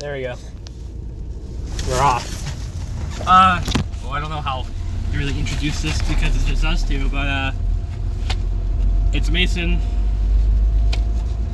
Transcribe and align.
There 0.00 0.14
we 0.14 0.22
go. 0.22 0.34
We're 1.86 2.00
off. 2.00 3.20
Uh, 3.26 3.62
well, 4.02 4.12
I 4.14 4.20
don't 4.20 4.30
know 4.30 4.40
how 4.40 4.62
to 4.62 5.18
really 5.18 5.38
introduce 5.38 5.82
this 5.82 6.00
because 6.08 6.34
it's 6.34 6.46
just 6.46 6.64
us 6.64 6.82
two, 6.82 7.10
but 7.10 7.26
uh, 7.26 7.52
it's 9.12 9.28
Mason. 9.28 9.78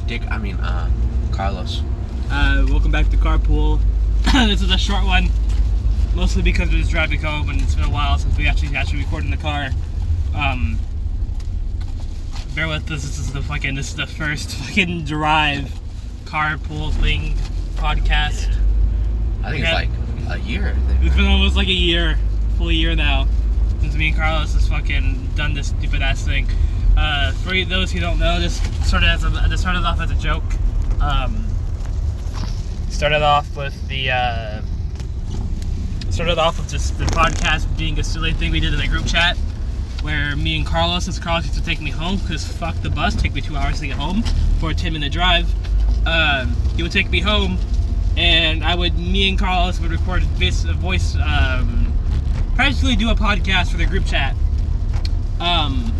Dick, 0.07 0.23
I 0.31 0.39
mean, 0.39 0.55
uh, 0.59 0.89
Carlos. 1.33 1.83
Uh, 2.31 2.65
welcome 2.69 2.93
back 2.93 3.09
to 3.11 3.17
Carpool. 3.17 3.81
this 4.33 4.63
is 4.63 4.71
a 4.71 4.79
short 4.79 5.05
one, 5.05 5.29
mostly 6.15 6.43
because 6.43 6.69
we're 6.69 6.79
just 6.79 6.93
driving 6.93 7.21
home 7.21 7.49
and 7.49 7.61
it's 7.61 7.75
been 7.75 7.87
a 7.87 7.91
while 7.91 8.17
since 8.17 8.39
we 8.39 8.47
actually 8.47 8.77
actually 8.77 9.01
recorded 9.01 9.25
in 9.25 9.33
the 9.33 9.43
car. 9.43 9.71
Um, 10.37 10.79
bear 12.55 12.69
with 12.69 12.89
us. 12.93 13.03
This 13.03 13.19
is 13.19 13.33
the 13.33 13.43
fucking. 13.43 13.75
This 13.75 13.89
is 13.89 13.97
the 13.97 14.07
first 14.07 14.51
fucking 14.55 15.05
drive 15.05 15.81
carpool 16.27 16.93
thing 16.93 17.35
podcast. 17.77 18.53
I 19.45 19.51
think 19.51 19.65
it's 19.65 19.73
like 19.73 19.91
a 20.29 20.41
year. 20.43 20.75
I 20.77 20.93
think. 20.93 21.05
It's 21.05 21.15
been 21.15 21.27
almost 21.27 21.57
like 21.57 21.69
a 21.69 21.73
year, 21.73 22.19
full 22.57 22.73
year 22.73 22.97
now, 22.97 23.29
since 23.81 23.95
me 23.95 24.09
and 24.09 24.17
Carlos 24.17 24.55
has 24.55 24.69
fucking 24.69 25.31
done 25.37 25.55
this 25.55 25.69
stupid 25.69 26.03
ass 26.03 26.25
thing. 26.25 26.49
Uh, 26.97 27.33
for 27.33 27.55
those 27.65 27.93
who 27.93 28.01
don't 28.01 28.19
know, 28.19 28.41
this 28.41 28.61
started 28.87 29.09
as 29.09 29.23
a, 29.23 29.29
this 29.49 29.61
started 29.61 29.85
off 29.85 30.01
as 30.01 30.11
a 30.11 30.15
joke. 30.15 30.43
Um, 31.01 31.47
started 32.89 33.23
off 33.23 33.55
with 33.57 33.87
the 33.89 34.11
uh, 34.11 34.63
started 36.11 36.39
off 36.39 36.59
with 36.59 36.71
just 36.71 36.99
the 36.99 37.05
podcast 37.05 37.77
being 37.77 37.99
a 37.99 38.05
silly 38.05 38.33
thing 38.33 38.51
we 38.51 38.61
did 38.61 38.73
in 38.73 38.81
a 38.81 38.89
group 38.89 39.07
chat, 39.07 39.37
where 40.01 40.35
me 40.35 40.57
and 40.57 40.67
Carlos, 40.67 41.05
since 41.05 41.19
Carlos 41.19 41.45
used 41.45 41.59
to 41.59 41.65
take 41.65 41.81
me 41.81 41.91
home, 41.91 42.17
because 42.17 42.47
fuck 42.51 42.75
the 42.83 42.91
bus, 42.91 43.15
take 43.15 43.35
me 43.35 43.43
two 43.43 43.57
hours 43.57 43.81
to 43.81 43.87
get 43.87 43.97
home 43.97 44.23
for 44.59 44.71
a 44.71 44.75
ten 44.75 44.95
minute 44.95 45.13
drive. 45.13 45.47
Um, 46.07 46.55
he 46.77 46.83
would 46.83 46.93
take 46.93 47.11
me 47.11 47.21
home, 47.21 47.59
and 48.17 48.65
I 48.65 48.75
would, 48.77 48.97
me 48.97 49.29
and 49.29 49.39
Carlos 49.39 49.81
would 49.81 49.91
record 49.91 50.23
this 50.37 50.63
voice, 50.63 51.17
um, 51.17 51.93
practically 52.55 52.95
do 52.95 53.11
a 53.11 53.15
podcast 53.15 53.73
for 53.73 53.77
the 53.77 53.87
group 53.87 54.07
chat. 54.07 54.37
Um, 55.41 55.93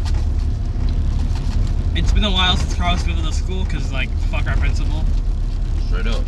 it's 1.97 2.13
been 2.13 2.25
a 2.25 2.31
while 2.31 2.57
since 2.57 2.75
Carlos 2.75 3.03
been 3.03 3.17
to 3.17 3.23
the 3.23 3.33
school 3.33 3.65
because, 3.65 3.93
like, 3.93 4.09
fuck 4.31 4.47
our 4.47 4.57
principal. 4.57 5.05
Straight 5.89 6.07
up. 6.07 6.25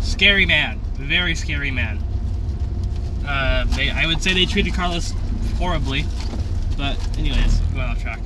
Scary 0.00 0.44
man, 0.44 0.80
very 0.94 1.34
scary 1.34 1.70
man. 1.70 2.02
Uh, 3.26 3.64
they, 3.76 3.90
I 3.90 4.06
would 4.06 4.22
say 4.22 4.34
they 4.34 4.46
treated 4.46 4.74
Carlos 4.74 5.12
horribly, 5.58 6.04
but 6.76 6.96
anyways, 7.18 7.58
going 7.74 7.86
off 7.86 8.02
track. 8.02 8.20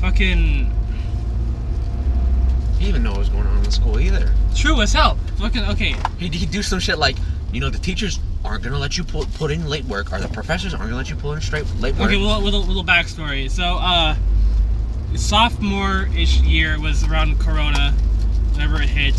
Fucking 0.00 0.72
He 2.78 2.88
even 2.88 3.02
know 3.02 3.10
what 3.10 3.20
was 3.20 3.28
going 3.28 3.46
on 3.46 3.64
in 3.64 3.70
school 3.70 3.98
either. 3.98 4.32
true 4.54 4.80
as 4.82 4.92
hell. 4.92 5.16
Fucking 5.38 5.64
okay. 5.64 5.94
He'd, 6.18 6.34
he'd 6.34 6.50
do 6.50 6.62
some 6.62 6.78
shit 6.78 6.98
like, 6.98 7.16
you 7.52 7.60
know, 7.60 7.70
the 7.70 7.78
teachers 7.78 8.20
aren't 8.44 8.62
gonna 8.62 8.78
let 8.78 8.96
you 8.96 9.04
put 9.04 9.32
put 9.34 9.50
in 9.50 9.66
late 9.66 9.84
work, 9.86 10.12
or 10.12 10.20
the 10.20 10.28
professors 10.28 10.72
aren't 10.74 10.86
gonna 10.86 10.96
let 10.96 11.10
you 11.10 11.16
put 11.16 11.32
in 11.32 11.40
straight 11.40 11.64
late 11.80 11.94
work. 11.96 12.08
Okay, 12.08 12.16
little, 12.16 12.40
little, 12.40 12.62
little 12.62 12.84
backstory. 12.84 13.50
So, 13.50 13.64
uh, 13.64 14.16
sophomore-ish 15.14 16.40
year 16.40 16.78
was 16.80 17.04
around 17.04 17.40
Corona, 17.40 17.92
whenever 18.52 18.80
it 18.82 18.88
hit. 18.88 19.14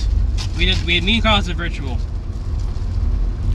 We 0.57 0.65
did, 0.65 0.81
we 0.85 0.95
had 0.95 1.03
me 1.03 1.15
and 1.15 1.23
Carlos 1.23 1.45
did 1.47 1.57
virtual. 1.57 1.97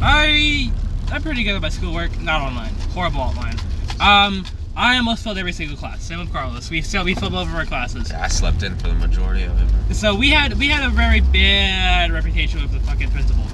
I, 0.01 0.73
I'm 1.13 1.23
pretty 1.23 1.45
good 1.45 1.55
at 1.55 1.63
my 1.63 1.69
schoolwork, 1.69 2.21
not 2.21 2.43
online. 2.43 2.75
Horrible 2.93 3.21
online. 3.21 3.57
Um, 4.01 4.45
I 4.75 4.97
almost 4.97 5.23
failed 5.23 5.39
every 5.39 5.53
single 5.53 5.77
class. 5.77 6.03
Same 6.03 6.19
with 6.19 6.33
Carlos. 6.33 6.71
We 6.71 6.81
still 6.83 7.05
we 7.05 7.15
both 7.15 7.33
of 7.33 7.55
our 7.55 7.67
classes. 7.67 8.11
I 8.11 8.29
slept 8.29 8.63
in 8.63 8.77
for 8.77 8.89
the 8.89 8.95
majority 8.95 9.45
of 9.45 9.91
it. 9.91 9.95
So 9.95 10.15
we 10.15 10.31
had 10.31 10.55
we 10.55 10.69
had 10.69 10.85
a 10.85 10.89
very 10.91 11.21
bad 11.21 12.11
reputation 12.11 12.63
with 12.63 12.73
the 12.73 12.81
fucking 12.81 13.11
principal. 13.11 13.45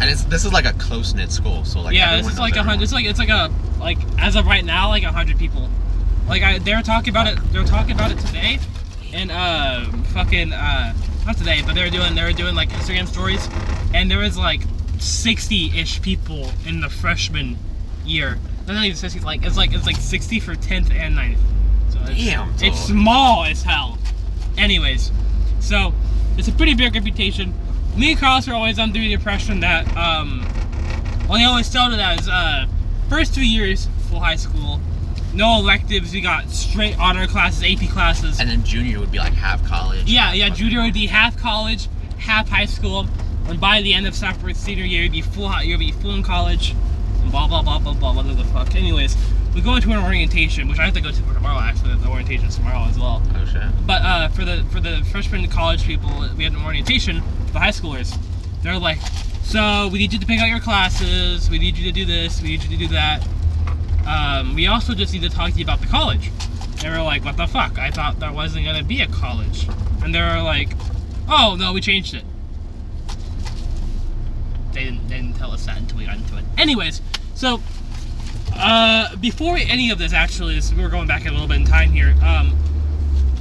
And 0.00 0.08
it's 0.08 0.24
this 0.24 0.44
is 0.44 0.52
like 0.52 0.66
a 0.66 0.72
close 0.74 1.14
knit 1.14 1.32
school, 1.32 1.64
so 1.64 1.80
like 1.80 1.94
yeah, 1.94 2.12
everyone 2.12 2.30
it's 2.30 2.40
like 2.40 2.56
a 2.56 2.62
hundred. 2.62 2.84
It's 2.84 2.92
like 2.92 3.04
it's 3.04 3.18
like 3.18 3.28
a 3.28 3.50
like 3.78 3.98
as 4.18 4.36
of 4.36 4.46
right 4.46 4.64
now, 4.64 4.88
like 4.88 5.02
a 5.02 5.12
hundred 5.12 5.38
people. 5.38 5.68
Like 6.28 6.42
I, 6.42 6.58
they're 6.58 6.82
talking 6.82 7.10
about 7.10 7.26
it. 7.26 7.38
They're 7.52 7.64
talking 7.64 7.92
about 7.92 8.12
it 8.12 8.18
today, 8.20 8.60
and 9.12 9.30
uh, 9.30 9.84
fucking 10.14 10.52
uh, 10.52 10.94
not 11.26 11.36
today, 11.36 11.60
but 11.66 11.74
they 11.74 11.82
were 11.82 11.90
doing 11.90 12.14
they 12.14 12.22
were 12.22 12.32
doing 12.32 12.54
like 12.54 12.70
Instagram 12.70 13.08
stories, 13.08 13.46
and 13.92 14.10
there 14.10 14.18
was 14.18 14.38
like 14.38 14.62
sixty-ish 14.98 16.00
people 16.02 16.52
in 16.64 16.80
the 16.80 16.88
freshman 16.88 17.58
year. 18.06 18.38
Not 18.74 18.84
even 18.84 18.96
sixty. 18.96 19.20
Like 19.20 19.44
it's 19.44 19.56
like 19.56 19.72
it's 19.72 19.86
like 19.86 19.96
sixty 19.96 20.40
for 20.40 20.54
tenth 20.54 20.90
and 20.90 21.16
9th. 21.16 21.38
So 21.90 21.98
it's, 22.02 22.24
Damn, 22.24 22.54
it's 22.60 22.80
small 22.80 23.44
as 23.44 23.62
hell. 23.62 23.98
Anyways, 24.56 25.10
so 25.60 25.94
it's 26.36 26.48
a 26.48 26.52
pretty 26.52 26.74
big 26.74 26.94
reputation. 26.94 27.54
Me 27.96 28.12
and 28.12 28.20
Carlos 28.20 28.46
are 28.48 28.54
always 28.54 28.78
under 28.78 28.98
the 28.98 29.12
impression 29.12 29.60
that 29.60 29.86
um, 29.96 30.46
well, 31.28 31.38
they 31.38 31.44
always 31.44 31.70
that 31.72 32.20
is 32.20 32.28
uh, 32.28 32.66
first 33.08 33.34
two 33.34 33.46
years 33.46 33.88
full 34.08 34.20
high 34.20 34.36
school, 34.36 34.80
no 35.32 35.58
electives. 35.58 36.12
We 36.12 36.20
got 36.20 36.50
straight 36.50 36.98
honor 36.98 37.26
classes, 37.26 37.62
AP 37.62 37.88
classes. 37.90 38.40
And 38.40 38.50
then 38.50 38.64
junior 38.64 38.98
would 38.98 39.12
be 39.12 39.18
like 39.18 39.32
half 39.32 39.64
college. 39.66 40.04
yeah, 40.10 40.32
yeah. 40.32 40.48
Junior 40.48 40.82
would 40.82 40.94
be 40.94 41.06
half 41.06 41.36
college, 41.36 41.88
half 42.18 42.48
high 42.48 42.66
school, 42.66 43.06
and 43.46 43.60
by 43.60 43.82
the 43.82 43.94
end 43.94 44.06
of 44.06 44.14
sophomore 44.14 44.52
senior 44.54 44.84
year, 44.84 45.04
you'd 45.04 45.12
be 45.12 45.22
full. 45.22 45.50
You'd 45.62 45.78
be 45.78 45.92
full 45.92 46.14
in 46.14 46.22
college. 46.22 46.74
Blah 47.30 47.46
blah 47.48 47.62
blah 47.62 47.78
blah 47.78 47.94
blah. 47.94 48.12
What 48.14 48.36
the 48.36 48.44
fuck? 48.44 48.74
Anyways, 48.74 49.16
we 49.54 49.60
go 49.60 49.76
into 49.76 49.90
an 49.92 49.98
orientation, 50.04 50.68
which 50.68 50.78
I 50.78 50.84
have 50.84 50.94
to 50.94 51.00
go 51.00 51.10
to 51.10 51.22
for 51.22 51.34
tomorrow. 51.34 51.60
Actually, 51.60 51.96
the 51.96 52.08
orientation's 52.08 52.56
tomorrow 52.56 52.88
as 52.88 52.98
well. 52.98 53.22
Oh 53.34 53.44
shit. 53.44 53.62
But 53.86 54.02
uh, 54.02 54.28
for 54.28 54.44
the 54.44 54.64
for 54.70 54.80
the 54.80 55.06
freshman 55.10 55.46
college 55.48 55.84
people, 55.84 56.10
we 56.36 56.44
had 56.44 56.52
an 56.52 56.64
orientation 56.64 57.22
the 57.52 57.58
high 57.58 57.70
schoolers. 57.70 58.16
They're 58.62 58.78
like, 58.78 58.98
so 59.42 59.88
we 59.88 59.98
need 59.98 60.12
you 60.12 60.18
to 60.18 60.26
pick 60.26 60.40
out 60.40 60.48
your 60.48 60.60
classes. 60.60 61.50
We 61.50 61.58
need 61.58 61.76
you 61.76 61.84
to 61.86 61.92
do 61.92 62.04
this. 62.04 62.42
We 62.42 62.50
need 62.50 62.62
you 62.62 62.70
to 62.70 62.76
do 62.76 62.88
that. 62.88 63.26
Um, 64.06 64.54
we 64.54 64.66
also 64.66 64.94
just 64.94 65.12
need 65.12 65.22
to 65.22 65.30
talk 65.30 65.52
to 65.52 65.58
you 65.58 65.64
about 65.64 65.80
the 65.80 65.86
college. 65.86 66.30
They 66.82 66.88
were 66.88 67.02
like, 67.02 67.24
what 67.24 67.36
the 67.36 67.46
fuck? 67.46 67.78
I 67.78 67.90
thought 67.90 68.20
there 68.20 68.32
wasn't 68.32 68.64
gonna 68.64 68.84
be 68.84 69.00
a 69.00 69.06
college. 69.06 69.68
And 70.02 70.14
they 70.14 70.20
were 70.20 70.42
like, 70.42 70.70
oh 71.28 71.56
no, 71.58 71.72
we 71.72 71.80
changed 71.80 72.14
it. 72.14 72.24
They 74.72 74.84
didn't, 74.84 75.08
they 75.08 75.16
didn't 75.16 75.36
tell 75.36 75.50
us 75.50 75.66
that 75.66 75.78
until 75.78 75.98
we 75.98 76.06
got 76.06 76.16
into 76.16 76.38
it. 76.38 76.44
Anyways, 76.56 77.02
so 77.40 77.58
uh, 78.54 79.16
before 79.16 79.56
any 79.56 79.90
of 79.90 79.96
this, 79.96 80.12
actually, 80.12 80.60
so 80.60 80.76
we're 80.76 80.90
going 80.90 81.06
back 81.06 81.24
a 81.24 81.30
little 81.30 81.48
bit 81.48 81.56
in 81.56 81.64
time 81.64 81.90
here. 81.90 82.14
Um, 82.22 82.54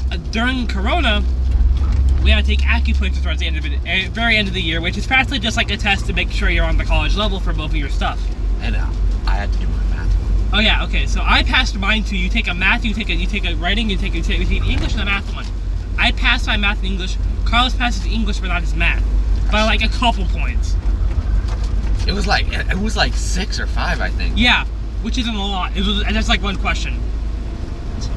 uh, 0.09 0.15
during 0.31 0.67
Corona, 0.67 1.21
we 2.23 2.31
had 2.31 2.45
to 2.45 2.55
take 2.55 2.61
Accuplacer 2.61 3.21
towards 3.21 3.41
the 3.41 3.47
end 3.47 3.57
of 3.57 3.65
it, 3.65 3.73
uh, 3.81 4.09
very 4.11 4.37
end 4.37 4.47
of 4.47 4.53
the 4.53 4.61
year, 4.61 4.79
which 4.79 4.97
is 4.97 5.05
practically 5.05 5.39
just 5.39 5.57
like 5.57 5.69
a 5.69 5.75
test 5.75 6.05
to 6.05 6.13
make 6.13 6.31
sure 6.31 6.49
you're 6.49 6.63
on 6.63 6.77
the 6.77 6.85
college 6.85 7.17
level 7.17 7.41
for 7.41 7.51
both 7.51 7.71
of 7.71 7.75
your 7.75 7.89
stuff. 7.89 8.25
And 8.61 8.77
uh, 8.77 8.87
I 9.27 9.35
had 9.35 9.51
to 9.51 9.59
do 9.59 9.67
my 9.67 9.83
math. 9.89 10.53
Oh 10.53 10.59
yeah, 10.59 10.85
okay. 10.85 11.05
So 11.05 11.21
I 11.21 11.43
passed 11.43 11.77
mine 11.77 12.05
too. 12.05 12.17
You 12.17 12.29
take 12.29 12.47
a 12.47 12.53
math, 12.53 12.85
you 12.85 12.93
take 12.93 13.09
a 13.09 13.13
you 13.13 13.27
take 13.27 13.45
a 13.45 13.53
writing, 13.55 13.89
you 13.89 13.97
take 13.97 14.13
you 14.13 14.21
take, 14.21 14.39
you 14.39 14.45
take 14.45 14.63
English 14.63 14.93
and 14.93 15.01
a 15.01 15.05
math 15.05 15.35
one. 15.35 15.45
I 15.97 16.13
passed 16.13 16.47
my 16.47 16.55
math 16.55 16.77
and 16.77 16.87
English. 16.87 17.17
Carlos 17.43 17.75
passed 17.75 18.03
his 18.03 18.13
English, 18.13 18.39
but 18.39 18.47
not 18.47 18.61
his 18.61 18.75
math, 18.75 19.03
by 19.51 19.63
like 19.63 19.81
a 19.81 19.89
couple 19.89 20.23
points. 20.23 20.77
It 22.09 22.13
was 22.13 22.25
like 22.25 22.47
it 22.51 22.75
was 22.79 22.97
like 22.97 23.13
six 23.13 23.59
or 23.59 23.67
five, 23.67 24.01
I 24.01 24.09
think. 24.09 24.33
Yeah, 24.35 24.65
which 25.03 25.19
isn't 25.19 25.35
a 25.35 25.45
lot. 25.45 25.77
It 25.77 25.85
was, 25.85 26.01
and 26.01 26.15
that's 26.15 26.27
like 26.27 26.41
one 26.41 26.55
question. 26.55 26.99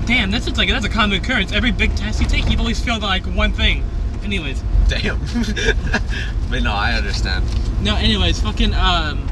Damn, 0.07 0.31
that's 0.31 0.47
just 0.47 0.57
like 0.57 0.71
that's 0.71 0.87
a 0.87 0.89
common 0.89 1.21
occurrence. 1.21 1.53
Every 1.53 1.73
big 1.73 1.95
test 1.95 2.19
you 2.21 2.27
take, 2.27 2.49
you've 2.49 2.59
always 2.59 2.83
failed 2.83 3.03
like 3.03 3.25
one 3.27 3.53
thing. 3.53 3.85
Anyways, 4.25 4.63
Damn. 4.89 5.19
but 6.51 6.63
no, 6.63 6.73
I 6.73 6.95
understand. 6.95 7.45
no. 7.85 7.97
Anyways, 7.97 8.41
fucking 8.41 8.73
um. 8.73 9.29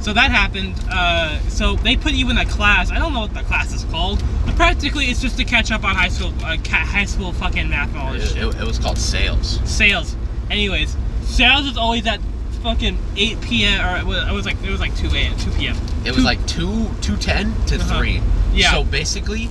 So 0.00 0.12
that 0.12 0.30
happened. 0.30 0.76
Uh, 0.88 1.40
so 1.48 1.74
they 1.74 1.96
put 1.96 2.12
you 2.12 2.30
in 2.30 2.38
a 2.38 2.46
class. 2.46 2.92
I 2.92 3.00
don't 3.00 3.12
know 3.12 3.20
what 3.20 3.34
the 3.34 3.42
class 3.42 3.74
is 3.74 3.82
called, 3.84 4.22
but 4.46 4.54
practically 4.54 5.06
it's 5.06 5.20
just 5.20 5.36
to 5.38 5.44
catch 5.44 5.72
up 5.72 5.82
on 5.82 5.96
high 5.96 6.08
school, 6.08 6.32
uh, 6.44 6.56
ca- 6.62 6.86
high 6.86 7.04
school 7.04 7.32
fucking 7.32 7.68
math 7.68 7.92
knowledge. 7.92 8.36
It, 8.36 8.36
it, 8.36 8.60
it 8.60 8.64
was 8.64 8.78
called 8.78 8.96
SAILS. 8.96 9.58
SAILS. 9.68 10.14
Anyways, 10.52 10.96
SAILS 11.24 11.66
is 11.66 11.76
always 11.76 12.06
at 12.06 12.20
fucking 12.62 12.98
8 13.16 13.40
p.m. 13.40 13.84
or 13.86 13.98
it 13.98 14.04
was, 14.06 14.28
it 14.28 14.32
was 14.32 14.46
like 14.46 14.56
it 14.62 14.70
was 14.70 14.80
like 14.80 14.94
2 14.96 15.08
a.m. 15.14 15.36
2 15.38 15.50
p.m. 15.52 15.76
It 16.04 16.14
was 16.14 16.24
like 16.24 16.44
two 16.46 16.88
two 17.02 17.16
ten 17.16 17.54
to 17.66 17.76
Uh-huh. 17.76 17.98
three. 17.98 18.20
Yeah. 18.52 18.72
So 18.72 18.84
basically, 18.84 19.48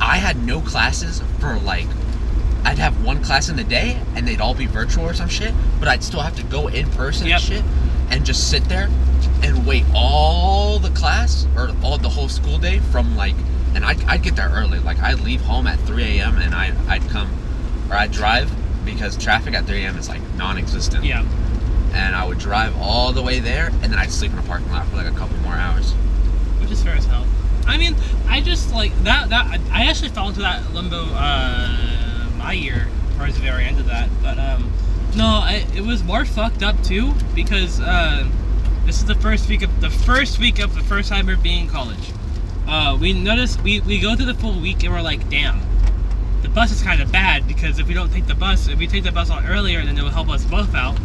I 0.00 0.16
had 0.16 0.42
no 0.44 0.60
classes 0.60 1.22
for 1.40 1.56
like. 1.60 1.86
I'd 2.66 2.78
have 2.78 3.04
one 3.04 3.22
class 3.22 3.50
in 3.50 3.56
the 3.56 3.64
day, 3.64 4.00
and 4.14 4.26
they'd 4.26 4.40
all 4.40 4.54
be 4.54 4.64
virtual 4.66 5.04
or 5.04 5.12
some 5.14 5.28
shit. 5.28 5.52
But 5.78 5.88
I'd 5.88 6.02
still 6.02 6.20
have 6.20 6.34
to 6.36 6.42
go 6.44 6.68
in 6.68 6.88
person 6.90 7.26
Yep. 7.26 7.36
and 7.40 7.44
shit, 7.44 7.64
and 8.10 8.24
just 8.26 8.48
sit 8.50 8.64
there 8.70 8.88
and 9.42 9.66
wait 9.66 9.84
all 9.94 10.78
the 10.78 10.90
class 10.90 11.46
or 11.56 11.70
all 11.82 11.98
the 11.98 12.08
whole 12.08 12.28
school 12.28 12.58
day 12.58 12.78
from 12.78 13.16
like. 13.16 13.34
And 13.74 13.84
I'd, 13.84 14.02
I'd 14.04 14.22
get 14.22 14.36
there 14.36 14.50
early. 14.50 14.78
Like 14.78 14.98
I'd 15.00 15.20
leave 15.20 15.40
home 15.42 15.66
at 15.66 15.78
3 15.80 16.02
a.m. 16.18 16.38
and 16.38 16.54
I'd 16.54 16.76
I'd 16.88 17.02
come, 17.10 17.28
or 17.90 17.96
I'd 17.96 18.12
drive 18.12 18.50
because 18.84 19.16
traffic 19.16 19.54
at 19.54 19.64
3 19.66 19.82
a.m. 19.84 19.96
is 19.98 20.08
like 20.08 20.20
non-existent. 20.36 21.04
Yeah. 21.04 21.24
And 21.94 22.14
I 22.14 22.26
would 22.26 22.38
drive 22.38 22.76
all 22.76 23.12
the 23.12 23.22
way 23.22 23.38
there, 23.38 23.68
and 23.68 23.84
then 23.84 23.94
I'd 23.94 24.10
sleep 24.10 24.32
in 24.32 24.38
a 24.38 24.42
parking 24.42 24.70
lot 24.72 24.86
for 24.88 24.96
like 24.96 25.06
a 25.06 25.16
couple 25.16 25.36
more 25.38 25.54
hours. 25.54 25.92
which 26.60 26.70
is 26.70 26.82
fair 26.82 26.94
as 26.96 27.06
hell. 27.06 27.24
I 27.66 27.78
mean, 27.78 27.94
I 28.28 28.40
just 28.40 28.74
like 28.74 28.92
that. 29.04 29.30
That 29.30 29.60
I 29.70 29.84
actually 29.86 30.10
fell 30.10 30.28
into 30.28 30.40
that 30.40 30.72
limbo 30.74 31.04
uh, 31.14 32.28
my 32.36 32.52
year 32.52 32.88
towards 33.16 33.36
the 33.36 33.42
very 33.42 33.64
end 33.64 33.78
of 33.80 33.86
that. 33.86 34.08
But 34.22 34.38
um, 34.38 34.70
No, 35.16 35.24
I, 35.24 35.64
it 35.74 35.80
was 35.82 36.02
more 36.02 36.24
fucked 36.24 36.62
up 36.62 36.82
too 36.82 37.14
because 37.34 37.80
uh, 37.80 38.28
this 38.84 38.98
is 38.98 39.04
the 39.06 39.14
first 39.14 39.48
week 39.48 39.62
of 39.62 39.80
the 39.80 39.88
first 39.90 40.38
week 40.38 40.58
of 40.58 40.74
the 40.74 40.82
first 40.82 41.08
time 41.08 41.26
we're 41.26 41.36
being 41.36 41.66
in 41.66 41.70
college. 41.70 42.12
Uh, 42.66 42.96
we 43.00 43.12
notice 43.12 43.56
we, 43.62 43.80
we 43.80 44.00
go 44.00 44.16
through 44.16 44.26
the 44.26 44.34
full 44.34 44.58
week 44.60 44.82
and 44.84 44.92
we're 44.92 45.02
like, 45.02 45.28
damn, 45.30 45.60
the 46.42 46.48
bus 46.48 46.72
is 46.72 46.82
kind 46.82 47.00
of 47.00 47.12
bad 47.12 47.46
because 47.46 47.78
if 47.78 47.86
we 47.86 47.94
don't 47.94 48.10
take 48.12 48.26
the 48.26 48.34
bus, 48.34 48.68
if 48.68 48.78
we 48.78 48.86
take 48.86 49.04
the 49.04 49.12
bus 49.12 49.30
out 49.30 49.44
earlier, 49.46 49.84
then 49.84 49.96
it 49.96 50.02
will 50.02 50.10
help 50.10 50.28
us 50.28 50.44
both 50.44 50.74
out. 50.74 50.98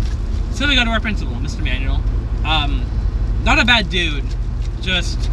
So 0.53 0.67
we 0.67 0.75
go 0.75 0.83
to 0.83 0.89
our 0.89 0.99
principal, 0.99 1.35
Mr. 1.35 1.63
Manuel. 1.63 2.01
Um, 2.45 2.85
not 3.43 3.59
a 3.59 3.65
bad 3.65 3.89
dude, 3.89 4.25
just 4.81 5.29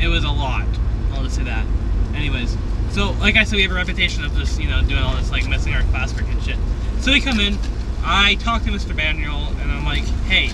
it 0.00 0.08
was 0.08 0.24
a 0.24 0.30
lot. 0.30 0.66
I'll 1.12 1.22
just 1.24 1.36
say 1.36 1.44
that. 1.44 1.66
Anyways, 2.14 2.56
so 2.90 3.10
like 3.12 3.36
I 3.36 3.44
said, 3.44 3.56
we 3.56 3.62
have 3.62 3.72
a 3.72 3.74
reputation 3.74 4.24
of 4.24 4.34
just 4.36 4.60
you 4.60 4.68
know 4.68 4.82
doing 4.82 5.02
all 5.02 5.14
this 5.16 5.30
like 5.30 5.48
messing 5.48 5.74
our 5.74 5.82
classwork 5.82 6.30
and 6.30 6.42
shit. 6.42 6.56
So 7.00 7.12
we 7.12 7.20
come 7.20 7.40
in, 7.40 7.58
I 8.02 8.36
talk 8.36 8.62
to 8.64 8.70
Mr. 8.70 8.94
Manuel, 8.96 9.48
and 9.60 9.70
I'm 9.70 9.84
like, 9.84 10.04
hey, 10.26 10.50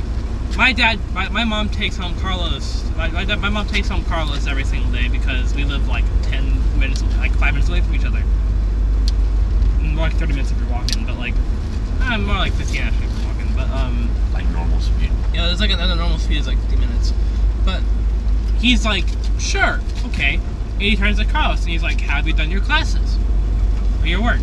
my 0.57 0.73
dad, 0.73 0.99
my, 1.13 1.29
my 1.29 1.45
mom 1.45 1.69
takes 1.69 1.97
home 1.97 2.19
Carlos. 2.21 2.85
My, 2.97 3.09
my, 3.09 3.25
dad- 3.25 3.41
my 3.41 3.49
mom 3.49 3.67
takes 3.67 3.89
home 3.89 4.05
Carlos 4.05 4.47
every 4.47 4.65
single 4.65 4.91
day 4.93 5.09
because 5.09 5.55
we 5.55 5.65
live 5.65 5.89
like 5.89 6.05
10 6.23 6.79
minutes, 6.79 7.03
like 7.19 7.33
5 7.33 7.55
minutes 7.55 7.69
away 7.69 7.81
from 7.81 7.95
each 7.95 8.05
other. 8.05 8.23
More 9.81 10.09
like 10.09 10.15
30 10.17 10.33
minutes 10.35 10.51
if 10.53 10.59
you're 10.59 10.69
walking, 10.71 11.05
but 11.07 11.17
like, 11.17 11.35
I'm 12.01 12.25
more 12.27 12.37
like 12.37 12.53
15 12.55 12.81
actually. 12.83 13.09
But, 13.55 13.69
um, 13.71 14.11
Like 14.33 14.47
normal 14.51 14.81
speed. 14.81 15.11
yeah, 15.33 15.51
it's 15.51 15.61
like 15.61 15.71
another 15.71 15.95
normal 15.97 16.19
speed 16.19 16.39
is 16.39 16.47
like 16.47 16.59
50 16.63 16.77
minutes. 16.77 17.13
But 17.65 17.83
he's 18.61 18.85
like, 18.85 19.05
sure, 19.39 19.81
okay. 20.07 20.35
And 20.75 20.83
he 20.83 20.97
turns 20.97 21.19
to 21.19 21.25
Carlos 21.25 21.61
and 21.61 21.71
he's 21.71 21.83
like, 21.83 22.01
have 22.01 22.27
you 22.27 22.33
done 22.33 22.51
your 22.51 22.61
classes? 22.61 23.17
Or 24.01 24.07
your 24.07 24.23
work? 24.23 24.41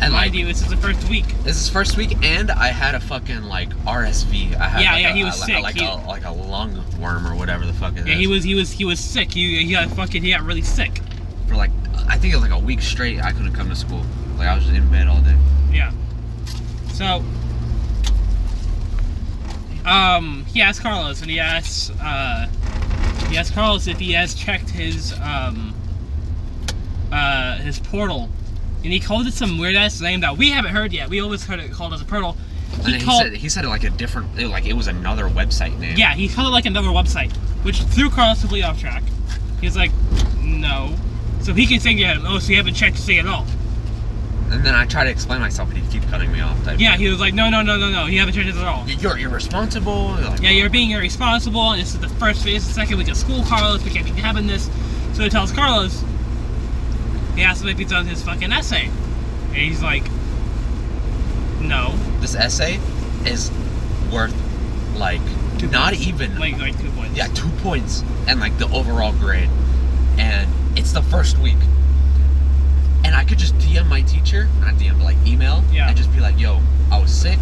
And 0.00 0.12
Mind 0.12 0.32
like 0.32 0.34
you, 0.34 0.46
this 0.46 0.62
is 0.62 0.68
the 0.68 0.76
first 0.78 1.08
week. 1.08 1.26
this 1.44 1.60
is 1.60 1.68
first 1.68 1.96
week, 1.96 2.16
and 2.24 2.50
I 2.50 2.68
had 2.68 2.96
a 2.96 3.00
fucking 3.00 3.42
like 3.44 3.68
RSV. 3.84 4.56
I 4.56 4.66
had 4.68 4.82
Yeah, 4.82 4.92
like 4.94 5.02
yeah, 5.02 5.10
a, 5.10 5.14
he 5.14 5.22
was 5.24 5.40
a- 5.40 5.44
sick. 5.44 5.62
Like 5.62 5.76
He- 5.76 5.84
a 5.84 5.94
like 5.94 6.24
a 6.24 6.32
lung 6.32 6.82
worm 6.98 7.24
or 7.24 7.36
whatever 7.36 7.64
the 7.64 7.72
fuck 7.72 7.92
it 7.92 8.00
is. 8.00 8.06
Yeah, 8.08 8.14
he 8.16 8.26
was 8.26 8.42
he 8.42 8.56
was 8.56 8.72
he 8.72 8.84
was 8.84 8.98
sick. 8.98 9.32
He, 9.32 9.64
he 9.64 9.70
got 9.72 9.88
fucking 9.90 10.22
he 10.24 10.30
got 10.32 10.42
really 10.42 10.62
sick. 10.62 11.00
for 11.46 11.54
like 11.54 11.70
I 12.08 12.18
think 12.18 12.32
it 12.34 12.36
was 12.36 12.42
like 12.42 12.50
a 12.50 12.58
week 12.64 12.82
straight. 12.82 13.22
I 13.22 13.30
couldn't 13.30 13.52
come 13.52 13.68
to 13.68 13.76
school. 13.76 14.02
Like 14.38 14.48
I 14.48 14.56
was 14.56 14.64
just 14.64 14.74
in 14.76 14.90
bed 14.90 15.06
all 15.06 15.20
day. 15.20 15.36
Yeah. 15.72 15.92
So, 16.94 17.22
um, 19.84 20.44
he 20.46 20.60
asked 20.60 20.82
Carlos, 20.82 21.20
and 21.22 21.30
he 21.30 21.40
asks, 21.40 21.90
uh, 22.00 22.48
he 23.28 23.36
asked 23.36 23.54
Carlos 23.54 23.86
if 23.86 23.98
he 23.98 24.12
has 24.12 24.34
checked 24.34 24.70
his, 24.70 25.12
um, 25.20 25.74
uh, 27.10 27.56
his 27.58 27.78
portal, 27.78 28.28
and 28.84 28.92
he 28.92 29.00
called 29.00 29.26
it 29.26 29.34
some 29.34 29.58
weird 29.58 29.76
ass 29.76 30.00
name 30.00 30.20
that 30.20 30.36
we 30.36 30.50
haven't 30.50 30.72
heard 30.72 30.92
yet. 30.92 31.08
We 31.08 31.20
always 31.20 31.44
heard 31.44 31.60
it 31.60 31.72
called 31.72 31.92
as 31.94 32.00
a 32.00 32.04
portal. 32.04 32.36
And 32.78 32.88
He 32.88 32.98
he 32.98 33.04
called, 33.04 33.22
said 33.22 33.34
he 33.34 33.48
said 33.48 33.64
it 33.64 33.68
like 33.68 33.84
a 33.84 33.90
different, 33.90 34.38
it, 34.38 34.48
like 34.48 34.64
it 34.66 34.72
was 34.72 34.86
another 34.86 35.28
website 35.28 35.78
name. 35.78 35.96
yeah, 35.96 36.14
he 36.14 36.28
called 36.28 36.48
it 36.48 36.50
like 36.50 36.66
another 36.66 36.88
website, 36.88 37.32
which 37.64 37.82
threw 37.82 38.08
Carlos 38.10 38.40
completely 38.40 38.64
off 38.66 38.80
track. 38.80 39.02
He's 39.60 39.76
like, 39.76 39.92
no. 40.42 40.96
So 41.42 41.52
he 41.52 41.66
can 41.66 41.80
say 41.80 41.94
to 41.94 42.02
him, 42.04 42.22
oh, 42.26 42.38
so 42.38 42.50
you 42.50 42.56
haven't 42.56 42.74
checked 42.74 42.96
to 42.96 43.02
see 43.02 43.18
at 43.18 43.26
all. 43.26 43.46
And 44.52 44.62
then 44.62 44.74
I 44.74 44.84
try 44.86 45.04
to 45.04 45.10
explain 45.10 45.40
myself, 45.40 45.68
but 45.70 45.78
he 45.78 45.88
keep 45.90 46.06
cutting 46.10 46.30
me 46.30 46.40
off. 46.40 46.62
Type 46.64 46.78
Yeah, 46.78 46.96
he 46.96 47.08
was 47.08 47.18
like, 47.20 47.32
no, 47.32 47.48
no, 47.48 47.62
no, 47.62 47.78
no, 47.78 47.88
no, 47.90 48.04
you 48.06 48.18
haven't 48.18 48.34
changed 48.34 48.56
at 48.56 48.66
all. 48.66 48.86
You're 48.86 49.18
irresponsible. 49.18 50.08
Like, 50.10 50.42
Yeah, 50.42 50.50
you're 50.50 50.68
being 50.70 50.90
irresponsible, 50.90 51.70
and 51.72 51.80
this 51.80 51.94
is 51.94 52.00
the 52.00 52.08
first 52.08 52.44
this 52.44 52.62
is 52.62 52.68
the 52.68 52.74
second 52.74 52.98
week 52.98 53.08
of 53.08 53.16
school, 53.16 53.42
Carlos. 53.44 53.82
We 53.82 53.90
can't 53.90 54.04
be 54.04 54.12
having 54.20 54.46
this. 54.46 54.68
So 55.14 55.22
he 55.22 55.30
tells 55.30 55.52
Carlos, 55.52 56.04
he 57.34 57.42
asks 57.42 57.62
him 57.62 57.68
if 57.68 57.78
he's 57.78 57.88
done 57.88 58.06
his 58.06 58.22
fucking 58.22 58.52
essay. 58.52 58.88
And 59.48 59.56
he's 59.56 59.82
like, 59.82 60.04
no. 61.60 61.94
This 62.20 62.34
essay 62.34 62.78
is 63.24 63.50
worth 64.12 64.34
like 64.96 65.20
Two 65.58 65.68
not 65.68 65.92
points. 65.92 66.06
even 66.06 66.38
Like, 66.38 66.58
like 66.58 66.78
two 66.80 66.90
points. 66.90 67.16
yeah 67.16 67.28
two 67.28 67.48
points 67.62 68.02
and 68.26 68.40
like 68.40 68.56
the 68.58 68.66
overall 68.72 69.12
grade, 69.12 69.48
and 70.18 70.48
it's 70.78 70.92
the 70.92 71.02
first 71.02 71.38
week. 71.38 71.56
And 73.04 73.14
I 73.14 73.24
could 73.24 73.38
just 73.38 73.56
DM 73.58 73.86
my 73.88 74.02
teacher, 74.02 74.48
not 74.60 74.74
DM, 74.74 74.98
but 74.98 75.04
like 75.04 75.16
email, 75.26 75.64
Yeah. 75.72 75.88
and 75.88 75.96
just 75.96 76.12
be 76.12 76.20
like, 76.20 76.38
"Yo, 76.38 76.60
I 76.90 77.00
was 77.00 77.10
sick. 77.12 77.38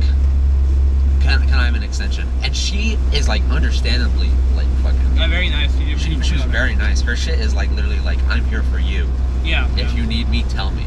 Can, 1.20 1.40
can 1.42 1.54
I 1.54 1.66
have 1.66 1.74
an 1.74 1.82
extension?" 1.82 2.26
And 2.42 2.56
she 2.56 2.98
is 3.12 3.28
like, 3.28 3.42
understandably, 3.50 4.30
like 4.56 4.66
fucking. 4.82 5.20
Uh, 5.20 5.28
very 5.28 5.50
nice. 5.50 5.74
You- 5.76 5.98
She, 5.98 6.18
she 6.22 6.32
was 6.34 6.44
very 6.44 6.74
nice. 6.74 7.02
Her 7.02 7.14
shit 7.16 7.38
is 7.40 7.54
like 7.54 7.70
literally 7.72 8.00
like, 8.00 8.18
"I'm 8.28 8.44
here 8.46 8.62
for 8.64 8.78
you. 8.78 9.08
Yeah. 9.44 9.68
If 9.74 9.78
yeah. 9.92 9.94
you 9.94 10.06
need 10.06 10.28
me, 10.30 10.44
tell 10.44 10.70
me." 10.70 10.86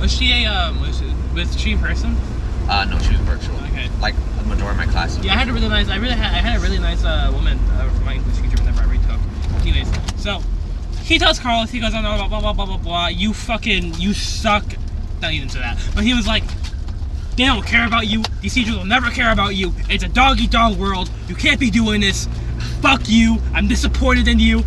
Was 0.00 0.12
she 0.12 0.32
a, 0.44 0.46
um, 0.46 0.80
was, 0.80 0.98
she, 0.98 1.12
was 1.34 1.60
she 1.60 1.72
in 1.72 1.78
person? 1.78 2.16
Uh, 2.68 2.84
no, 2.86 2.98
she 3.00 3.10
was 3.12 3.20
virtual. 3.20 3.56
Okay. 3.68 3.88
Like 4.00 4.14
the 4.38 4.44
majority 4.44 4.80
of 4.80 4.86
my 4.86 4.92
classes. 4.92 5.24
Yeah, 5.24 5.34
I 5.34 5.36
had 5.36 5.48
a 5.48 5.52
really 5.52 5.68
nice, 5.68 5.88
I 5.88 5.96
really 5.96 6.14
had, 6.14 6.32
I 6.32 6.38
had 6.38 6.58
a 6.58 6.62
really 6.62 6.78
nice, 6.78 7.04
uh, 7.04 7.30
woman, 7.32 7.58
uh, 7.72 7.90
for 7.90 8.04
my 8.04 8.14
English 8.14 8.36
teacher 8.36 8.56
whenever 8.62 8.80
I 8.82 8.86
retook. 8.86 9.20
Anyways, 9.60 9.88
so, 10.16 10.40
he 11.04 11.18
tells 11.18 11.38
Carlos, 11.38 11.70
he 11.70 11.80
goes 11.80 11.92
on, 11.94 12.02
blah, 12.02 12.26
blah, 12.26 12.40
blah, 12.40 12.52
blah, 12.54 12.64
blah, 12.64 12.76
blah, 12.78 13.06
you 13.08 13.34
fucking, 13.34 13.94
you 13.94 14.14
suck. 14.14 14.64
Not 15.20 15.32
even 15.32 15.48
to 15.48 15.58
that. 15.58 15.78
But 15.94 16.04
he 16.04 16.14
was 16.14 16.26
like, 16.26 16.44
they 17.36 17.44
don't 17.44 17.66
care 17.66 17.86
about 17.86 18.06
you. 18.06 18.22
These 18.40 18.54
teachers 18.54 18.76
will 18.76 18.86
never 18.86 19.10
care 19.10 19.30
about 19.30 19.54
you. 19.54 19.74
It's 19.90 20.02
a 20.02 20.08
dog 20.08 20.40
eat 20.40 20.50
dog 20.50 20.78
world. 20.78 21.10
You 21.28 21.34
can't 21.34 21.60
be 21.60 21.70
doing 21.70 22.00
this. 22.00 22.26
Fuck 22.80 23.02
you. 23.06 23.38
I'm 23.52 23.68
disappointed 23.68 24.28
in 24.28 24.38
you. 24.38 24.62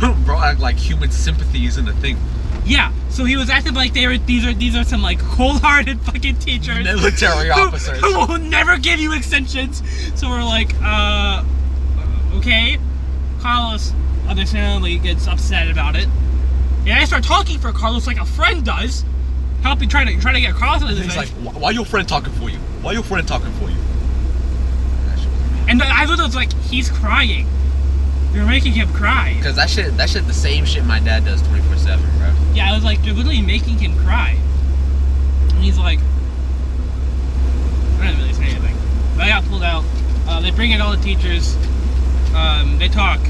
Bro, 0.24 0.38
act 0.40 0.60
like 0.60 0.76
human 0.76 1.10
sympathy 1.10 1.64
isn't 1.64 1.88
a 1.88 1.94
thing. 1.94 2.18
Yeah. 2.66 2.92
So 3.08 3.24
he 3.24 3.36
was 3.36 3.48
acting 3.48 3.74
like 3.74 3.94
they 3.94 4.06
were. 4.06 4.18
These 4.18 4.44
are 4.44 4.52
these 4.52 4.74
are 4.74 4.84
some 4.84 5.02
like 5.02 5.18
cold-hearted 5.20 6.00
fucking 6.02 6.36
teachers. 6.36 6.84
Military 6.84 7.46
who- 7.46 7.52
officers. 7.52 8.00
Who, 8.00 8.18
will 8.26 8.38
never 8.38 8.76
give 8.76 8.98
you 8.98 9.14
extensions. 9.14 9.82
So 10.14 10.28
we're 10.28 10.44
like, 10.44 10.74
uh, 10.82 11.44
okay. 12.34 12.78
Carlos 13.40 13.92
understandably 14.28 14.98
gets 14.98 15.26
upset 15.26 15.70
about 15.70 15.96
it, 15.96 16.08
and 16.86 16.90
I 16.92 17.04
start 17.04 17.24
talking 17.24 17.58
for 17.58 17.72
Carlos 17.72 18.06
like 18.06 18.18
a 18.18 18.24
friend 18.24 18.64
does, 18.64 19.04
helping 19.62 19.88
trying 19.88 20.06
to 20.08 20.20
trying 20.20 20.34
to 20.34 20.40
get 20.40 20.54
Carlos 20.54 20.88
his 20.88 21.04
He's 21.04 21.16
like, 21.16 21.28
"Why- 21.30 21.70
your 21.70 21.84
friend 21.84 22.08
talking 22.08 22.32
for 22.34 22.48
you? 22.50 22.58
Why 22.82 22.92
your 22.92 23.02
friend 23.02 23.26
talking 23.26 23.52
for 23.54 23.68
you? 23.70 23.76
And 25.68 25.80
I 25.80 26.00
literally 26.06 26.24
was 26.26 26.34
like, 26.34 26.52
he's 26.64 26.90
crying. 26.90 27.46
You're 28.34 28.44
making 28.44 28.72
him 28.72 28.92
cry. 28.92 29.34
Because 29.36 29.54
that 29.56 29.70
shit, 29.70 29.96
that 29.96 30.10
shit, 30.10 30.26
the 30.26 30.34
same 30.34 30.64
shit 30.64 30.84
my 30.84 30.98
dad 30.98 31.24
does 31.24 31.40
24 31.42 31.76
seven, 31.76 32.18
bro. 32.18 32.32
Yeah, 32.52 32.70
I 32.70 32.74
was 32.74 32.82
like, 32.82 33.04
you're 33.04 33.14
literally 33.14 33.42
making 33.42 33.78
him 33.78 33.96
cry. 34.04 34.36
And 35.50 35.58
he's 35.62 35.78
like, 35.78 36.00
I 38.00 38.06
didn't 38.06 38.18
really 38.20 38.32
say 38.32 38.44
anything. 38.46 38.76
But 39.16 39.26
I 39.26 39.28
got 39.28 39.44
pulled 39.44 39.62
out. 39.62 39.84
Uh, 40.26 40.40
they 40.40 40.50
bring 40.50 40.72
in 40.72 40.80
all 40.80 40.90
the 40.96 41.02
teachers. 41.02 41.54
Um, 42.34 42.78
they 42.78 42.88
talk. 42.88 43.20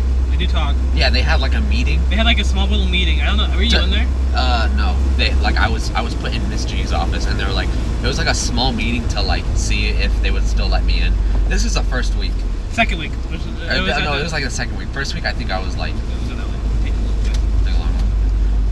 Do 0.46 0.52
talk. 0.52 0.74
Yeah, 0.94 1.10
they 1.10 1.22
had 1.22 1.40
like 1.40 1.54
a 1.54 1.60
meeting. 1.60 2.00
They 2.10 2.16
had 2.16 2.26
like 2.26 2.38
a 2.40 2.44
small 2.44 2.66
little 2.66 2.86
meeting. 2.86 3.20
I 3.20 3.26
don't 3.26 3.36
know. 3.36 3.48
Were 3.56 3.62
you 3.62 3.70
To- 3.70 3.84
in 3.84 3.90
there? 3.90 4.06
Uh, 4.34 4.68
no, 4.76 4.96
they 5.16 5.32
like 5.36 5.56
I 5.56 5.68
was, 5.68 5.90
I 5.92 6.00
was 6.00 6.14
put 6.16 6.34
in 6.34 6.48
Miss 6.48 6.64
G's 6.64 6.92
office, 6.92 7.26
and 7.26 7.38
they 7.38 7.44
were 7.44 7.52
like, 7.52 7.68
it 8.02 8.06
was 8.06 8.18
like 8.18 8.26
a 8.28 8.34
small 8.34 8.72
meeting 8.72 9.06
to 9.08 9.22
like 9.22 9.44
see 9.54 9.86
if 9.88 10.10
they 10.22 10.30
would 10.30 10.44
still 10.44 10.66
let 10.68 10.84
me 10.84 11.00
in. 11.00 11.12
This 11.48 11.64
is 11.64 11.74
the 11.74 11.82
first 11.84 12.16
week. 12.16 12.32
Second 12.70 12.98
week. 12.98 13.12
Which 13.30 13.40
was, 13.44 13.46
Uh, 13.68 14.00
no, 14.00 14.14
it 14.18 14.22
was 14.22 14.32
like 14.32 14.42
the 14.44 14.50
second 14.50 14.76
week. 14.78 14.88
First 14.88 15.14
week, 15.14 15.24
I 15.26 15.32
think 15.32 15.50
I 15.50 15.60
was 15.62 15.76
like, 15.76 15.92
It 15.94 16.20
was 16.22 16.30
in 16.30 16.36
that. 16.38 16.46
Take 16.82 16.94
a 16.94 16.96
look 16.96 17.26
at 17.26 17.36
it. 17.36 17.64
like 17.66 17.74
a 17.74 17.78
long 17.78 17.92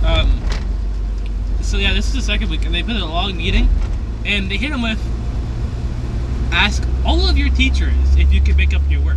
one. 0.03 0.21
Um, 0.33 1.63
so 1.63 1.77
yeah, 1.77 1.93
this 1.93 2.09
is 2.09 2.15
the 2.15 2.23
second 2.23 2.51
week, 2.51 2.65
and 2.67 2.75
they 2.75 2.83
put 2.83 2.97
in 2.97 3.03
a 3.03 3.07
long 3.07 3.37
meeting, 3.37 3.69
and 4.25 4.51
they 4.51 4.57
hit 4.57 4.71
them 4.71 4.83
with 4.83 4.99
ask 6.53 6.83
all 7.07 7.29
of 7.29 7.39
your 7.39 7.51
teachers 7.51 7.95
if 8.17 8.33
you 8.33 8.41
can 8.41 8.57
make 8.57 8.75
up 8.75 8.83
your 8.89 9.03
work. 9.03 9.17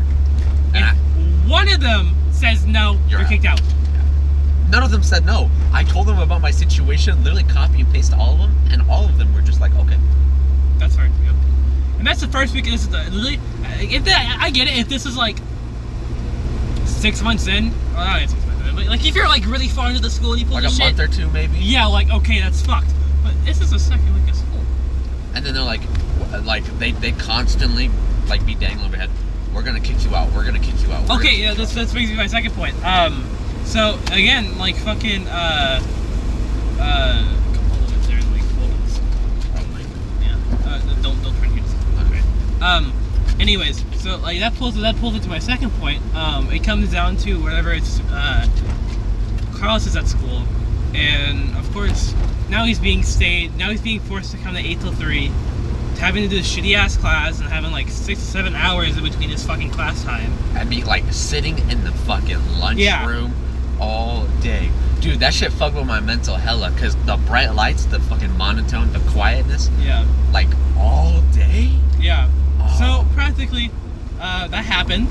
And 0.75 0.83
if 0.85 0.91
I- 0.91 1.49
one 1.49 1.67
of 1.69 1.79
them 1.81 2.15
says 2.43 2.65
no, 2.65 2.99
You're 3.07 3.21
you're, 3.21 3.29
kicked 3.29 3.45
out. 3.45 3.61
None 4.69 4.83
of 4.83 4.91
them 4.91 5.01
said 5.03 5.25
no. 5.25 5.49
I 5.71 5.83
told 5.83 6.07
them 6.07 6.19
about 6.19 6.41
my 6.41 6.51
situation, 6.51 7.23
literally 7.23 7.43
copy 7.45 7.81
and 7.81 7.93
paste 7.93 8.13
all 8.13 8.33
of 8.33 8.39
them, 8.39 8.55
and 8.71 8.81
all 8.89 9.05
of 9.05 9.17
them 9.17 9.33
were 9.33 9.41
just 9.41 9.61
like, 9.61 9.73
okay. 9.75 9.97
That's 10.77 10.95
fair. 10.95 11.05
Yep. 11.05 11.35
And 11.99 12.07
that's 12.07 12.19
the 12.21 12.27
first 12.27 12.53
week. 12.53 12.65
This 12.65 12.81
is 12.81 12.89
the 12.89 12.97
literally. 13.11 13.39
If 13.95 14.03
that, 14.05 14.37
I 14.41 14.49
get 14.49 14.67
it. 14.67 14.77
If 14.77 14.89
this 14.89 15.05
is 15.05 15.15
like 15.15 15.37
six 16.85 17.21
months 17.21 17.47
in, 17.47 17.71
well, 17.93 18.05
not 18.05 18.29
six 18.29 18.45
months 18.45 18.67
in, 18.67 18.75
but 18.75 18.85
like 18.87 19.05
if 19.05 19.15
you're 19.15 19.27
like 19.27 19.45
really 19.45 19.67
far 19.69 19.89
into 19.89 20.01
the 20.01 20.09
school 20.09 20.33
and 20.33 20.41
you 20.41 20.45
pull 20.47 20.55
Like 20.55 20.65
a 20.65 20.69
shit, 20.69 20.97
month 20.97 20.99
or 20.99 21.07
two, 21.07 21.29
maybe. 21.29 21.57
yeah, 21.59 21.85
like 21.85 22.09
okay, 22.09 22.39
that's 22.41 22.61
fucked. 22.61 22.91
But 23.23 23.33
this 23.45 23.61
is 23.61 23.71
the 23.71 23.79
second 23.79 24.13
week 24.15 24.29
of 24.29 24.35
school. 24.35 24.59
And 25.33 25.45
then 25.45 25.53
they're 25.53 25.63
like, 25.63 25.81
like 26.43 26.65
they 26.79 26.91
they 26.91 27.13
constantly 27.13 27.89
like 28.27 28.45
be 28.45 28.55
dangling 28.55 28.87
overhead. 28.87 29.09
We're 29.53 29.61
gonna 29.61 29.79
kick 29.79 30.03
you 30.03 30.15
out. 30.15 30.31
We're 30.33 30.45
gonna 30.45 30.59
kick 30.59 30.81
you 30.81 30.91
out. 30.91 31.07
We're 31.07 31.15
Okay, 31.15 31.35
yeah, 31.35 31.53
you 31.53 31.65
that 31.65 31.91
brings 31.91 32.09
me 32.09 32.15
to 32.15 32.15
my 32.15 32.27
second 32.27 32.53
point. 32.53 32.75
Um, 32.83 33.23
so 33.65 33.99
again, 34.11 34.57
like 34.57 34.75
fucking 34.75 35.27
uh, 35.27 35.81
uh, 36.79 37.35
there, 38.07 38.21
like 38.31 38.43
on. 38.43 38.99
Oh, 39.55 39.65
like, 39.73 39.85
yeah. 40.21 40.37
Uh, 40.65 41.01
don't 41.01 41.21
don't 41.23 41.35
to 41.49 41.55
use 41.55 41.73
out." 41.73 42.07
Okay. 42.07 42.21
Um, 42.61 42.93
anyways, 43.39 43.83
so 44.01 44.17
like 44.17 44.39
that 44.39 44.55
pulls 44.55 44.75
that 44.75 44.95
pulls 44.97 45.15
into 45.15 45.29
my 45.29 45.39
second 45.39 45.71
point. 45.79 46.01
Um, 46.15 46.51
it 46.51 46.63
comes 46.63 46.91
down 46.91 47.17
to 47.17 47.35
whenever 47.41 47.71
it's 47.73 47.99
uh, 48.11 48.47
Carlos 49.55 49.85
is 49.85 49.95
at 49.95 50.07
school, 50.07 50.43
and 50.93 51.55
of 51.57 51.71
course 51.73 52.13
now 52.49 52.65
he's 52.65 52.79
being 52.79 53.03
stayed. 53.03 53.55
Now 53.57 53.69
he's 53.69 53.81
being 53.81 53.99
forced 53.99 54.31
to 54.31 54.37
come 54.37 54.55
to 54.55 54.59
eight 54.59 54.79
till 54.81 54.91
three, 54.91 55.31
having 55.97 56.23
to 56.23 56.29
do 56.29 56.37
a 56.37 56.41
shitty 56.41 56.75
ass 56.75 56.97
class 56.97 57.39
and 57.39 57.49
having 57.49 57.71
like 57.71 57.89
six 57.89 58.19
to 58.19 58.25
seven 58.25 58.55
hours 58.55 58.97
in 58.97 59.03
between 59.03 59.29
his 59.29 59.45
fucking 59.45 59.71
class 59.71 60.03
time. 60.03 60.31
I'd 60.55 60.69
be 60.69 60.83
like 60.83 61.03
sitting 61.11 61.57
in 61.69 61.83
the 61.83 61.91
fucking 61.91 62.39
Yeah. 62.75 62.99
lunchroom 63.05 63.33
all 63.79 64.25
day. 64.41 64.69
Dude, 65.01 65.19
that 65.19 65.33
shit 65.33 65.51
fucked 65.51 65.75
with 65.75 65.85
my 65.85 65.99
mental 65.99 66.35
hella 66.35 66.71
because 66.71 66.95
the 67.05 67.17
bright 67.17 67.53
lights, 67.53 67.85
the 67.85 67.99
fucking 67.99 68.37
monotone, 68.37 68.91
the 68.93 68.99
quietness, 69.11 69.69
Yeah. 69.81 70.05
like 70.31 70.47
all 70.77 71.21
day. 71.33 71.71
Yeah. 71.99 72.29
Oh. 72.61 72.75
So 72.79 73.07
practically, 73.13 73.71
uh, 74.21 74.47
that 74.47 74.63
happened. 74.65 75.07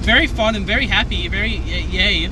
Very 0.00 0.26
fun 0.26 0.56
and 0.56 0.66
very 0.66 0.86
happy. 0.86 1.28
Very 1.28 1.56
yay. 1.56 2.30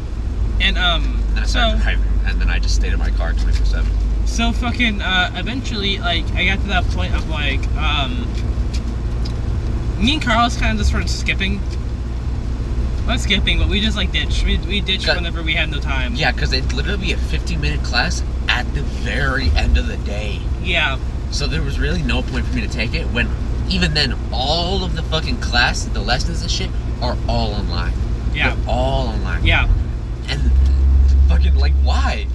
And 0.60 0.78
um, 0.78 1.22
And 1.28 1.36
then 1.36 1.42
I 1.42 1.46
so 1.46 1.76
driving, 1.82 2.02
and 2.24 2.40
then 2.40 2.48
I 2.48 2.58
just 2.58 2.74
stayed 2.76 2.92
in 2.94 2.98
my 2.98 3.10
car 3.10 3.32
24 3.34 3.66
7. 3.66 3.90
So 4.26 4.52
fucking 4.52 5.00
uh, 5.00 5.30
eventually, 5.34 5.98
like 5.98 6.24
I 6.32 6.44
got 6.44 6.60
to 6.60 6.66
that 6.68 6.84
point 6.88 7.14
of 7.14 7.28
like 7.30 7.66
um, 7.76 8.26
me 9.98 10.14
and 10.14 10.22
Carlos 10.22 10.56
kind 10.56 10.72
of 10.72 10.78
just 10.78 10.90
started 10.90 11.08
skipping. 11.08 11.60
Not 13.06 13.20
skipping, 13.20 13.58
but 13.58 13.68
we 13.68 13.80
just 13.80 13.96
like 13.96 14.10
ditched. 14.12 14.44
We, 14.44 14.58
we 14.58 14.80
ditched 14.80 15.06
whenever 15.06 15.42
we 15.42 15.54
had 15.54 15.70
no 15.70 15.78
time. 15.78 16.16
Yeah, 16.16 16.32
because 16.32 16.52
it'd 16.52 16.72
literally 16.72 17.06
be 17.06 17.12
a 17.12 17.16
15 17.16 17.60
minute 17.60 17.84
class 17.84 18.22
at 18.48 18.64
the 18.74 18.82
very 18.82 19.48
end 19.50 19.78
of 19.78 19.86
the 19.86 19.96
day. 19.98 20.40
Yeah. 20.62 20.98
So 21.30 21.46
there 21.46 21.62
was 21.62 21.78
really 21.78 22.02
no 22.02 22.22
point 22.22 22.46
for 22.46 22.54
me 22.54 22.62
to 22.62 22.68
take 22.68 22.94
it 22.94 23.04
when, 23.06 23.28
even 23.68 23.94
then, 23.94 24.16
all 24.32 24.84
of 24.84 24.96
the 24.96 25.02
fucking 25.04 25.40
class, 25.40 25.84
the 25.84 26.00
lessons 26.00 26.42
and 26.42 26.50
shit, 26.50 26.70
are 27.00 27.16
all 27.28 27.52
online. 27.52 27.92
Yeah. 28.34 28.54
They're 28.54 28.68
all 28.68 29.08
online. 29.08 29.44
Yeah. 29.44 29.72
And 30.28 30.50
fucking, 31.28 31.54
like, 31.54 31.74
why? 31.84 32.26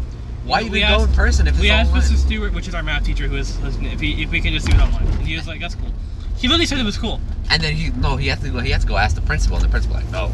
Why 0.45 0.62
even 0.63 0.81
go 0.81 1.03
in 1.03 1.13
person 1.13 1.48
if 1.48 1.53
it's 1.53 1.62
We 1.62 1.69
all 1.69 1.77
asked 1.77 1.89
online? 1.89 2.03
Mr. 2.03 2.17
Stewart, 2.17 2.53
which 2.53 2.67
is 2.67 2.74
our 2.74 2.83
math 2.83 3.05
teacher, 3.05 3.27
who 3.27 3.38
is 3.38 3.60
listening, 3.62 3.91
if, 3.91 4.00
he, 4.00 4.24
if 4.24 4.31
we 4.31 4.41
can 4.41 4.53
just 4.53 4.67
do 4.67 4.75
it 4.75 4.81
online. 4.81 5.07
And 5.07 5.27
he 5.27 5.36
was 5.36 5.48
like, 5.48 5.62
that's 5.62 5.75
cool. 5.75 5.91
He 6.38 6.48
literally 6.48 6.65
said 6.65 6.79
it 6.79 6.83
was 6.83 6.98
cool. 6.98 7.21
And 7.51 7.62
then 7.62 7.75
he 7.75 7.91
no, 7.91 8.15
he 8.15 8.27
had 8.27 8.41
to 8.41 8.50
go. 8.50 8.60
He 8.60 8.71
had 8.71 8.81
to 8.81 8.88
go 8.88 8.98
ask 8.98 9.15
the 9.15 9.21
principal, 9.21 9.57
and 9.57 9.65
the 9.65 9.69
principal 9.69 9.98
like, 9.98 10.10
no. 10.10 10.31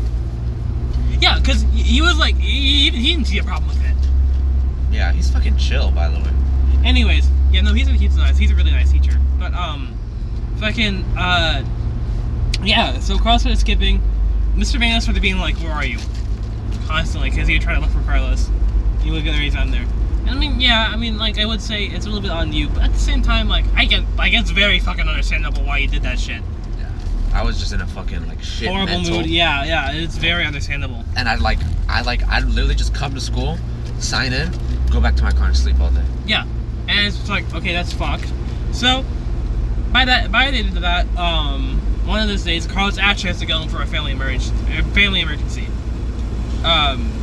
Yeah, 1.20 1.40
because 1.40 1.64
he 1.74 2.02
was 2.02 2.18
like, 2.18 2.36
he, 2.36 2.90
he 2.92 3.12
didn't 3.14 3.28
see 3.28 3.40
a 3.40 3.44
problem 3.44 3.68
with 3.68 3.84
it. 3.84 3.96
Yeah, 4.92 5.12
he's 5.12 5.30
fucking 5.30 5.58
chill, 5.58 5.92
by 5.92 6.08
the 6.08 6.20
way. 6.20 6.32
Anyways, 6.86 7.28
yeah, 7.52 7.62
no, 7.62 7.74
he's 7.74 7.88
a, 7.88 7.92
he's 7.92 8.16
nice. 8.16 8.38
He's 8.38 8.52
a 8.52 8.56
really 8.56 8.72
nice 8.72 8.92
teacher. 8.92 9.20
But 9.40 9.54
um, 9.54 9.98
fucking 10.60 11.04
uh, 11.18 11.66
yeah. 12.64 13.00
So 13.00 13.18
Carlos 13.18 13.42
started 13.42 13.60
skipping. 13.60 14.02
Mr. 14.56 14.80
Vano 14.80 15.00
started 15.00 15.22
being 15.22 15.40
like, 15.40 15.56
"Where 15.58 15.72
are 15.72 15.86
you?" 15.86 16.00
Constantly, 16.86 17.30
because 17.32 17.48
he 17.48 17.56
would 17.56 17.62
try 17.62 17.76
to 17.76 17.82
look 17.82 17.90
for 17.90 18.02
Carlos. 18.04 18.50
He 19.08 19.14
would 19.14 19.24
get 19.24 19.32
there, 19.32 19.42
he's 19.42 19.54
not 19.54 19.72
there. 19.72 19.88
And 20.26 20.32
I 20.32 20.34
mean, 20.34 20.60
yeah, 20.60 20.92
I 20.94 20.98
mean, 20.98 21.18
like 21.18 21.40
I 21.40 21.46
would 21.46 21.62
say 21.62 21.86
it's 21.86 22.06
a 22.06 22.10
little 22.10 22.22
bit 22.22 22.30
on 22.30 22.52
you, 22.52 22.68
but 22.68 22.84
at 22.84 22.92
the 22.92 23.00
same 23.00 23.22
time, 23.22 23.48
like 23.48 23.64
I 23.74 23.86
get, 23.86 24.04
like 24.18 24.34
it's 24.34 24.50
very 24.50 24.82
fucking 24.82 25.08
understandable 25.08 25.64
why 25.64 25.78
you 25.78 25.88
did 25.88 26.02
that 26.02 26.20
shit. 26.20 26.42
Yeah, 26.78 26.92
I 27.34 27.42
was 27.42 27.58
just 27.58 27.72
in 27.72 27.80
a 27.80 27.88
fucking 27.88 28.28
like 28.28 28.44
shit 28.44 28.68
Horrible 28.68 28.88
mental, 28.88 29.20
mood. 29.20 29.28
Yeah, 29.28 29.64
yeah, 29.64 29.94
it's 29.94 30.18
very 30.18 30.46
understandable. 30.46 31.06
and 31.16 31.30
I'd 31.30 31.40
like, 31.40 31.60
I 31.88 32.02
like, 32.02 32.22
I'd 32.28 32.44
literally 32.44 32.76
just 32.76 32.94
come 32.94 33.14
to 33.14 33.22
school, 33.22 33.58
sign 34.00 34.34
in, 34.34 34.52
go 34.92 35.00
back 35.00 35.16
to 35.16 35.24
my 35.24 35.32
car 35.32 35.48
and 35.48 35.56
sleep 35.56 35.80
all 35.80 35.90
day. 35.92 36.04
Yeah, 36.26 36.46
and 36.90 37.08
it's 37.08 37.16
just 37.16 37.30
like 37.30 37.46
okay, 37.56 37.72
that's 37.72 37.94
fucked. 37.94 38.30
So 38.74 39.06
by 39.94 40.04
that 40.04 40.34
by 40.34 40.52
the 40.52 40.58
end 40.58 40.76
of 40.76 40.82
that, 40.82 41.08
um, 41.18 41.80
one 42.06 42.20
of 42.20 42.28
those 42.28 42.44
days, 42.44 42.68
Carlos 42.68 42.98
actually 42.98 43.30
has 43.30 43.40
to 43.40 43.46
go 43.46 43.62
in 43.62 43.70
for 43.70 43.82
a 43.82 43.88
family 43.88 44.12
emergency. 44.12 44.52
Family 44.94 45.22
emergency. 45.22 45.68
Um, 46.66 47.14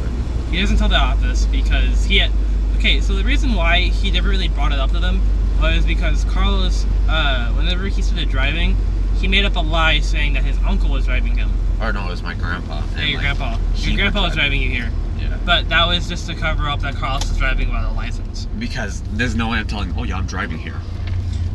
he 0.54 0.60
doesn't 0.60 0.76
tell 0.76 0.88
the 0.88 0.96
office 0.96 1.46
because 1.46 2.04
he 2.04 2.18
had. 2.18 2.30
Okay, 2.76 3.00
so 3.00 3.14
the 3.14 3.24
reason 3.24 3.54
why 3.54 3.80
he 3.80 4.10
never 4.10 4.28
really 4.28 4.48
brought 4.48 4.72
it 4.72 4.78
up 4.78 4.90
to 4.92 5.00
them 5.00 5.20
was 5.60 5.84
because 5.84 6.24
Carlos, 6.24 6.84
uh, 7.08 7.50
whenever 7.52 7.86
he 7.86 8.02
started 8.02 8.28
driving, 8.28 8.76
he 9.18 9.26
made 9.26 9.44
up 9.44 9.56
a 9.56 9.60
lie 9.60 10.00
saying 10.00 10.34
that 10.34 10.44
his 10.44 10.58
uncle 10.58 10.90
was 10.90 11.06
driving 11.06 11.36
him. 11.36 11.50
Or 11.80 11.92
no, 11.92 12.06
it 12.06 12.10
was 12.10 12.22
my 12.22 12.34
grandpa. 12.34 12.82
Yeah, 12.92 13.00
and, 13.00 13.10
your 13.10 13.22
like, 13.22 13.36
grandpa. 13.38 13.58
Your 13.76 13.96
grandpa 13.96 14.22
was 14.22 14.34
driving 14.34 14.60
you 14.60 14.70
here, 14.70 14.90
Yeah. 15.18 15.38
but 15.44 15.68
that 15.70 15.86
was 15.86 16.08
just 16.08 16.26
to 16.28 16.34
cover 16.34 16.68
up 16.68 16.80
that 16.80 16.94
Carlos 16.94 17.28
was 17.28 17.38
driving 17.38 17.68
without 17.68 17.92
a 17.92 17.94
license. 17.94 18.46
Because 18.58 19.02
there's 19.12 19.34
no 19.34 19.48
way 19.48 19.58
I'm 19.58 19.66
telling. 19.66 19.94
Oh 19.96 20.04
yeah, 20.04 20.18
I'm 20.18 20.26
driving 20.26 20.58
here. 20.58 20.76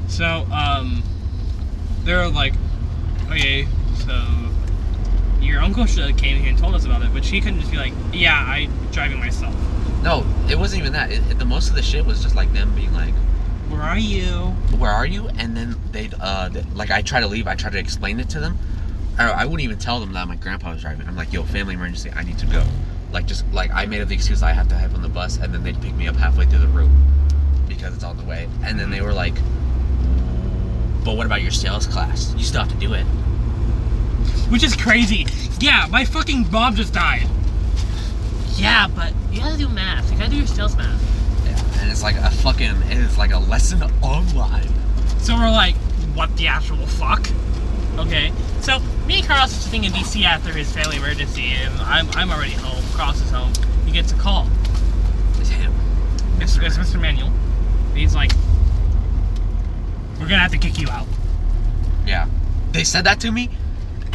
So, 0.08 0.48
um, 0.52 1.04
they're 2.04 2.28
like, 2.28 2.54
okay, 3.28 3.68
so 4.06 4.26
your 5.42 5.62
uncle 5.62 5.86
should 5.86 6.08
have 6.10 6.18
came 6.18 6.40
here 6.40 6.50
and 6.50 6.58
told 6.58 6.76
us 6.76 6.86
about 6.86 7.02
it, 7.04 7.10
but 7.14 7.24
she 7.26 7.42
couldn't 7.42 7.60
just 7.60 7.72
be 7.72 7.78
like, 7.78 7.94
yeah, 8.14 8.36
I'm 8.48 8.72
driving 8.92 9.20
myself. 9.20 9.56
No, 10.04 10.26
it 10.50 10.58
wasn't 10.58 10.82
even 10.82 10.94
that. 10.94 11.12
It, 11.12 11.22
it- 11.32 11.40
the 11.40 11.46
most 11.46 11.70
of 11.70 11.76
the 11.76 11.82
shit 11.82 12.06
was 12.06 12.22
just 12.24 12.36
like 12.36 12.52
them 12.54 12.74
being 12.76 12.94
like, 12.94 13.14
Where 13.70 13.82
are 13.82 13.98
you? 14.00 14.32
"Where 14.80 14.92
are 14.92 15.06
you?" 15.06 15.28
And 15.38 15.56
then 15.58 15.76
they'd 15.92 16.14
uh, 16.20 16.50
th- 16.50 16.66
like 16.74 16.90
I 16.92 17.02
try 17.02 17.20
to 17.20 17.28
leave. 17.28 17.48
I 17.48 17.56
try 17.56 17.70
to 17.70 17.78
explain 17.78 18.20
it 18.20 18.30
to 18.30 18.40
them. 18.40 18.58
I, 19.18 19.30
I 19.30 19.46
wouldn't 19.46 19.62
even 19.62 19.78
tell 19.78 20.00
them 20.00 20.14
that 20.14 20.28
my 20.28 20.38
grandpa 20.38 20.72
was 20.72 20.82
driving. 20.82 21.06
I'm 21.08 21.16
like, 21.18 21.32
"Yo, 21.34 21.44
family 21.44 21.74
emergency. 21.76 22.12
I 22.16 22.24
need 22.24 22.38
to 22.40 22.46
go." 22.48 22.64
Like 23.12 23.26
just 23.28 23.46
like 23.52 23.72
I 23.74 23.86
made 23.86 24.02
up 24.02 24.08
the 24.08 24.16
excuse 24.16 24.42
I 24.42 24.54
have 24.54 24.70
to 24.70 24.76
head 24.76 24.94
on 24.96 25.02
the 25.02 25.10
bus, 25.10 25.38
and 25.38 25.54
then 25.54 25.64
they'd 25.64 25.80
pick 25.82 25.94
me 25.96 26.08
up 26.08 26.16
halfway 26.16 26.46
through 26.46 26.60
the 26.60 26.68
route 26.70 26.90
because 27.68 27.94
it's 27.94 28.04
on 28.06 28.16
the 28.18 28.24
way. 28.24 28.48
And 28.64 28.80
then 28.80 28.90
they 28.90 29.02
were 29.02 29.14
like, 29.14 29.36
"But 31.04 31.16
what 31.18 31.26
about 31.26 31.42
your 31.42 31.52
SAILS 31.52 31.88
class? 31.88 32.34
You 32.38 32.44
still 32.44 32.62
have 32.64 32.72
to 32.72 32.78
do 32.78 32.94
it." 32.94 33.06
Which 34.50 34.64
is 34.64 34.76
crazy. 34.76 35.26
Yeah, 35.60 35.88
my 35.90 36.06
fucking 36.06 36.50
mom 36.52 36.76
just 36.76 36.94
died. 36.94 37.28
Yeah, 38.56 38.88
but 38.88 39.14
you 39.32 39.40
gotta 39.40 39.58
do 39.58 39.70
math. 39.70 40.12
You 40.12 40.18
gotta 40.18 40.32
do 40.32 40.38
your 40.38 40.48
SAILS 40.48 40.76
math. 40.76 41.02
Yeah, 41.46 41.82
and 41.82 41.92
it's 41.92 42.04
like 42.04 42.16
a 42.16 42.30
fucking. 42.30 42.76
It's 42.88 43.18
like 43.18 43.32
a 43.32 43.40
lesson 43.40 43.84
online. 44.02 44.68
So 45.20 45.36
we're 45.36 45.52
like, 45.52 45.76
what 46.16 46.36
the 46.36 46.48
actual 46.48 46.86
fuck? 46.86 47.28
Okay. 47.98 48.32
So 48.62 48.80
me 49.08 49.20
and 49.20 49.28
Carlos 49.28 49.52
are 49.52 49.62
sitting 49.62 49.84
in 49.84 49.92
DC 49.92 50.24
after 50.24 50.52
his 50.52 50.72
family 50.72 50.98
emergency, 50.98 51.48
and 51.48 51.74
I'm, 51.82 52.10
I'm 52.12 52.32
already 52.32 52.52
home. 52.52 52.84
Carlos 52.94 53.22
is 53.22 53.30
home. 53.30 53.52
He 53.86 53.92
gets 53.92 54.12
a 54.12 54.16
call. 54.16 54.48
It's 55.40 55.50
him. 55.50 55.74
It's, 56.40 56.58
it's 56.58 56.78
Mr. 56.78 57.00
Manuel. 57.00 57.32
He's 57.94 58.16
like, 58.16 58.32
we're 60.20 60.28
gonna 60.28 60.40
have 60.40 60.52
to 60.52 60.58
kick 60.58 60.80
you 60.80 60.90
out. 60.90 61.08
Yeah. 62.06 62.28
They 62.72 62.84
said 62.84 63.06
that 63.06 63.20
to 63.22 63.32
me, 63.32 63.50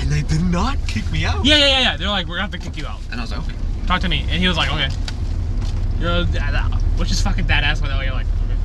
and 0.05 0.13
they 0.13 0.23
did 0.23 0.43
not 0.43 0.77
kick 0.87 1.11
me 1.11 1.25
out. 1.25 1.45
Yeah, 1.45 1.57
yeah, 1.57 1.67
yeah, 1.67 1.81
yeah. 1.81 1.97
They're 1.97 2.09
like, 2.09 2.27
we're 2.27 2.37
gonna 2.37 2.51
have 2.51 2.51
to 2.53 2.59
kick 2.59 2.77
you 2.77 2.87
out. 2.87 3.01
And 3.11 3.19
I 3.19 3.23
was 3.23 3.33
like, 3.33 3.41
okay. 3.41 3.57
Talk 3.87 4.03
to 4.03 4.09
me. 4.09 4.21
And 4.21 4.33
he 4.33 4.47
was 4.47 4.57
like, 4.57 4.71
okay. 4.71 4.89
You're, 5.99 6.25
which 6.97 7.11
is 7.11 7.21
fucking 7.23 7.47
badass, 7.47 7.81
by 7.81 7.89
the 7.89 7.97
way. 7.97 8.05
You're 8.05 8.15
like, 8.15 8.27
okay, 8.27 8.59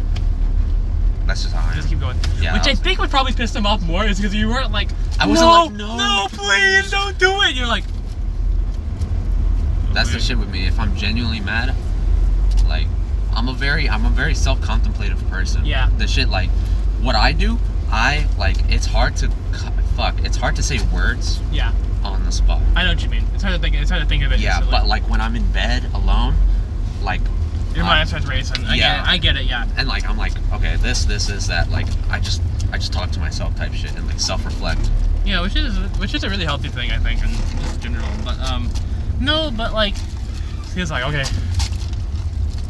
That's 1.26 1.44
just 1.44 1.56
how 1.56 1.66
I 1.66 1.72
am. 1.72 1.76
just 1.78 1.88
keep 1.90 2.00
going. 2.00 2.18
Yeah, 2.42 2.54
which 2.54 2.68
I 2.68 2.76
think 2.76 3.00
would 3.00 3.10
probably 3.10 3.32
piss 3.34 3.56
him 3.56 3.66
off 3.66 3.82
more 3.82 4.06
is 4.06 4.18
because 4.18 4.36
you 4.36 4.50
weren't 4.50 4.72
like, 4.72 4.90
I 5.20 5.28
wasn't 5.28 5.50
no, 5.50 5.64
like, 5.64 5.74
no. 5.74 5.98
no, 5.98 6.28
please 6.30 6.92
don't 6.92 7.18
do 7.18 7.42
it. 7.44 7.56
You're 7.56 7.68
like, 7.68 7.86
That's 9.94 10.12
the 10.12 10.20
shit 10.20 10.38
with 10.38 10.50
me. 10.50 10.68
If 10.68 10.78
I'm 10.78 10.96
genuinely 10.96 11.40
mad, 11.40 11.74
like, 12.68 12.88
I'm 13.34 13.48
a 13.48 13.54
very, 13.54 13.88
I'm 13.90 14.06
a 14.06 14.10
very 14.10 14.36
self-contemplative 14.36 15.30
person. 15.30 15.66
Yeah. 15.66 15.90
The 15.98 16.08
shit, 16.08 16.28
like, 16.28 16.50
what 17.02 17.16
I 17.16 17.32
do, 17.32 17.58
I 17.90 18.28
like. 18.38 18.58
It's 18.70 18.86
hard 18.86 19.16
to, 19.18 19.32
fuck. 20.00 20.24
It's 20.24 20.38
hard 20.38 20.56
to 20.56 20.64
say 20.64 20.80
words 20.94 21.42
yeah, 21.52 21.74
on 22.06 22.24
the 22.24 22.32
spot. 22.32 22.62
I 22.74 22.84
know 22.84 22.92
what 22.92 23.04
you 23.04 23.10
mean. 23.10 23.26
It's 23.34 23.44
hard 23.44 23.54
to 23.56 23.62
think. 23.62 23.76
It's 23.76 23.90
hard 23.90 24.02
to 24.02 24.08
think 24.08 24.24
of 24.24 24.32
it. 24.32 24.40
Yeah, 24.40 24.58
instantly. 24.58 24.72
but 24.72 24.88
like 24.88 25.10
when 25.10 25.20
I'm 25.20 25.36
in 25.36 25.52
bed 25.52 25.84
alone, 25.94 26.36
like, 27.04 27.20
your 27.76 27.84
mind 27.84 28.08
starts 28.08 28.26
racing. 28.26 28.64
I 28.66 28.76
yeah. 28.76 28.96
get 28.96 29.00
it. 29.00 29.10
I 29.10 29.18
get 29.18 29.38
it. 29.38 29.46
Yeah. 29.46 29.68
and 29.78 29.88
like 29.90 30.10
I'm 30.10 30.18
like, 30.18 30.32
okay, 30.54 30.78
this, 30.78 31.04
this 31.04 31.30
is 31.30 31.48
that. 31.48 31.70
Like, 31.70 31.88
I 32.10 32.20
just, 32.20 32.42
I 32.72 32.78
just 32.78 32.94
talk 32.94 33.12
to 33.12 33.20
myself 33.20 33.56
type 33.58 33.74
shit 33.74 33.94
and 33.96 34.08
like 34.08 34.20
self-reflect. 34.20 34.90
Yeah, 35.26 35.42
which 35.42 35.58
is 35.58 35.78
which 36.00 36.14
is 36.14 36.24
a 36.24 36.30
really 36.30 36.46
healthy 36.46 36.70
thing, 36.70 36.92
I 36.92 36.98
think, 36.98 37.22
in 37.22 37.30
just 37.30 37.82
general. 37.82 38.08
But 38.24 38.40
um, 38.40 38.70
no, 39.20 39.52
but 39.52 39.74
like, 39.74 39.96
he 40.74 40.80
was 40.80 40.92
like, 40.92 41.04
okay. 41.04 41.26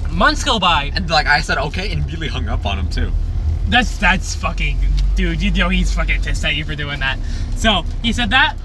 Months 0.10 0.44
go 0.44 0.58
by. 0.58 0.92
And 0.96 1.08
like 1.12 1.28
I 1.28 1.42
said, 1.42 1.60
okay, 1.60 1.92
and 1.92 2.02
immediately 2.02 2.28
hung 2.28 2.50
up 2.50 2.66
on 2.66 2.80
him 2.80 2.90
too. 2.90 3.12
That's 3.68 4.00
that's 4.00 4.34
fucking 4.34 4.80
dude. 5.20 5.42
You 5.42 5.52
know 5.52 5.70
he's 5.70 5.94
fucking 5.94 6.22
pissed 6.22 6.46
at 6.46 6.56
you 6.56 6.64
for 6.64 6.76
doing 6.76 7.00
that. 7.02 7.20
So 7.58 7.84
he 8.02 8.14
said 8.14 8.30
that, 8.30 8.56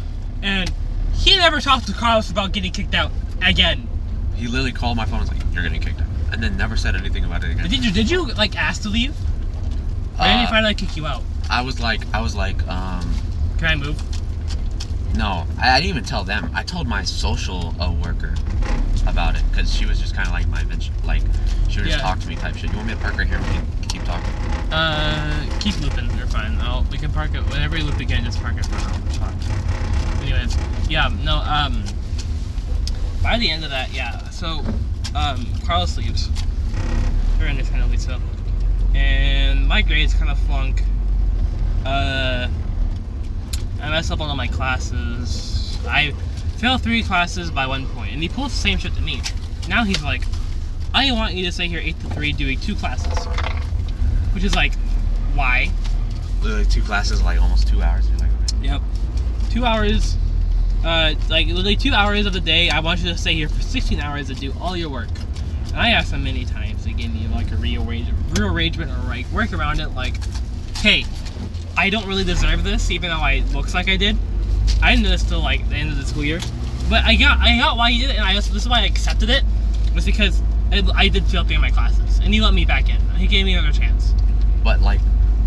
and 0.42 0.70
he 1.12 1.36
never 1.36 1.60
talked 1.60 1.86
to 1.88 1.92
Carlos 1.92 2.30
about 2.30 2.52
getting 2.52 2.70
kicked 2.72 2.94
out 2.94 3.10
again. 3.44 3.88
He 4.36 4.46
literally 4.46 4.72
called 4.72 4.96
my 4.96 5.04
phone 5.04 5.20
and 5.20 5.28
was 5.28 5.36
like, 5.38 5.52
"You're 5.52 5.62
getting 5.64 5.80
kicked 5.80 6.00
out," 6.00 6.06
and 6.32 6.42
then 6.42 6.56
never 6.56 6.76
said 6.76 6.94
anything 6.94 7.24
about 7.24 7.42
it 7.44 7.50
again. 7.50 7.68
Did 7.68 7.84
you 7.84 7.90
did 7.92 8.08
you 8.10 8.26
like 8.34 8.56
ask 8.56 8.82
to 8.82 8.88
leave? 8.88 9.10
Or 10.18 10.24
did 10.26 10.38
he 10.38 10.44
Uh, 10.44 10.48
finally 10.48 10.74
kick 10.74 10.96
you 10.96 11.06
out? 11.06 11.22
I 11.50 11.60
was 11.62 11.80
like, 11.80 12.02
I 12.14 12.20
was 12.20 12.34
like, 12.36 12.56
um, 12.68 13.12
Can 13.58 13.66
I 13.68 13.74
move? 13.74 14.00
No, 15.16 15.46
I, 15.60 15.70
I 15.76 15.80
didn't 15.80 15.90
even 15.90 16.04
tell 16.04 16.24
them. 16.24 16.50
I 16.54 16.62
told 16.62 16.86
my 16.86 17.02
social 17.02 17.74
uh, 17.80 17.92
worker 17.92 18.34
about 19.06 19.36
it 19.36 19.42
because 19.50 19.72
she 19.74 19.86
was 19.86 20.00
just 20.00 20.14
kind 20.14 20.26
of 20.26 20.34
like 20.34 20.48
my 20.48 20.62
bitch. 20.62 20.90
Like, 21.04 21.22
she 21.68 21.78
would 21.80 21.86
just 21.88 21.98
Yeah. 21.98 21.98
talk 21.98 22.18
to 22.20 22.28
me 22.28 22.36
type 22.36 22.56
shit. 22.56 22.70
You 22.70 22.76
want 22.76 22.88
me 22.88 22.94
to 22.94 23.00
park 23.00 23.16
right 23.18 23.26
here? 23.26 23.38
We 23.38 23.44
can 23.44 23.66
keep 23.88 24.04
talking. 24.04 24.32
Uh, 24.72 25.58
keep 25.60 25.78
looping. 25.80 26.10
You're 26.16 26.26
fine. 26.26 26.58
I'll 26.60 26.84
we 26.90 26.98
can 26.98 27.12
park 27.12 27.34
it 27.34 27.40
whenever 27.50 27.76
you 27.76 27.84
loop 27.84 27.98
again. 28.00 28.24
Just 28.24 28.40
park 28.42 28.56
it 28.56 28.66
for 28.66 28.72
now. 28.76 28.96
It's 29.06 29.16
fine. 29.18 30.22
Anyways, 30.22 30.56
yeah, 30.88 31.10
no. 31.22 31.36
Um, 31.38 31.84
by 33.22 33.38
the 33.38 33.50
end 33.50 33.64
of 33.64 33.70
that, 33.70 33.92
yeah. 33.94 34.28
So, 34.30 34.62
um, 35.14 35.46
Carlos 35.64 35.96
leaves. 35.96 36.26
Very 37.38 37.50
understandably 37.50 37.98
so. 37.98 38.18
And 38.94 39.66
my 39.66 39.82
grades 39.82 40.14
kind 40.14 40.30
of 40.30 40.38
flunk. 40.40 40.82
Uh, 41.84 42.48
I 43.84 43.90
messed 43.90 44.10
up 44.10 44.22
on 44.22 44.30
all 44.30 44.36
my 44.36 44.46
classes. 44.46 45.76
I 45.86 46.12
failed 46.56 46.80
three 46.80 47.02
classes 47.02 47.50
by 47.50 47.66
one 47.66 47.86
point, 47.88 48.14
and 48.14 48.22
he 48.22 48.30
pulled 48.30 48.50
the 48.50 48.54
same 48.54 48.78
shit 48.78 48.94
to 48.94 49.02
me. 49.02 49.20
Now 49.68 49.84
he's 49.84 50.02
like, 50.02 50.22
I 50.94 51.12
want 51.12 51.34
you 51.34 51.44
to 51.44 51.52
stay 51.52 51.68
here 51.68 51.80
eight 51.80 52.00
to 52.00 52.08
three 52.08 52.32
doing 52.32 52.58
two 52.58 52.74
classes, 52.76 53.26
which 54.32 54.42
is 54.42 54.54
like, 54.54 54.72
why? 55.34 55.70
Literally 56.40 56.64
two 56.64 56.80
classes, 56.80 57.22
like 57.22 57.38
almost 57.38 57.68
two 57.68 57.82
hours. 57.82 58.08
You're 58.08 58.20
like, 58.20 58.30
okay. 58.54 58.68
Yep. 58.68 58.82
Two 59.50 59.66
hours. 59.66 60.16
Uh, 60.82 61.14
like 61.28 61.46
literally 61.48 61.76
two 61.76 61.92
hours 61.92 62.24
of 62.24 62.32
the 62.32 62.40
day. 62.40 62.70
I 62.70 62.80
want 62.80 63.00
you 63.00 63.10
to 63.12 63.18
stay 63.18 63.34
here 63.34 63.50
for 63.50 63.60
16 63.60 64.00
hours 64.00 64.28
to 64.28 64.34
do 64.34 64.54
all 64.62 64.78
your 64.78 64.88
work. 64.88 65.10
And 65.68 65.76
I 65.76 65.90
asked 65.90 66.10
him 66.10 66.24
many 66.24 66.46
times. 66.46 66.86
They 66.86 66.92
gave 66.92 67.12
me 67.12 67.28
like 67.28 67.52
a 67.52 67.56
rearrange, 67.56 68.08
rearrangement 68.38 68.90
or 68.90 69.08
like 69.08 69.30
work 69.30 69.52
around 69.52 69.80
it. 69.80 69.88
Like, 69.88 70.14
hey, 70.76 71.04
I 71.76 71.90
don't 71.90 72.06
really 72.06 72.24
deserve 72.24 72.64
this, 72.64 72.90
even 72.90 73.10
though 73.10 73.16
I 73.16 73.42
looks 73.52 73.74
like 73.74 73.88
I 73.88 73.96
did. 73.96 74.16
I 74.82 74.90
didn't 74.92 75.04
know 75.04 75.10
this 75.10 75.22
till 75.24 75.40
like 75.40 75.68
the 75.68 75.76
end 75.76 75.90
of 75.90 75.96
the 75.98 76.04
school 76.04 76.24
year, 76.24 76.40
but 76.88 77.04
I 77.04 77.14
got 77.16 77.38
I 77.38 77.58
got 77.58 77.76
why 77.76 77.90
he 77.90 78.00
did 78.00 78.10
it, 78.10 78.16
and 78.16 78.24
I 78.24 78.34
this 78.34 78.50
is 78.54 78.68
why 78.68 78.80
I 78.80 78.84
accepted 78.86 79.30
it 79.30 79.44
was 79.94 80.04
because 80.04 80.40
I, 80.72 80.82
I 80.94 81.08
did 81.08 81.24
fail 81.26 81.44
three 81.44 81.56
of 81.56 81.62
my 81.62 81.70
classes, 81.70 82.18
and 82.18 82.32
he 82.32 82.40
let 82.40 82.54
me 82.54 82.64
back 82.64 82.88
in. 82.88 83.00
He 83.16 83.26
gave 83.26 83.44
me 83.44 83.54
another 83.54 83.72
chance. 83.72 84.14
But 84.62 84.80
like, 84.80 85.00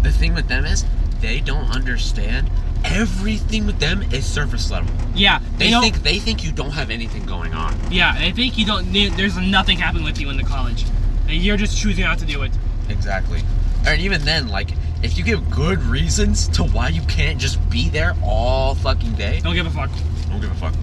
the 0.04 0.12
thing 0.12 0.34
with 0.34 0.48
them 0.48 0.66
is 0.66 0.86
they 1.22 1.40
don't 1.40 1.70
understand. 1.76 2.50
Everything 2.86 3.66
with 3.66 3.80
them 3.80 4.04
is 4.14 4.26
surface 4.26 4.70
level. 4.70 4.94
Yeah, 5.16 5.40
They 5.58 5.72
don't- 5.72 5.82
think 5.82 6.04
they 6.04 6.20
think 6.20 6.44
you 6.44 6.52
don't 6.52 6.72
have 6.72 6.90
anything 6.92 7.26
going 7.26 7.54
on. 7.54 7.76
Yeah, 7.92 8.14
I 8.16 8.32
think 8.32 8.58
you 8.58 8.66
don't. 8.66 8.94
There's 8.94 9.36
nothing 9.38 9.80
happening 9.80 10.04
with 10.04 10.20
you 10.22 10.30
in 10.30 10.38
the 10.38 10.44
college. 10.44 10.86
And 11.28 11.36
You're 11.42 11.58
just 11.58 11.78
choosing 11.78 12.04
not 12.06 12.20
to 12.20 12.26
do 12.26 12.44
it. 12.44 12.52
Exactly. 12.88 13.42
And 13.86 14.00
even 14.02 14.24
then, 14.24 14.48
like, 14.48 14.70
if 15.04 15.18
you 15.18 15.24
give 15.24 15.50
good 15.52 15.82
reasons 15.84 16.48
to 16.50 16.64
why 16.64 16.90
you 16.90 17.02
can't 17.04 17.40
just 17.40 17.58
be 17.70 17.90
there 17.90 18.16
all 18.24 18.76
fucking 18.76 19.14
day, 19.14 19.40
Don't 19.42 19.56
give 19.56 19.66
a 19.68 19.70
fuck. 19.70 19.90
don't 20.30 20.42
give 20.42 20.52
a 20.52 20.56
fuck. 20.56 20.74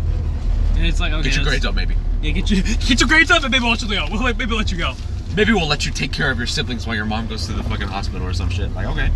And 0.76 0.87
it's 0.87 1.00
like 1.00 1.12
okay, 1.12 1.23
Get 1.25 1.37
your 1.37 1.44
grades 1.44 1.64
up, 1.66 1.75
maybe. 1.75 1.94
Yeah, 2.23 2.33
get 2.33 2.50
your 2.50 2.62
get 2.87 3.00
your 3.00 3.09
grades 3.09 3.30
up, 3.30 3.42
and 3.42 3.50
maybe 3.52 3.62
we'll 3.62 3.73
let 3.73 3.83
you 3.83 3.88
go. 3.88 4.06
We'll 4.11 4.23
maybe 4.23 4.47
let 4.47 4.71
you 4.73 4.78
go. 4.78 4.94
Maybe 5.37 5.52
we'll 5.52 5.66
let 5.68 5.85
you 5.85 5.92
take 5.92 6.12
care 6.12 6.30
of 6.30 6.38
your 6.38 6.47
siblings 6.47 6.87
while 6.87 6.94
your 6.97 7.06
mom 7.06 7.26
goes 7.26 7.47
to 7.47 7.52
the 7.52 7.62
fucking 7.64 7.88
hospital 7.88 8.26
or 8.26 8.33
some 8.33 8.49
shit. 8.50 8.73
Like, 8.75 8.87
okay. 8.87 9.11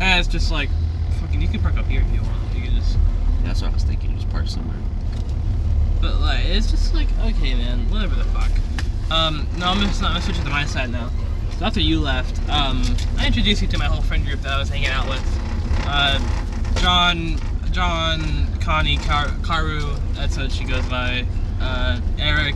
And 0.00 0.20
it's 0.20 0.28
just 0.28 0.52
like, 0.52 0.68
fucking, 1.20 1.40
you 1.42 1.48
can 1.48 1.60
park 1.60 1.76
up 1.76 1.86
here 1.86 2.02
if 2.02 2.14
you 2.14 2.22
want. 2.22 2.54
You 2.54 2.62
can 2.62 2.76
just, 2.76 2.94
Yeah, 3.40 3.46
that's 3.48 3.62
what 3.62 3.70
I 3.70 3.74
was 3.74 3.82
thinking. 3.82 4.14
Just 4.14 4.30
park 4.30 4.46
somewhere. 4.46 4.76
but 6.00 6.20
like, 6.20 6.44
it's 6.44 6.70
just 6.70 6.94
like, 6.94 7.08
okay, 7.18 7.54
man, 7.54 7.90
whatever 7.90 8.14
the 8.14 8.24
fuck. 8.26 8.50
Um, 9.10 9.46
no, 9.58 9.66
I'm 9.66 9.80
just, 9.80 10.00
not. 10.00 10.08
I'm 10.10 10.14
gonna 10.14 10.24
switch 10.24 10.38
it 10.38 10.42
to 10.44 10.50
my 10.50 10.64
side 10.66 10.90
now. 10.90 11.10
So 11.58 11.64
after 11.64 11.80
you 11.80 12.00
left, 12.00 12.36
um, 12.50 12.82
I 13.16 13.26
introduced 13.26 13.62
you 13.62 13.68
to 13.68 13.78
my 13.78 13.86
whole 13.86 14.02
friend 14.02 14.24
group 14.26 14.40
that 14.42 14.52
I 14.52 14.58
was 14.58 14.68
hanging 14.68 14.88
out 14.88 15.08
with. 15.08 15.22
Uh, 15.86 16.18
John, 16.80 17.38
John, 17.72 18.46
Connie, 18.60 18.98
Karu, 18.98 19.98
that's 20.14 20.36
what 20.36 20.52
she 20.52 20.64
goes 20.64 20.86
by. 20.86 21.26
Uh, 21.60 22.00
Eric, 22.18 22.54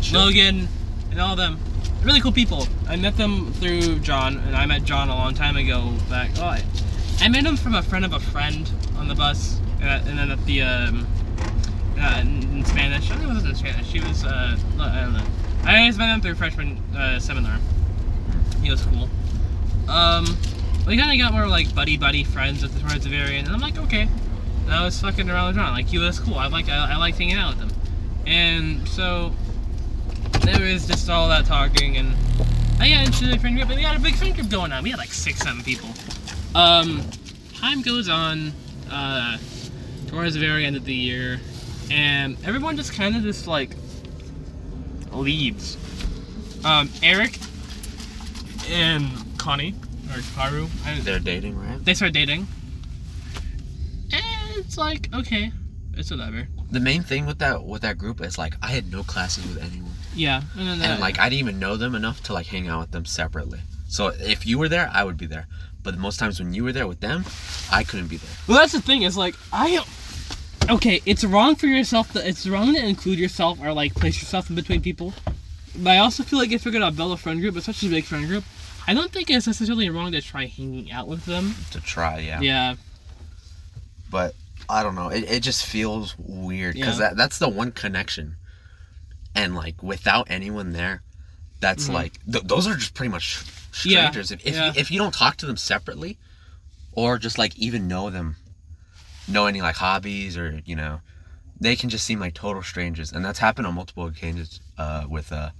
Sure. 0.00 0.20
Logan, 0.20 0.68
and 1.10 1.20
all 1.20 1.36
them. 1.36 1.58
Really 2.02 2.20
cool 2.20 2.32
people. 2.32 2.66
I 2.88 2.96
met 2.96 3.18
them 3.18 3.52
through 3.54 3.98
John, 3.98 4.38
and 4.38 4.56
I 4.56 4.64
met 4.64 4.84
John 4.84 5.10
a 5.10 5.14
long 5.14 5.34
time 5.34 5.56
ago 5.58 5.92
back. 6.08 6.30
Oh, 6.38 6.44
I, 6.44 6.64
I 7.20 7.28
met 7.28 7.44
him 7.44 7.56
from 7.56 7.74
a 7.74 7.82
friend 7.82 8.06
of 8.06 8.14
a 8.14 8.20
friend 8.20 8.70
on 8.96 9.08
the 9.08 9.14
bus, 9.14 9.60
uh, 9.82 10.02
and 10.06 10.18
then 10.18 10.30
at 10.30 10.42
the 10.46 10.62
um, 10.62 11.06
uh, 11.98 12.20
in, 12.22 12.64
Spanish. 12.64 13.10
I 13.10 13.16
think 13.16 13.24
it 13.30 13.34
wasn't 13.34 13.50
in 13.50 13.54
Spanish. 13.54 13.86
She 13.86 14.00
was 14.00 14.24
uh, 14.24 14.56
I 14.78 15.00
don't 15.02 15.12
know. 15.12 15.26
I 15.64 15.86
just 15.86 15.98
met 15.98 16.06
them 16.06 16.22
through 16.22 16.36
freshman 16.36 16.78
uh, 16.96 17.18
seminar. 17.20 17.58
He 18.62 18.70
was 18.70 18.82
cool. 18.82 19.08
Um, 19.88 20.24
we 20.86 20.96
kind 20.96 21.12
of 21.12 21.18
got 21.18 21.32
more 21.32 21.46
like 21.46 21.74
buddy 21.74 21.96
buddy 21.96 22.24
friends 22.24 22.62
the 22.62 22.68
towards 22.80 23.04
the 23.04 23.10
very 23.10 23.36
end, 23.36 23.46
and 23.46 23.54
I'm 23.54 23.60
like, 23.60 23.78
okay. 23.78 24.08
And 24.64 24.74
I 24.74 24.84
was 24.84 25.00
fucking 25.00 25.28
around 25.28 25.48
with 25.48 25.56
John. 25.56 25.72
Like 25.72 25.86
he 25.86 25.98
was 25.98 26.18
cool. 26.18 26.34
I 26.34 26.46
like 26.46 26.68
I, 26.68 26.92
I 26.92 26.96
liked 26.96 27.18
hanging 27.18 27.36
out 27.36 27.56
with 27.56 27.70
him, 27.70 27.80
and 28.26 28.88
so 28.88 29.32
there 30.42 30.60
was 30.72 30.86
just 30.86 31.08
all 31.10 31.28
that 31.28 31.46
talking, 31.46 31.96
and 31.96 32.14
I 32.78 32.90
got 32.90 33.06
into 33.06 33.26
the 33.26 33.38
friend 33.38 33.56
group, 33.56 33.68
and 33.68 33.76
we 33.76 33.82
had 33.82 33.96
a 33.96 34.00
big 34.00 34.14
friend 34.14 34.34
group 34.34 34.50
going 34.50 34.72
on. 34.72 34.82
We 34.82 34.90
had 34.90 34.98
like 34.98 35.12
six, 35.12 35.40
seven 35.40 35.62
people. 35.62 35.90
Um, 36.54 37.02
time 37.54 37.82
goes 37.82 38.08
on, 38.08 38.52
uh, 38.90 39.38
towards 40.08 40.34
the 40.34 40.40
very 40.40 40.64
end 40.64 40.76
of 40.76 40.84
the 40.84 40.94
year, 40.94 41.40
and 41.90 42.36
everyone 42.44 42.76
just 42.76 42.94
kind 42.94 43.16
of 43.16 43.22
just 43.22 43.46
like 43.46 43.70
leaves. 45.12 45.76
Um, 46.64 46.90
Eric 47.02 47.38
and 48.68 49.08
Connie 49.38 49.74
or 50.10 50.18
Karu, 50.34 50.68
They're 51.04 51.18
dating, 51.18 51.56
right? 51.58 51.82
they 51.84 51.94
start 51.94 52.12
dating, 52.12 52.46
and 54.12 54.56
it's 54.56 54.76
like 54.76 55.08
okay, 55.14 55.52
it's 55.94 56.10
whatever. 56.10 56.48
The 56.70 56.80
main 56.80 57.02
thing 57.02 57.26
with 57.26 57.38
that 57.38 57.64
with 57.64 57.82
that 57.82 57.98
group 57.98 58.20
is 58.20 58.38
like 58.38 58.54
I 58.62 58.68
had 58.68 58.90
no 58.92 59.02
classes 59.02 59.46
with 59.46 59.62
anyone, 59.62 59.92
Yeah, 60.14 60.42
and 60.56 60.80
then 60.80 60.90
and 60.90 61.00
like 61.00 61.18
I 61.18 61.28
didn't 61.28 61.40
even 61.40 61.58
know 61.58 61.76
them 61.76 61.94
enough 61.94 62.22
to 62.24 62.32
like 62.32 62.46
hang 62.46 62.68
out 62.68 62.80
with 62.80 62.90
them 62.92 63.04
separately. 63.04 63.60
So 63.88 64.08
if 64.08 64.46
you 64.46 64.58
were 64.58 64.68
there, 64.68 64.88
I 64.92 65.02
would 65.04 65.16
be 65.16 65.26
there. 65.26 65.46
But 65.82 65.96
most 65.98 66.18
times 66.18 66.38
when 66.38 66.52
you 66.52 66.62
were 66.62 66.72
there 66.72 66.86
with 66.86 67.00
them, 67.00 67.24
I 67.72 67.84
couldn't 67.84 68.08
be 68.08 68.18
there. 68.18 68.30
Well, 68.46 68.58
that's 68.58 68.72
the 68.72 68.80
thing. 68.82 69.02
Is 69.02 69.16
like 69.16 69.34
I. 69.52 69.84
Okay, 70.68 71.00
it's 71.06 71.24
wrong 71.24 71.56
for 71.56 71.66
yourself. 71.66 72.12
To, 72.12 72.26
it's 72.28 72.46
wrong 72.46 72.74
to 72.74 72.84
include 72.86 73.18
yourself 73.18 73.58
or 73.60 73.72
like 73.72 73.94
place 73.94 74.20
yourself 74.20 74.48
in 74.50 74.56
between 74.56 74.80
people. 74.82 75.12
But 75.76 75.90
I 75.90 75.98
also 75.98 76.22
feel 76.22 76.38
like 76.38 76.50
if 76.52 76.64
you're 76.64 76.72
gonna 76.72 76.90
build 76.90 77.12
a 77.12 77.16
friend 77.16 77.40
group, 77.40 77.56
especially 77.56 77.88
a 77.88 77.92
big 77.92 78.04
friend 78.04 78.26
group, 78.26 78.44
I 78.86 78.94
don't 78.94 79.12
think 79.12 79.30
it's 79.30 79.46
necessarily 79.46 79.88
wrong 79.90 80.12
to 80.12 80.20
try 80.20 80.46
hanging 80.46 80.90
out 80.90 81.06
with 81.08 81.24
them. 81.26 81.54
To 81.72 81.80
try, 81.80 82.18
yeah. 82.18 82.40
Yeah. 82.40 82.74
But 84.10 84.34
I 84.68 84.82
don't 84.82 84.94
know. 84.94 85.08
It, 85.08 85.24
it 85.30 85.42
just 85.42 85.64
feels 85.64 86.16
weird 86.18 86.74
because 86.74 86.98
Yeah. 86.98 87.08
that 87.08 87.16
that's 87.16 87.38
the 87.38 87.48
one 87.48 87.72
connection, 87.72 88.36
and 89.34 89.54
like 89.54 89.82
without 89.82 90.26
anyone 90.30 90.72
there, 90.72 91.02
that's 91.60 91.88
Mhm. 91.88 91.92
like 91.94 92.12
th- 92.30 92.44
those 92.44 92.66
are 92.66 92.76
just 92.76 92.94
pretty 92.94 93.10
much 93.10 93.42
Yeah, 93.84 94.08
strangers. 94.10 94.32
If 94.32 94.44
if, 94.46 94.54
yeah. 94.54 94.66
you, 94.66 94.72
if 94.76 94.90
you 94.90 94.98
don't 94.98 95.14
talk 95.14 95.36
to 95.38 95.46
them 95.46 95.56
separately, 95.56 96.18
or 96.92 97.18
just 97.18 97.38
like 97.38 97.56
even 97.56 97.86
know 97.86 98.10
them, 98.10 98.36
know 99.28 99.46
any 99.46 99.62
like 99.62 99.76
hobbies 99.76 100.36
or 100.36 100.60
you 100.64 100.74
know, 100.74 101.00
they 101.60 101.76
can 101.76 101.90
just 101.90 102.04
seem 102.06 102.18
like 102.20 102.34
total 102.34 102.62
strangers, 102.62 103.12
and 103.12 103.24
that's 103.24 103.38
happened 103.38 103.66
on 103.66 103.74
multiple 103.74 104.06
occasions. 104.06 104.60
Uh, 104.78 105.04
with 105.08 105.30
uh, 105.32 105.50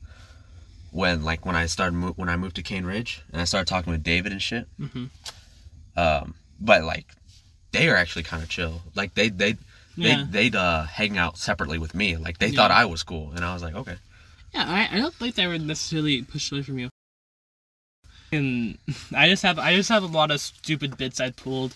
when 0.92 1.22
like 1.24 1.44
when 1.46 1.56
I 1.56 1.66
started 1.66 1.94
mo- 1.96 2.12
when 2.16 2.28
I 2.28 2.36
moved 2.36 2.56
to 2.56 2.62
Cane 2.62 2.84
Ridge 2.84 3.22
and 3.32 3.40
I 3.40 3.44
started 3.44 3.66
talking 3.68 3.92
with 3.92 4.02
David 4.02 4.32
and 4.32 4.40
shit. 4.42 4.66
hmm 4.78 5.06
Um, 5.96 6.34
but 6.60 6.84
like 6.84 7.06
they 7.72 7.88
are 7.88 7.96
actually 7.96 8.22
kind 8.24 8.42
of 8.42 8.48
chill. 8.48 8.82
Like 8.94 9.14
they 9.14 9.28
they 9.28 9.56
Yeah. 9.96 10.24
they 10.32 10.48
they'd 10.48 10.56
uh 10.56 10.84
hang 10.84 11.18
out 11.18 11.36
separately 11.38 11.78
with 11.78 11.94
me. 11.94 12.16
Like 12.16 12.38
they 12.38 12.48
Yeah. 12.48 12.56
thought 12.56 12.70
I 12.70 12.84
was 12.86 13.02
cool, 13.02 13.32
and 13.34 13.44
I 13.44 13.52
was 13.54 13.62
like, 13.62 13.74
okay. 13.74 13.96
Yeah, 14.54 14.64
I, 14.66 14.96
I 14.96 14.98
don't 14.98 15.14
think 15.14 15.36
they 15.36 15.46
were 15.46 15.58
necessarily 15.58 16.22
pushed 16.22 16.50
away 16.50 16.62
from 16.62 16.78
you. 16.78 16.88
And 18.32 18.78
I 19.14 19.28
just 19.28 19.42
have 19.42 19.58
I 19.58 19.74
just 19.76 19.88
have 19.90 20.02
a 20.02 20.06
lot 20.06 20.30
of 20.30 20.40
stupid 20.40 20.96
bits 20.96 21.20
I 21.20 21.30
pulled. 21.30 21.74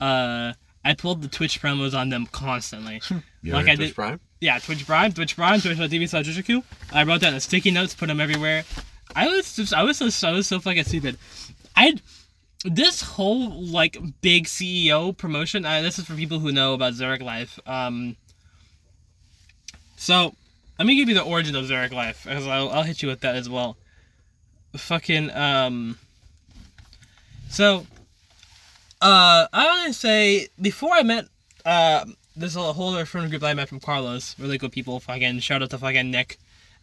Uh, 0.00 0.52
I 0.84 0.94
pulled 0.94 1.22
the 1.22 1.28
Twitch 1.28 1.60
promos 1.62 1.94
on 1.96 2.08
them 2.08 2.26
constantly. 2.26 3.00
You 3.42 3.52
Like 3.52 3.62
ever 3.62 3.70
I 3.70 3.74
Twitch 3.76 3.88
did- 3.88 3.94
Prime? 3.94 4.20
Yeah, 4.40 4.58
Twitch 4.58 4.84
Prime, 4.86 5.12
Twitch 5.12 5.36
Prime, 5.36 5.60
Twitch.tv 5.60 6.08
slash 6.08 6.26
Jujutsu. 6.26 6.64
I 6.92 7.04
wrote 7.04 7.20
down 7.20 7.32
the 7.34 7.40
sticky 7.40 7.70
notes, 7.70 7.94
put 7.94 8.08
them 8.08 8.20
everywhere. 8.20 8.64
I 9.14 9.28
was 9.28 9.54
just, 9.54 9.72
I 9.72 9.84
was 9.84 9.98
so, 9.98 10.28
I 10.28 10.32
was 10.32 10.48
so 10.48 10.58
fucking 10.58 10.82
stupid. 10.84 11.16
I 11.76 11.94
this 12.64 13.02
whole 13.02 13.50
like 13.50 13.96
big 14.20 14.46
CEO 14.46 15.16
promotion. 15.16 15.64
Uh, 15.64 15.82
this 15.82 15.98
is 15.98 16.06
for 16.06 16.14
people 16.14 16.38
who 16.40 16.50
know 16.50 16.74
about 16.74 16.94
Zurich 16.94 17.22
Life. 17.22 17.60
Um, 17.66 18.16
so 19.96 20.34
let 20.78 20.86
me 20.86 20.96
give 20.96 21.08
you 21.08 21.14
the 21.14 21.22
origin 21.22 21.54
of 21.54 21.66
Zurich 21.66 21.92
Life, 21.92 22.24
because 22.24 22.46
I'll, 22.46 22.68
I'll 22.70 22.82
hit 22.82 23.02
you 23.02 23.08
with 23.08 23.20
that 23.20 23.36
as 23.36 23.48
well. 23.48 23.76
Fucking 24.76 25.30
um. 25.30 25.98
So, 27.48 27.86
uh, 29.02 29.46
I 29.52 29.64
want 29.66 29.88
to 29.88 29.92
say 29.92 30.48
before 30.60 30.92
I 30.92 31.02
met 31.02 31.26
uh 31.64 32.04
there's 32.36 32.56
a 32.56 32.72
whole 32.72 32.94
other 32.94 33.04
friend 33.04 33.28
group 33.28 33.42
that 33.42 33.48
I 33.48 33.54
met 33.54 33.68
from 33.68 33.80
Carlos. 33.80 34.34
Really 34.38 34.58
good 34.58 34.72
people. 34.72 34.98
Fucking 35.00 35.40
shout 35.40 35.62
out 35.62 35.70
to 35.70 35.78
fucking 35.78 36.10
Nick, 36.10 36.38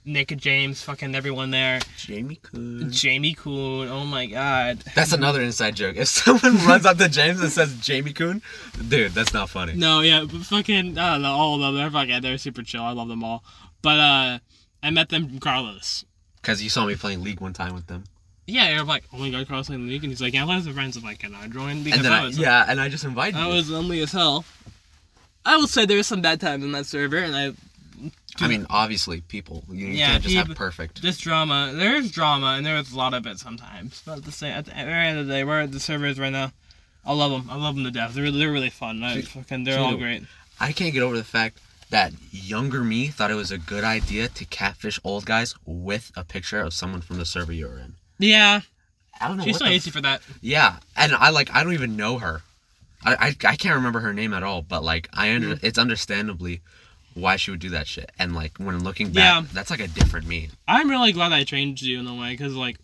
Nick, 0.06 0.32
and 0.32 0.40
James, 0.40 0.82
fucking 0.84 1.16
everyone 1.16 1.52
there. 1.52 1.80
Jamie 1.98 2.40
Coon. 2.42 2.92
Jamie 2.92 3.34
Coon. 3.34 3.88
Oh 3.90 4.06
my 4.06 4.26
god. 4.28 4.80
That's 4.96 5.12
another 5.12 5.42
inside 5.42 5.76
joke. 5.76 5.96
If 5.96 6.08
someone 6.08 6.58
runs 6.68 6.86
up 6.86 6.98
to 6.98 7.10
James 7.10 7.42
and 7.42 7.52
says 7.52 7.76
Jamie 7.80 8.14
Coon, 8.14 8.42
dude, 8.88 9.14
that's 9.14 9.34
not 9.34 9.50
funny. 9.50 9.74
No, 9.74 10.02
yeah, 10.02 10.26
but 10.30 10.42
fucking 10.42 10.98
I 10.98 11.14
don't 11.14 11.24
know. 11.24 11.32
All 11.32 11.56
of 11.56 11.62
them. 11.62 11.76
They're 11.76 11.92
fucking. 11.92 12.22
They're 12.22 12.38
super 12.38 12.62
chill. 12.62 12.84
I 12.84 12.92
love 12.92 13.08
them 13.08 13.24
all. 13.24 13.44
But 13.82 14.00
uh, 14.00 14.40
I 14.84 14.90
met 14.92 15.10
them 15.10 15.28
from 15.28 15.40
Carlos. 15.40 16.06
Because 16.42 16.62
you 16.62 16.70
saw 16.70 16.86
me 16.86 16.96
playing 16.96 17.24
League 17.24 17.42
one 17.42 17.54
time 17.54 17.74
with 17.74 17.88
them. 17.88 18.04
Yeah, 18.50 18.74
you're 18.76 18.84
like, 18.84 19.04
oh 19.14 19.18
my 19.18 19.30
god, 19.30 19.48
Carlos 19.48 19.70
in 19.70 19.86
the 19.86 19.92
league, 19.94 20.04
and 20.04 20.12
he's 20.12 20.22
like, 20.22 20.34
yeah, 20.34 20.44
lots 20.44 20.66
of 20.68 20.74
friends. 20.74 20.98
I'm 20.98 21.04
like, 21.04 21.20
can 21.20 21.36
I 21.36 21.48
join? 21.48 21.84
Because 21.84 22.00
And 22.00 22.06
then 22.06 22.14
I 22.14 22.22
I, 22.22 22.26
was, 22.26 22.38
yeah, 22.38 22.66
and 22.68 22.80
I 22.80 22.90
just 22.90 23.04
invited 23.06 23.36
him. 23.36 23.44
I 23.44 23.48
you. 23.50 23.54
was 23.56 23.70
lonely 23.70 24.02
as 24.02 24.12
hell. 24.12 24.46
I 25.46 25.58
will 25.58 25.68
say 25.68 25.86
there 25.86 25.98
was 25.98 26.08
some 26.08 26.22
bad 26.22 26.42
times 26.42 26.64
in 26.64 26.72
that 26.74 26.86
server, 26.86 27.18
and 27.18 27.36
I 27.36 27.54
I 28.42 28.48
mean, 28.48 28.66
obviously, 28.70 29.22
people. 29.22 29.64
You, 29.70 29.88
Yeah, 29.88 30.12
can't 30.12 30.24
just 30.24 30.36
have 30.36 30.56
perfect. 30.56 31.02
this 31.02 31.18
drama. 31.18 31.74
There 31.76 31.96
is 31.96 32.12
drama, 32.12 32.56
and 32.58 32.66
there 32.66 32.78
is 32.78 32.94
a 32.94 32.98
lot 32.98 33.14
of 33.14 33.26
it 33.28 33.40
sometimes. 33.40 34.02
But 34.06 34.20
at 34.20 34.26
the 34.26 34.32
same, 34.32 34.54
at 34.54 34.66
the 34.66 34.72
very 34.72 35.08
end 35.08 35.20
of 35.20 35.28
the 35.28 35.34
day, 35.34 35.44
we're 35.44 35.62
at 35.62 35.72
the 35.72 35.80
servers 35.80 36.20
right 36.20 36.32
now. 36.32 36.52
I 37.06 37.14
love 37.14 37.32
them. 37.32 37.50
I 37.50 37.56
love 37.56 37.76
them 37.76 37.84
to 37.86 37.92
death. 37.92 38.14
They're 38.14 38.32
they're 38.32 38.52
really 38.52 38.70
fun. 38.70 39.04
I, 39.04 39.22
fucking, 39.22 39.64
they're 39.64 39.80
all 39.80 39.98
great. 39.98 40.24
I 40.60 40.72
can't 40.72 40.94
get 40.94 41.02
over 41.04 41.18
the 41.18 41.24
fact 41.24 41.60
that 41.90 42.14
younger 42.32 42.84
me 42.84 43.08
thought 43.08 43.32
it 43.32 43.36
was 43.36 43.52
a 43.52 43.58
good 43.58 43.84
idea 43.84 44.28
to 44.28 44.46
catfish 44.46 45.00
old 45.04 45.26
guys 45.26 45.56
with 45.66 46.12
a 46.16 46.24
picture 46.24 46.60
of 46.60 46.74
someone 46.74 47.02
from 47.02 47.18
the 47.18 47.26
server 47.26 47.52
you 47.52 47.68
were 47.68 47.80
in. 47.80 47.96
Yeah, 48.20 48.62
I 49.20 49.28
don't 49.28 49.38
know. 49.38 49.44
she's 49.44 49.58
so 49.58 49.66
the 49.66 49.72
easy 49.72 49.92
for 49.92 50.02
that. 50.02 50.22
Yeah, 50.42 50.78
and 50.96 51.14
I 51.16 51.30
like 51.30 51.54
I 51.56 51.64
don't 51.64 51.74
even 51.74 51.96
know 51.96 52.20
her. 52.20 52.42
I 53.04 53.16
I, 53.16 53.28
I 53.48 53.56
can't 53.56 53.76
remember 53.76 54.02
her 54.02 54.14
name 54.14 54.34
at 54.34 54.44
all, 54.44 54.62
but 54.62 54.84
like 54.84 55.08
I 55.14 55.34
under 55.34 55.56
Mm. 55.56 55.64
it's 55.64 55.78
understandably 55.80 56.62
why 57.16 57.36
she 57.38 57.50
would 57.52 57.60
do 57.60 57.70
that 57.70 57.88
shit. 57.88 58.12
And 58.20 58.36
like 58.36 58.58
when 58.58 58.84
looking 58.84 59.08
back, 59.12 59.16
Yeah. 59.44 59.48
that's 59.54 59.70
like 59.72 59.80
a 59.80 59.88
different 59.88 60.28
me. 60.28 60.50
I'm 60.68 60.90
really 60.90 61.12
glad 61.12 61.32
I 61.34 61.44
changed 61.44 61.82
you 61.84 62.00
in 62.00 62.08
a 62.08 62.16
way, 62.16 62.36
cause 62.38 62.54
like, 62.54 62.78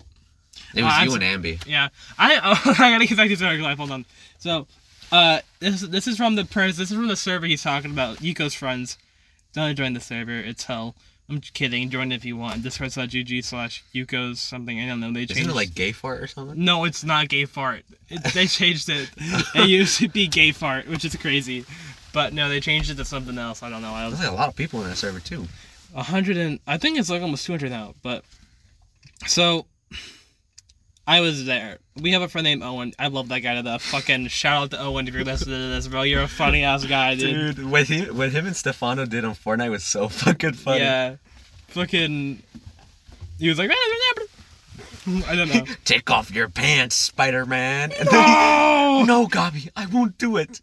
It 0.74 0.84
was 0.84 0.94
Uh, 0.94 1.04
you 1.04 1.12
I'm 1.16 1.22
and 1.22 1.44
Ambi. 1.44 1.66
yeah, 1.68 1.90
I 2.18 2.36
oh, 2.44 2.72
I 2.80 2.92
gotta 2.92 3.06
get 3.06 3.18
back 3.18 3.28
to 3.30 3.36
Zurich 3.36 3.62
Life. 3.62 3.78
Hold 3.78 3.92
on. 3.92 4.06
So, 4.40 4.68
uh, 5.12 5.40
this 5.60 5.82
this 5.82 6.08
is 6.08 6.18
from 6.18 6.36
the 6.36 6.46
pers- 6.46 6.78
This 6.78 6.92
is 6.92 6.96
from 6.98 7.08
the 7.08 7.16
server 7.18 7.46
he's 7.46 7.62
talking 7.64 7.92
about. 7.92 8.18
Yuko's 8.18 8.54
friends. 8.56 8.98
Don't 9.54 9.76
join 9.76 9.94
the 9.94 10.02
server. 10.02 10.38
It's 10.40 10.64
hell. 10.66 10.96
I'm 11.28 11.42
just 11.42 11.54
kidding. 11.54 11.90
Join 11.90 12.12
if 12.12 12.24
you 12.24 12.38
want. 12.38 12.62
Discord.gg 12.62 13.44
slash 13.44 13.84
Yuko's 13.94 14.40
something. 14.40 14.80
I 14.80 14.88
don't 14.88 15.00
know. 15.00 15.12
They 15.12 15.22
changed. 15.26 15.40
Isn't 15.40 15.50
it 15.52 15.56
like 15.56 15.74
gay 15.74 15.92
fart 15.92 16.22
or 16.22 16.28
something? 16.28 16.64
No, 16.64 16.86
it's 16.86 17.04
not 17.04 17.30
gay 17.30 17.46
fart. 17.46 17.84
It, 18.10 18.24
they 18.34 18.46
changed 18.46 18.90
it. 18.90 19.10
It 19.18 19.68
used 19.70 19.98
to 20.00 20.08
be 20.08 20.28
gay 20.28 20.52
fart, 20.52 20.88
which 20.88 21.04
is 21.04 21.16
crazy. 21.16 21.66
But 22.14 22.34
no, 22.34 22.48
they 22.48 22.60
changed 22.60 22.92
it 22.92 22.96
to 22.98 23.06
something 23.06 23.38
else. 23.40 23.64
I 23.64 23.70
don't 23.72 23.82
know. 23.82 23.92
I 23.92 24.08
There's 24.08 24.20
like 24.20 24.30
a 24.30 24.36
lot 24.36 24.50
of 24.50 24.56
people 24.56 24.82
in 24.84 24.90
that 24.90 24.98
server 24.98 25.20
too. 25.20 25.48
a 25.96 26.04
hundred 26.04 26.38
and 26.38 26.60
I 26.68 26.78
think 26.78 26.98
it's 27.00 27.10
like 27.10 27.22
almost 27.24 27.46
two 27.46 27.54
hundred 27.54 27.72
now. 27.72 27.96
But 28.04 28.24
so 29.26 29.66
I 31.08 31.22
was 31.22 31.46
there. 31.46 31.80
We 32.02 32.12
have 32.12 32.22
a 32.22 32.28
friend 32.28 32.44
named 32.44 32.62
Owen. 32.62 32.94
I 33.00 33.08
love 33.08 33.30
that 33.30 33.40
guy 33.40 33.56
to 33.56 33.62
the 33.62 33.80
fucking 33.80 34.28
shout 34.28 34.64
out 34.64 34.72
to 34.72 34.82
Owen 34.82 35.08
if 35.08 35.14
you're 35.14 35.24
listening 35.24 35.56
to 35.56 35.68
this, 35.70 35.88
bro. 35.88 36.02
You're 36.02 36.24
a 36.24 36.28
funny 36.28 36.64
ass 36.64 36.84
guy, 36.84 37.16
dude. 37.16 37.56
Dude, 37.56 37.70
what 37.72 37.84
he 37.88 38.02
what 38.12 38.32
him 38.32 38.46
and 38.48 38.56
Stefano 38.56 39.06
did 39.06 39.24
on 39.24 39.34
Fortnite 39.34 39.72
was 39.72 39.84
so 39.86 40.10
fucking 40.10 40.54
funny. 40.54 40.82
Yeah, 40.82 41.16
fucking. 41.70 42.44
He 43.40 43.48
was 43.48 43.58
like, 43.58 43.72
I 45.08 45.36
don't 45.36 45.48
know. 45.54 45.64
Take 45.86 46.12
off 46.12 46.32
your 46.34 46.50
pants, 46.50 46.96
Spider 46.96 47.46
Man. 47.46 47.92
no, 48.12 49.04
no, 49.08 49.28
Gabi, 49.28 49.70
I 49.76 49.86
won't 49.86 50.18
do 50.18 50.36
it. 50.36 50.60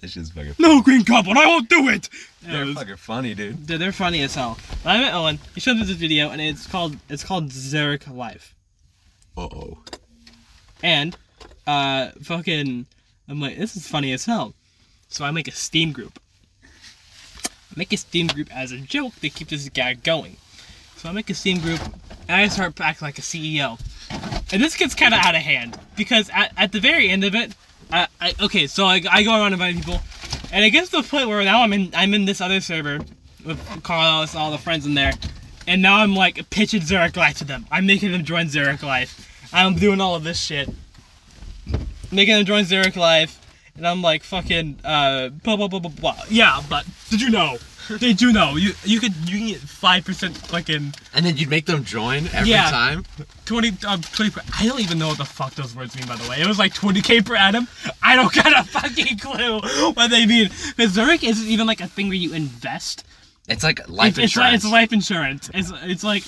That's 0.00 0.14
just 0.14 0.32
fucking. 0.32 0.54
no 0.58 0.80
green 0.80 1.02
goblin, 1.02 1.36
I 1.36 1.46
won't 1.46 1.68
do 1.68 1.88
it. 1.90 2.08
Yeah, 2.42 2.52
They're 2.52 2.64
was- 2.66 2.74
fucking 2.76 2.96
funny, 2.96 3.34
dude. 3.34 3.66
Dude, 3.66 3.80
they're 3.82 3.92
funny 3.92 4.22
as 4.22 4.34
hell. 4.34 4.56
I 4.86 4.96
met 4.98 5.12
Owen. 5.12 5.38
He 5.54 5.60
showed 5.60 5.76
me 5.76 5.82
this 5.84 5.90
video, 5.96 6.30
and 6.30 6.40
it's 6.40 6.66
called 6.66 6.96
it's 7.10 7.22
called 7.22 7.52
Zurich 7.52 8.08
Life. 8.08 8.54
Uh 9.36 9.42
oh. 9.42 9.78
And 10.82 11.16
uh, 11.66 12.10
fucking, 12.22 12.86
I'm 13.28 13.40
like, 13.40 13.58
this 13.58 13.76
is 13.76 13.86
funny 13.86 14.12
as 14.12 14.24
hell. 14.24 14.54
So 15.08 15.24
I 15.24 15.30
make 15.30 15.48
a 15.48 15.52
Steam 15.52 15.92
group. 15.92 16.20
I 16.64 17.74
make 17.76 17.92
a 17.92 17.96
Steam 17.96 18.26
group 18.26 18.54
as 18.54 18.72
a 18.72 18.78
joke 18.78 19.14
to 19.20 19.30
keep 19.30 19.48
this 19.48 19.68
gag 19.68 20.02
going. 20.02 20.36
So 20.96 21.08
I 21.08 21.12
make 21.12 21.30
a 21.30 21.34
Steam 21.34 21.60
group, 21.60 21.80
and 22.28 22.40
I 22.40 22.48
start 22.48 22.78
acting 22.80 23.06
like 23.06 23.18
a 23.18 23.22
CEO. 23.22 23.80
And 24.52 24.62
this 24.62 24.76
gets 24.76 24.94
kind 24.94 25.14
of 25.14 25.20
out 25.20 25.34
of 25.34 25.42
hand 25.42 25.78
because 25.96 26.28
at, 26.30 26.52
at 26.56 26.72
the 26.72 26.80
very 26.80 27.08
end 27.08 27.24
of 27.24 27.34
it, 27.34 27.54
I, 27.92 28.08
I 28.20 28.34
okay, 28.40 28.66
so 28.66 28.84
I, 28.84 29.00
I 29.10 29.22
go 29.22 29.32
around 29.32 29.52
inviting 29.52 29.80
people, 29.80 30.00
and 30.52 30.64
it 30.64 30.70
gets 30.70 30.90
to 30.90 31.02
the 31.02 31.08
point 31.08 31.28
where 31.28 31.42
now 31.44 31.62
I'm 31.62 31.72
in 31.72 31.90
I'm 31.94 32.14
in 32.14 32.24
this 32.24 32.40
other 32.40 32.60
server 32.60 33.00
with 33.44 33.82
Carlos 33.82 34.34
and 34.34 34.42
all 34.42 34.50
the 34.50 34.58
friends 34.58 34.86
in 34.86 34.94
there, 34.94 35.12
and 35.66 35.80
now 35.80 35.98
I'm 35.98 36.14
like 36.14 36.50
pitching 36.50 36.82
Zurich 36.82 37.16
Life 37.16 37.38
to 37.38 37.44
them. 37.44 37.66
I'm 37.70 37.86
making 37.86 38.12
them 38.12 38.24
join 38.24 38.48
Zurich 38.48 38.82
Life. 38.82 39.29
I'm 39.52 39.74
doing 39.74 40.00
all 40.00 40.14
of 40.14 40.24
this 40.24 40.40
shit, 40.40 40.68
making 42.12 42.34
them 42.34 42.44
join 42.44 42.64
Zurich 42.64 42.96
Life, 42.96 43.40
and 43.76 43.86
I'm 43.86 44.02
like 44.02 44.22
fucking 44.22 44.80
uh 44.84 45.28
blah 45.30 45.56
blah 45.56 45.68
blah 45.68 45.80
blah 45.80 45.90
blah. 45.90 46.16
Yeah, 46.28 46.60
but 46.68 46.86
did 47.10 47.20
you 47.20 47.30
know? 47.30 47.58
Did 47.98 48.22
you 48.22 48.32
know 48.32 48.54
you 48.54 48.70
you 48.84 49.00
could 49.00 49.14
you 49.28 49.38
can 49.38 49.48
get 49.48 49.56
five 49.58 50.04
percent 50.04 50.36
fucking 50.36 50.94
And 51.12 51.26
then 51.26 51.36
you'd 51.36 51.50
make 51.50 51.66
them 51.66 51.82
join 51.82 52.28
every 52.32 52.50
Yeah. 52.50 52.70
time. 52.70 53.04
20, 53.46 53.72
um, 53.84 54.00
20 54.00 54.30
per, 54.30 54.42
I 54.56 54.64
don't 54.64 54.78
even 54.78 54.96
know 55.00 55.08
what 55.08 55.18
the 55.18 55.24
fuck 55.24 55.56
those 55.56 55.74
words 55.74 55.96
mean, 55.96 56.06
by 56.06 56.14
the 56.14 56.30
way. 56.30 56.40
It 56.40 56.46
was 56.46 56.56
like 56.56 56.72
20k 56.72 57.26
per 57.26 57.34
annum. 57.34 57.66
I 58.00 58.14
don't 58.14 58.32
got 58.32 58.56
a 58.56 58.62
fucking 58.62 59.18
clue 59.18 59.60
what 59.94 60.08
they 60.08 60.24
mean. 60.24 60.50
Because 60.76 60.92
Zurich 60.92 61.24
isn't 61.24 61.48
even 61.48 61.66
like 61.66 61.80
a 61.80 61.88
thing 61.88 62.06
where 62.06 62.16
you 62.16 62.32
invest. 62.32 63.02
It's 63.48 63.64
like 63.64 63.88
life 63.88 64.18
it's, 64.18 64.18
it's 64.18 64.36
like 64.36 64.52
insurance. 64.54 64.64
it's 64.64 64.72
life 64.72 64.92
insurance. 64.92 65.50
It's 65.52 65.72
it's 65.82 66.04
like 66.04 66.22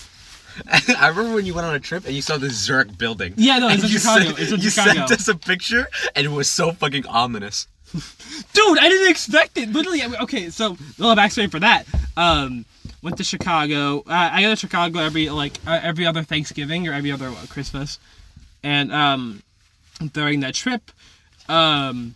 I 0.99 1.09
remember 1.09 1.35
when 1.35 1.47
you 1.47 1.55
went 1.55 1.67
on 1.67 1.75
a 1.75 1.81
trip 1.81 2.05
and 2.07 2.15
you 2.15 2.23
saw 2.23 2.37
the 2.39 2.51
Zurich 2.51 2.97
building. 2.99 3.35
Yeah, 3.37 3.59
no, 3.59 3.69
it's 3.69 3.83
in 3.85 3.91
you 3.91 3.99
Chicago. 3.99 4.25
Sent, 4.27 4.39
It's 4.39 4.53
in 4.53 4.61
you 4.61 4.71
Chicago. 4.71 5.07
sent 5.07 5.11
us 5.13 5.29
a 5.29 5.35
picture 5.37 5.89
and 6.15 6.27
it 6.27 6.31
was 6.31 6.49
so 6.49 6.73
fucking 6.73 7.07
ominous. 7.07 7.67
dude, 7.93 8.79
I 8.79 8.89
didn't 8.89 9.11
expect 9.11 9.59
it. 9.59 9.71
Literally, 9.71 10.03
okay. 10.23 10.49
So, 10.51 10.77
little 10.99 11.15
backstory 11.17 11.51
for 11.51 11.61
that. 11.61 11.85
Um, 12.17 12.65
went 13.03 13.19
to 13.19 13.25
Chicago. 13.25 13.99
Uh, 14.01 14.31
I 14.33 14.43
go 14.43 14.51
to 14.51 14.57
Chicago 14.57 15.01
every 15.01 15.29
like 15.29 15.59
uh, 15.67 15.79
every 15.83 16.07
other 16.07 16.23
Thanksgiving 16.23 16.89
or 16.89 16.93
every 16.95 17.13
other 17.13 17.31
Christmas, 17.51 17.99
and 18.63 18.91
um, 18.93 19.43
during 20.15 20.41
that 20.41 20.55
trip, 20.55 20.91
um, 21.51 22.15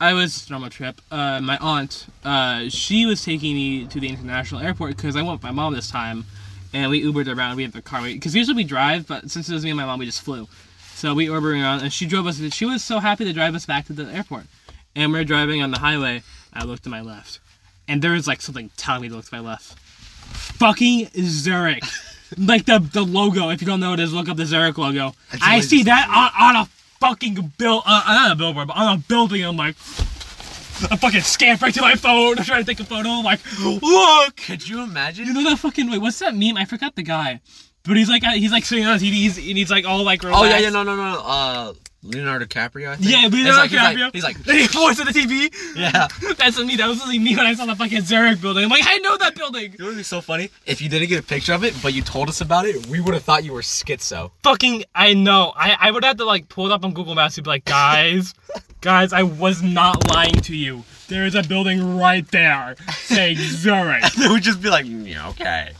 I 0.00 0.12
was 0.12 0.50
on 0.50 0.62
a 0.64 0.68
trip. 0.70 1.00
Uh, 1.10 1.40
my 1.40 1.56
aunt, 1.58 2.06
uh, 2.24 2.68
she 2.68 3.06
was 3.06 3.24
taking 3.24 3.54
me 3.54 3.86
to 3.86 3.98
the 4.00 4.08
international 4.08 4.60
airport 4.60 4.96
because 4.96 5.16
I 5.16 5.22
went 5.22 5.32
with 5.34 5.42
my 5.44 5.50
mom 5.50 5.72
this 5.74 5.90
time, 5.90 6.26
and 6.72 6.90
we 6.90 7.02
Ubered 7.02 7.34
around. 7.34 7.56
We 7.56 7.62
had 7.62 7.72
the 7.72 7.82
car 7.82 8.02
because 8.02 8.34
usually 8.34 8.56
we 8.56 8.64
drive, 8.64 9.06
but 9.06 9.30
since 9.30 9.48
it 9.48 9.54
was 9.54 9.64
me 9.64 9.70
and 9.70 9.76
my 9.76 9.86
mom, 9.86 9.98
we 9.98 10.06
just 10.06 10.22
flew. 10.22 10.48
So 10.94 11.14
we 11.14 11.26
Ubered 11.26 11.60
around, 11.60 11.80
and 11.80 11.92
she 11.92 12.06
drove 12.06 12.26
us. 12.26 12.40
She 12.52 12.64
was 12.64 12.82
so 12.84 12.98
happy 12.98 13.24
to 13.24 13.32
drive 13.32 13.54
us 13.54 13.66
back 13.66 13.86
to 13.86 13.92
the 13.92 14.04
airport. 14.12 14.44
And 14.96 15.12
we're 15.12 15.24
driving 15.24 15.62
on 15.62 15.70
the 15.70 15.78
highway. 15.78 16.22
I 16.52 16.64
looked 16.64 16.84
to 16.84 16.90
my 16.90 17.00
left, 17.00 17.40
and 17.86 18.02
there 18.02 18.12
was 18.12 18.26
like 18.26 18.42
something 18.42 18.70
telling 18.76 19.02
me 19.02 19.08
to 19.08 19.14
look 19.14 19.26
to 19.26 19.34
my 19.34 19.40
left. 19.40 19.78
Fucking 20.58 21.08
Zurich, 21.14 21.84
like 22.38 22.66
the 22.66 22.78
the 22.78 23.04
logo. 23.04 23.50
If 23.50 23.60
you 23.60 23.66
don't 23.66 23.80
know 23.80 23.90
what 23.90 24.00
it 24.00 24.04
is, 24.04 24.12
look 24.12 24.28
up 24.28 24.36
the 24.36 24.46
Zurich 24.46 24.76
logo. 24.76 25.12
That's 25.30 25.42
I 25.42 25.60
see 25.60 25.84
that 25.84 26.08
on, 26.08 26.56
on 26.56 26.64
a 26.64 26.68
fucking 27.00 27.52
bill, 27.58 27.82
uh, 27.86 28.02
not 28.06 28.32
a 28.32 28.34
billboard, 28.34 28.68
but 28.68 28.76
on 28.76 28.96
a 28.96 28.98
building. 28.98 29.44
I'm 29.44 29.56
like, 29.56 29.76
I 30.90 30.96
fucking 30.96 31.20
scanned 31.22 31.60
right 31.62 31.74
to 31.74 31.80
my 31.80 31.94
phone. 31.94 32.38
I'm 32.38 32.44
trying 32.44 32.64
to 32.64 32.66
take 32.66 32.80
a 32.80 32.84
photo. 32.84 33.08
I'm 33.08 33.24
like, 33.24 33.40
look. 33.60 34.36
Could 34.36 34.68
you 34.68 34.82
imagine? 34.82 35.26
You 35.26 35.32
know 35.32 35.44
that 35.44 35.58
fucking 35.58 35.90
wait? 35.90 35.98
What's 35.98 36.18
that 36.20 36.34
meme? 36.34 36.56
I 36.56 36.64
forgot 36.64 36.94
the 36.94 37.02
guy, 37.02 37.40
but 37.84 37.96
he's 37.96 38.08
like 38.08 38.24
he's 38.24 38.52
like 38.52 38.64
sitting 38.64 38.86
on 38.86 38.98
the 38.98 39.04
TV 39.04 39.14
he's, 39.14 39.36
and 39.38 39.58
he's 39.58 39.70
like 39.70 39.84
all 39.84 40.02
like 40.04 40.22
relaxed. 40.22 40.42
oh 40.42 40.46
yeah, 40.46 40.58
yeah, 40.58 40.70
no, 40.70 40.82
no, 40.82 40.96
no. 40.96 41.22
Uh, 41.24 41.72
Leonardo 42.02 42.44
DiCaprio. 42.44 42.90
I 42.90 42.96
think. 42.96 43.10
Yeah, 43.10 43.28
Leonardo 43.30 43.58
like- 43.58 43.70
he's 43.70 43.80
like- 43.80 43.96
DiCaprio. 43.96 44.12
He's 44.14 44.22
like, 44.24 44.36
And 44.48 44.58
he 44.58 44.68
points 44.68 45.00
at 45.00 45.06
the 45.06 45.12
TV. 45.12 45.52
yeah. 45.76 46.06
That's 46.38 46.58
me. 46.58 46.76
That 46.76 46.86
was 46.88 46.98
really 47.00 47.18
me 47.18 47.36
when 47.36 47.44
I 47.46 47.54
saw 47.54 47.66
the 47.66 47.74
fucking 47.74 48.02
Zurich 48.02 48.40
building. 48.40 48.64
I'm 48.64 48.70
like, 48.70 48.84
I 48.86 48.98
know 48.98 49.16
that 49.16 49.34
building. 49.34 49.74
It 49.74 49.82
would 49.82 49.96
be 49.96 50.02
so 50.04 50.20
funny 50.20 50.50
if 50.64 50.80
you 50.80 50.88
didn't 50.88 51.08
get 51.08 51.18
a 51.18 51.26
picture 51.26 51.52
of 51.54 51.64
it, 51.64 51.74
but 51.82 51.94
you 51.94 52.02
told 52.02 52.28
us 52.28 52.40
about 52.40 52.66
it. 52.66 52.86
We 52.86 53.00
would 53.00 53.14
have 53.14 53.24
thought 53.24 53.44
you 53.44 53.52
were 53.52 53.62
schizo. 53.62 54.30
Fucking, 54.44 54.84
I 54.94 55.14
know. 55.14 55.52
I, 55.56 55.76
I 55.80 55.90
would 55.90 56.04
have 56.04 56.18
to 56.18 56.24
like 56.24 56.48
pull 56.48 56.66
it 56.66 56.72
up 56.72 56.84
on 56.84 56.92
Google 56.94 57.14
Maps 57.16 57.36
and 57.36 57.44
be 57.44 57.50
like, 57.50 57.64
guys, 57.64 58.32
guys, 58.80 59.12
I 59.12 59.24
was 59.24 59.62
not 59.62 60.08
lying 60.08 60.34
to 60.42 60.56
you. 60.56 60.84
There 61.08 61.26
is 61.26 61.34
a 61.34 61.42
building 61.42 61.96
right 61.98 62.26
there 62.30 62.76
saying 62.98 63.38
Zurich. 63.38 64.04
it 64.04 64.30
would 64.30 64.42
just 64.42 64.60
be 64.62 64.68
like, 64.70 64.84
mm, 64.84 65.08
yeah, 65.08 65.28
okay. 65.30 65.72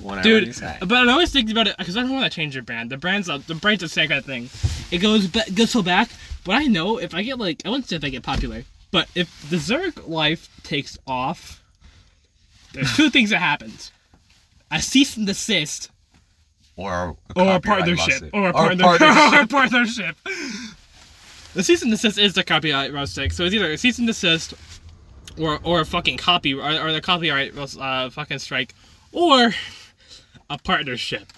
Whatever 0.00 0.28
you 0.28 0.40
Dude, 0.46 0.54
say. 0.54 0.76
but 0.80 1.08
I 1.08 1.12
always 1.12 1.32
think 1.32 1.50
about 1.50 1.66
it 1.66 1.76
because 1.78 1.96
I 1.96 2.02
don't 2.02 2.12
want 2.12 2.24
to 2.30 2.34
change 2.34 2.54
your 2.54 2.62
brand. 2.64 2.90
The 2.90 2.96
brand's 2.96 3.28
a, 3.28 3.38
the 3.38 3.54
brand's 3.54 3.82
a 3.82 3.88
sacred 3.88 4.24
thing. 4.24 4.50
It 4.90 4.98
goes 4.98 5.26
ba- 5.26 5.44
goes 5.54 5.70
so 5.70 5.82
back. 5.82 6.08
But 6.44 6.54
I 6.56 6.64
know 6.64 6.98
if 6.98 7.14
I 7.14 7.22
get 7.22 7.38
like 7.38 7.62
I 7.64 7.70
wouldn't 7.70 7.88
say 7.88 7.96
if 7.96 8.04
I 8.04 8.08
get 8.10 8.22
popular, 8.22 8.64
but 8.92 9.08
if 9.14 9.48
the 9.50 9.58
Zurich 9.58 10.06
life 10.08 10.48
takes 10.62 10.96
off, 11.06 11.62
there's 12.72 12.94
two 12.96 13.10
things 13.10 13.30
that 13.30 13.38
happens: 13.38 13.90
a 14.70 14.80
cease 14.80 15.16
and 15.16 15.26
desist, 15.26 15.90
Or 16.76 17.16
a, 17.34 17.40
or 17.40 17.54
a 17.56 17.60
partnership, 17.60 18.30
or 18.32 18.46
a 18.46 18.48
Or 18.50 18.52
partner- 18.52 18.84
partnership. 18.84 19.32
or 19.32 19.40
a 19.40 19.46
partnership. 19.46 20.16
The 21.54 21.62
cease 21.62 21.82
and 21.82 21.90
desist 21.90 22.18
is 22.18 22.34
the 22.34 22.44
copyright 22.44 22.92
mistake, 22.92 23.32
so 23.32 23.44
it's 23.44 23.54
either 23.54 23.72
a 23.72 23.78
cease 23.78 23.98
and 23.98 24.06
desist, 24.06 24.52
or 25.38 25.58
or 25.64 25.80
a 25.80 25.84
fucking 25.86 26.18
copy, 26.18 26.52
or, 26.54 26.60
or 26.62 26.92
the 26.92 27.00
copyright 27.00 27.56
uh, 27.56 28.10
fucking 28.10 28.38
strike, 28.40 28.74
or 29.12 29.52
a 30.50 30.58
partnership. 30.58 31.32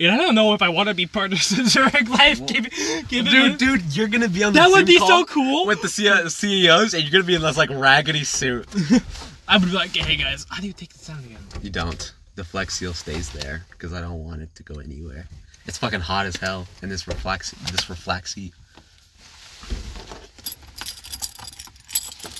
And 0.00 0.10
I 0.10 0.16
don't 0.16 0.34
know 0.34 0.52
if 0.54 0.62
I 0.62 0.68
want 0.68 0.88
to 0.88 0.94
be 0.94 1.06
partners 1.06 1.56
in 1.56 1.66
Zurich 1.66 2.08
Life. 2.08 2.44
Give, 2.46 2.64
give 3.08 3.26
Dude, 3.28 3.58
dude, 3.58 3.96
you're 3.96 4.08
gonna 4.08 4.28
be 4.28 4.42
on 4.42 4.52
the 4.52 4.58
That 4.60 4.70
would 4.70 4.86
be 4.86 4.98
so 4.98 5.24
cool. 5.26 5.66
with 5.66 5.80
the 5.80 5.88
C- 5.88 6.28
CEOs, 6.28 6.94
and 6.94 7.02
you're 7.04 7.12
gonna 7.12 7.24
be 7.24 7.34
in 7.36 7.42
this 7.42 7.56
like 7.56 7.70
raggedy 7.70 8.24
suit. 8.24 8.66
I 9.48 9.58
would 9.58 9.66
be 9.66 9.72
like, 9.74 9.94
hey 9.94 10.16
guys, 10.16 10.46
how 10.48 10.60
do 10.60 10.66
you 10.66 10.72
take 10.72 10.92
this 10.92 11.06
down 11.06 11.20
again? 11.20 11.38
You 11.60 11.70
don't. 11.70 12.12
The 12.34 12.44
flex 12.44 12.74
seal 12.78 12.94
stays 12.94 13.30
there 13.30 13.64
because 13.70 13.92
I 13.92 14.00
don't 14.00 14.24
want 14.24 14.40
it 14.42 14.54
to 14.56 14.62
go 14.62 14.80
anywhere. 14.80 15.26
It's 15.66 15.78
fucking 15.78 16.00
hot 16.00 16.26
as 16.26 16.36
hell 16.36 16.66
in 16.82 16.88
this 16.88 17.06
reflex 17.06 17.52
this 17.70 17.88
reflex 17.88 18.34
heat. 18.34 18.54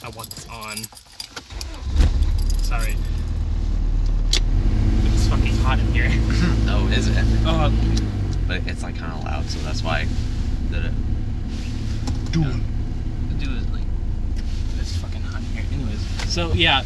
I 0.02 0.08
want 0.08 0.30
this 0.30 0.48
on. 0.48 0.78
Sorry 2.64 2.96
hot 5.62 5.78
in 5.78 5.86
here. 5.92 6.08
oh, 6.68 6.90
is 6.92 7.08
it? 7.08 7.24
Uh, 7.46 7.70
but 8.46 8.66
it's 8.66 8.82
like 8.82 8.96
kind 8.96 9.12
of 9.12 9.24
loud, 9.24 9.46
so 9.46 9.58
that's 9.60 9.82
why 9.82 10.00
I 10.00 10.72
did 10.72 10.84
it. 10.86 10.92
Dude. 12.32 12.60
Dude 13.38 13.56
is 13.56 13.68
like, 13.70 13.82
it's 14.78 14.96
fucking 14.96 15.22
hot 15.22 15.40
in 15.40 15.46
here. 15.46 15.64
Anyways, 15.72 16.32
so 16.32 16.52
yeah. 16.52 16.82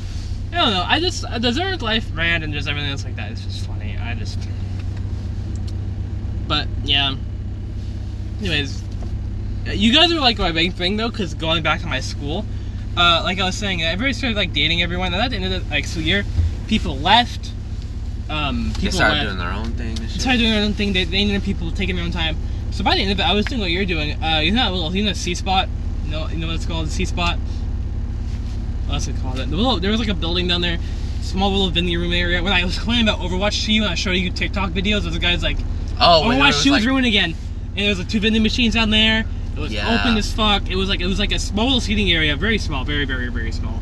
I 0.53 0.57
don't 0.57 0.73
know. 0.73 0.85
I 0.87 1.01
just 1.01 1.25
uh, 1.25 1.39
the 1.39 1.53
Zurich 1.53 1.83
Life 1.83 2.11
brand 2.13 2.45
and 2.45 2.53
just 2.53 2.69
everything 2.69 2.91
else 2.91 3.05
like 3.05 3.17
that. 3.17 3.33
It's 3.33 3.43
just 3.43 3.67
funny. 3.67 3.97
I 3.99 4.15
just. 4.15 4.39
But 6.47 6.69
yeah. 6.85 7.17
Anyways, 8.41 8.83
uh, 9.67 9.73
you 9.73 9.93
guys 9.93 10.13
are 10.13 10.21
like 10.21 10.39
my 10.39 10.53
big 10.53 10.75
thing 10.75 10.97
though, 10.97 11.11
because 11.11 11.35
going 11.35 11.63
back 11.63 11.81
to 11.81 11.87
my 11.87 12.01
school, 12.01 12.45
uh, 12.97 13.21
like 13.25 13.41
I 13.41 13.45
was 13.45 13.57
saying, 13.57 13.83
everybody 13.83 14.13
started 14.13 14.37
like 14.37 14.53
dating 14.53 14.83
everyone, 14.83 15.13
and 15.13 15.23
at 15.23 15.31
the 15.31 15.37
end 15.37 15.53
of 15.53 15.65
the 15.65 15.71
like 15.71 15.85
school 15.85 16.03
year, 16.03 16.25
people 16.69 16.97
left, 16.97 17.51
um, 18.29 18.73
They 18.75 18.81
people 18.81 18.93
started 18.93 19.15
left. 19.15 19.27
doing 19.27 19.39
their 19.39 19.53
own 19.53 19.73
thing 19.73 19.97
shit. 20.09 20.21
started 20.21 20.39
doing 20.39 20.51
their 20.53 20.65
own 20.65 20.73
thing. 20.75 20.93
They, 20.93 21.05
they 21.05 21.25
needed 21.25 21.43
people 21.45 21.71
taking 21.71 21.95
their 21.97 22.05
own 22.05 22.11
time. 22.11 22.37
So 22.73 22.83
by 22.85 22.95
the 22.97 23.03
end 23.03 23.13
of 23.13 23.21
it, 23.21 23.23
I 23.23 23.33
was 23.33 23.45
doing 23.47 23.61
what 23.61 23.71
you're 23.71 23.85
doing. 23.85 24.23
Uh, 24.23 24.41
you 24.41 24.51
know 24.51 24.65
that 24.65 24.73
little, 24.73 24.95
you 24.95 25.05
know, 25.05 25.13
C 25.13 25.35
spot. 25.35 25.69
You 26.05 26.11
know, 26.11 26.29
you 26.29 26.37
know 26.39 26.49
what 26.49 26.57
it's 26.57 26.67
called, 26.67 26.89
C 26.89 27.05
spot. 27.05 27.39
What's 28.87 29.09
it 29.09 29.17
called? 29.23 29.37
The 29.37 29.47
little, 29.47 29.79
there 29.81 29.91
was 29.91 30.01
like 30.01 30.09
a 30.09 30.15
building 30.15 30.47
down 30.49 30.61
there, 30.61 30.79
small 31.23 31.51
little 31.51 31.71
vending 31.71 31.99
room 31.99 32.13
area. 32.13 32.43
When 32.43 32.53
I 32.53 32.65
was 32.65 32.77
complaining 32.77 33.09
about 33.09 33.21
Overwatch 33.21 33.65
to 33.67 33.73
you, 33.73 33.83
and 33.83 33.91
I 33.91 33.95
showed 33.95 34.13
you 34.13 34.31
TikTok 34.31 34.71
videos, 34.71 35.03
there's 35.03 35.17
a 35.17 35.19
guy's 35.21 35.43
like, 35.43 35.59
Oh, 36.01 36.23
Overwatch 36.27 36.47
was 36.49 36.65
2 36.65 36.71
was 36.73 36.81
like, 36.83 36.89
ruined 36.89 37.07
again. 37.07 37.35
And 37.71 37.79
there 37.79 37.89
was 37.89 37.99
like 37.99 38.09
two 38.09 38.21
vending 38.21 38.43
machines 38.43 38.75
down 38.75 38.91
there. 38.91 39.25
It 39.57 39.59
was 39.61 39.73
Yeah. 39.73 39.99
open 40.01 40.17
as 40.17 40.33
fuck. 40.33 40.71
It 40.71 40.77
was 40.77 40.89
like 40.89 41.01
it 41.01 41.07
was 41.07 41.19
like 41.19 41.33
a 41.33 41.39
small 41.39 41.65
little 41.67 41.81
seating 41.81 42.11
area, 42.13 42.37
very 42.37 42.59
small, 42.59 42.85
very 42.85 43.05
very 43.07 43.29
very 43.29 43.53
small. 43.53 43.81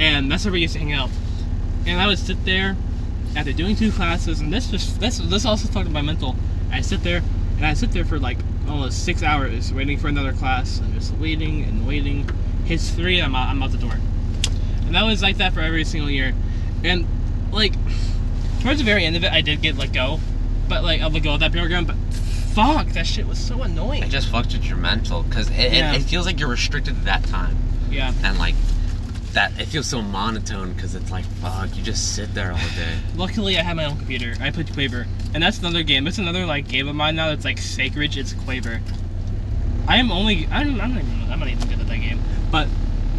And 0.00 0.30
that's 0.30 0.44
where 0.44 0.52
we 0.52 0.60
used 0.60 0.74
to 0.74 0.78
hang 0.80 0.92
out. 0.92 1.10
And 1.86 2.00
I 2.00 2.06
would 2.06 2.18
sit 2.18 2.44
there 2.44 2.76
after 3.36 3.52
doing 3.52 3.76
two 3.76 3.90
classes, 3.92 4.40
and 4.40 4.52
this 4.52 4.70
just 4.70 5.00
this 5.00 5.18
this 5.18 5.44
also 5.44 5.68
talked 5.68 5.88
about 5.88 6.04
mental. 6.04 6.36
I 6.70 6.80
sit 6.80 7.02
there 7.02 7.22
and 7.56 7.66
I 7.66 7.74
sit 7.74 7.92
there 7.92 8.04
for 8.04 8.18
like 8.18 8.38
almost 8.68 9.04
six 9.04 9.22
hours 9.22 9.72
waiting 9.72 9.98
for 9.98 10.08
another 10.08 10.32
class, 10.32 10.78
and 10.78 10.92
just 10.94 11.14
waiting 11.16 11.64
and 11.64 11.86
waiting. 11.86 12.28
Hits 12.64 12.90
three, 12.90 13.18
and 13.18 13.26
I'm 13.26 13.34
out, 13.34 13.48
I'm 13.48 13.62
out 13.62 13.70
the 13.72 13.78
door. 13.78 13.94
And 14.84 14.94
that 14.94 15.04
was 15.04 15.22
like 15.22 15.38
that 15.38 15.54
for 15.54 15.60
every 15.60 15.84
single 15.84 16.10
year. 16.10 16.34
And 16.84 17.06
like 17.50 17.72
towards 18.60 18.78
the 18.78 18.84
very 18.84 19.04
end 19.06 19.16
of 19.16 19.24
it, 19.24 19.32
I 19.32 19.40
did 19.40 19.62
get 19.62 19.76
let 19.78 19.92
go, 19.92 20.20
but 20.68 20.82
like 20.82 21.00
of 21.00 21.14
let 21.14 21.22
go 21.22 21.34
of 21.34 21.40
that 21.40 21.52
program. 21.52 21.86
But 21.86 21.96
fuck, 22.54 22.88
that 22.88 23.06
shit 23.06 23.26
was 23.26 23.38
so 23.38 23.62
annoying. 23.62 24.02
it 24.02 24.10
just 24.10 24.28
fucked 24.28 24.52
with 24.52 24.66
your 24.66 24.76
mental 24.76 25.22
because 25.22 25.48
it, 25.50 25.72
Yeah. 25.72 25.92
it, 25.94 26.00
it 26.00 26.04
feels 26.04 26.26
like 26.26 26.38
you're 26.40 26.48
restricted 26.48 26.94
to 26.96 27.00
that 27.04 27.24
time 27.24 27.56
yeah. 27.90 28.12
and 28.22 28.38
like 28.38 28.54
that 29.34 29.52
it 29.60 29.66
feels 29.66 29.86
so 29.86 30.00
monotone 30.02 30.72
because 30.72 30.94
it's 30.94 31.10
like 31.10 31.24
fuck 31.42 31.76
you 31.76 31.82
just 31.82 32.14
sit 32.14 32.32
there 32.34 32.50
all 32.52 32.58
day 32.58 32.98
Luckily, 33.16 33.58
I 33.58 33.62
have 33.62 33.76
my 33.76 33.84
own 33.84 33.96
computer. 33.98 34.34
I 34.40 34.50
played 34.50 34.72
Quaver, 34.72 35.06
and 35.34 35.42
that's 35.42 35.58
another 35.58 35.82
game. 35.82 36.06
It's 36.06 36.18
another 36.18 36.46
like 36.46 36.66
game 36.68 36.88
of 36.88 36.94
mine 36.96 37.16
now. 37.16 37.28
That's 37.28 37.44
like 37.44 37.58
sacred. 37.58 38.16
It's 38.16 38.32
Quaver. 38.32 38.80
I 39.86 39.96
am 39.98 40.10
only. 40.10 40.46
I'm. 40.50 40.80
I'm 40.80 40.94
not 40.94 41.02
even. 41.02 41.32
I'm 41.32 41.38
not 41.40 41.48
even 41.48 41.68
good 41.68 41.80
at 41.80 41.88
that 41.88 41.98
game, 41.98 42.20
but 42.50 42.68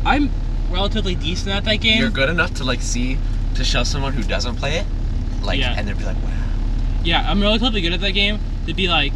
I'm 0.05 0.29
relatively 0.71 1.15
decent 1.15 1.49
at 1.55 1.63
that 1.65 1.77
game. 1.77 1.99
you're 1.99 2.09
good 2.09 2.29
enough 2.29 2.53
to 2.55 2.63
like 2.63 2.81
see 2.81 3.17
to 3.55 3.63
show 3.63 3.83
someone 3.83 4.13
who 4.13 4.23
doesn't 4.23 4.55
play 4.57 4.77
it 4.77 4.85
like 5.41 5.59
Yeah. 5.59 5.73
and 5.75 5.87
they'd 5.87 5.97
be 5.97 6.05
like 6.05 6.21
wow 6.23 6.29
Yeah, 7.03 7.29
I'm 7.29 7.41
relatively 7.41 7.81
good 7.81 7.93
at 7.93 8.01
that 8.01 8.11
game. 8.11 8.39
To 8.67 8.73
be 8.73 8.87
like, 8.87 9.13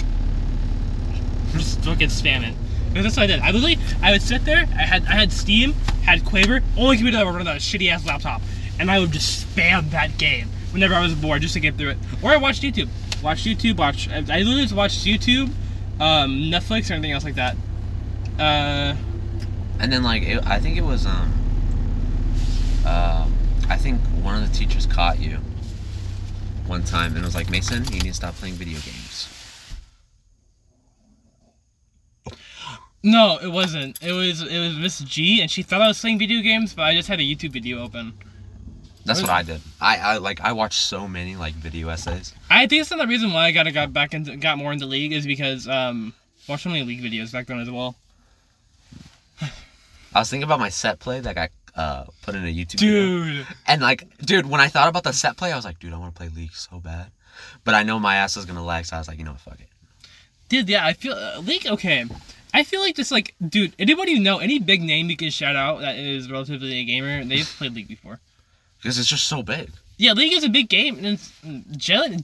just 1.54 1.80
fucking 1.82 2.10
spam 2.10 2.44
it. 2.48 2.56
That's 2.94 3.18
what 3.18 3.24
I 3.24 3.28
did. 3.28 3.40
I 3.40 3.52
literally, 3.52 3.78
I 4.02 4.12
would 4.12 4.22
sit 4.22 4.46
there. 4.46 4.68
I 4.78 4.84
had, 4.84 5.06
I 5.06 5.14
had 5.14 5.32
Steam, 5.32 5.74
had 6.04 6.24
Quaver, 6.26 6.62
only 6.78 6.98
computer 6.98 7.18
that 7.18 7.26
would 7.26 7.36
run 7.36 7.48
on 7.48 7.56
a 7.56 7.60
shitty 7.60 7.90
ass 7.90 8.06
laptop, 8.06 8.42
and 8.80 8.92
I 8.92 9.00
would 9.00 9.12
just 9.12 9.48
spam 9.48 9.90
that 9.92 10.18
game 10.18 10.48
whenever 10.72 10.94
I 10.94 11.02
was 11.02 11.14
bored, 11.16 11.42
just 11.42 11.56
to 11.56 11.60
get 11.60 11.76
through 11.76 11.90
it. 11.92 11.98
Or 12.22 12.32
I 12.32 12.38
watched 12.38 12.62
YouTube. 12.62 12.90
Watch 13.22 13.44
YouTube. 13.44 13.78
Watch. 13.78 14.10
I, 14.10 14.18
I 14.18 14.20
literally 14.20 14.64
just 14.64 14.76
watched 14.76 15.06
YouTube, 15.06 15.50
um, 16.00 16.52
Netflix, 16.52 16.90
or 16.90 16.94
anything 16.94 17.12
else 17.12 17.24
like 17.24 17.36
that. 17.36 17.56
Uh, 18.40 18.96
and 19.80 19.92
then 19.92 20.02
like 20.02 20.24
it, 20.24 20.46
i 20.48 20.60
think 20.60 20.78
it 20.78 20.84
was 20.84 21.06
um 21.06 21.34
uh, 22.86 23.28
i 23.70 23.78
think 23.78 24.00
one 24.22 24.42
of 24.42 24.50
the 24.50 24.58
teachers 24.58 24.86
caught 24.86 25.20
you 25.20 25.38
one 26.68 26.84
time 26.84 27.16
and 27.16 27.26
was 27.26 27.36
like 27.36 27.50
mason 27.50 27.84
you 27.86 28.00
need 28.00 28.04
to 28.04 28.14
stop 28.14 28.34
playing 28.36 28.56
video 28.56 28.80
games 28.80 29.03
no, 33.04 33.38
it 33.42 33.50
wasn't. 33.52 34.02
It 34.02 34.12
was, 34.14 34.42
it 34.42 34.60
was 34.60 34.76
Miss 34.78 35.00
G, 35.00 35.42
and 35.42 35.52
she 35.52 35.62
thought 35.64 35.82
I 35.82 35.88
was 35.88 36.00
playing 36.00 36.20
video 36.20 36.42
games, 36.42 36.74
but 36.74 36.84
I 36.84 36.94
just 36.94 37.08
had 37.08 37.20
a 37.20 37.24
YouTube 37.24 37.52
video 37.52 37.84
open. 37.84 38.14
that's 39.06 39.20
What 39.22 39.28
what 39.30 39.36
i 39.36 39.44
did 39.44 39.60
i 39.82 39.98
i 39.98 40.18
like 40.18 40.40
i 40.40 40.54
watched 40.54 40.80
so 40.80 41.10
many 41.10 41.36
like 41.36 41.54
video 41.56 41.90
essays 41.90 42.34
I 42.50 42.68
think 42.68 42.80
that's 42.80 42.92
another 42.92 43.10
reason 43.10 43.34
why 43.34 43.48
I 43.48 43.52
got 43.52 43.68
got 43.74 43.92
back 43.92 44.14
into 44.14 44.38
got 44.38 44.58
more 44.58 44.72
into 44.72 44.86
League 44.86 45.12
is 45.12 45.26
because 45.28 45.68
um 45.68 46.14
watched 46.48 46.64
so 46.64 46.70
many 46.70 46.84
League 46.86 47.02
videos 47.02 47.34
back 47.34 47.48
then 47.48 47.60
as 47.60 47.70
well. 47.70 47.96
i 49.42 50.20
was 50.20 50.30
thinking 50.30 50.44
about 50.46 50.60
my 50.60 50.70
set 50.70 51.00
play 51.00 51.20
that 51.20 51.36
got 51.36 51.50
uh 51.76 52.06
put 52.22 52.36
in 52.36 52.44
a 52.46 52.48
youtube 52.48 52.80
video. 52.80 53.26
Dude, 53.26 53.48
And 53.68 53.82
like, 53.82 54.08
dude, 54.20 54.46
when 54.46 54.62
I 54.62 54.68
thought 54.70 54.88
about 54.88 55.04
the 55.04 55.12
set 55.12 55.36
play, 55.38 55.52
I 55.52 55.56
was 55.58 55.66
like, 55.66 55.80
dude, 55.80 55.92
I 55.94 55.98
want 55.98 56.14
to 56.16 56.18
play 56.20 56.30
League 56.30 56.54
so 56.54 56.80
bad. 56.80 57.08
But 57.66 57.74
I 57.74 57.84
know 57.84 58.00
my 58.00 58.16
ass 58.16 58.38
is 58.38 58.46
gonna 58.46 58.64
lag, 58.64 58.86
so 58.86 58.96
I 58.96 59.00
was 59.00 59.08
like, 59.10 59.18
you 59.18 59.26
know 59.26 59.32
what, 59.32 59.42
fuck 59.42 59.60
it. 59.60 59.68
dude, 60.50 60.70
yeah, 60.70 60.86
I 60.86 60.94
feel 60.94 61.14
uh, 61.14 61.40
League. 61.40 61.66
Okay, 61.68 62.06
I 62.54 62.64
feel 62.64 62.82
like 62.82 62.96
just 62.96 63.12
like, 63.12 63.34
dude, 63.48 63.74
anybody 63.80 64.20
know, 64.20 64.38
any 64.38 64.60
big 64.60 64.82
name 64.82 65.10
you 65.10 65.18
can 65.18 65.32
shout 65.32 65.56
out 65.56 65.82
that 65.82 65.96
is 65.98 66.30
relatively 66.30 66.74
a 66.80 66.86
gamer, 66.86 67.24
they've 67.24 67.46
played 67.58 67.74
League 67.74 67.88
before. 67.88 68.20
Because 68.78 69.00
it's 69.00 69.08
just 69.10 69.26
so 69.28 69.42
big. 69.42 69.72
Yeah, 69.98 70.14
League 70.14 70.34
is 70.34 70.44
a 70.44 70.50
big 70.50 70.70
game, 70.70 70.98
and 70.98 71.06
it's 71.06 71.32
mm, 71.46 71.64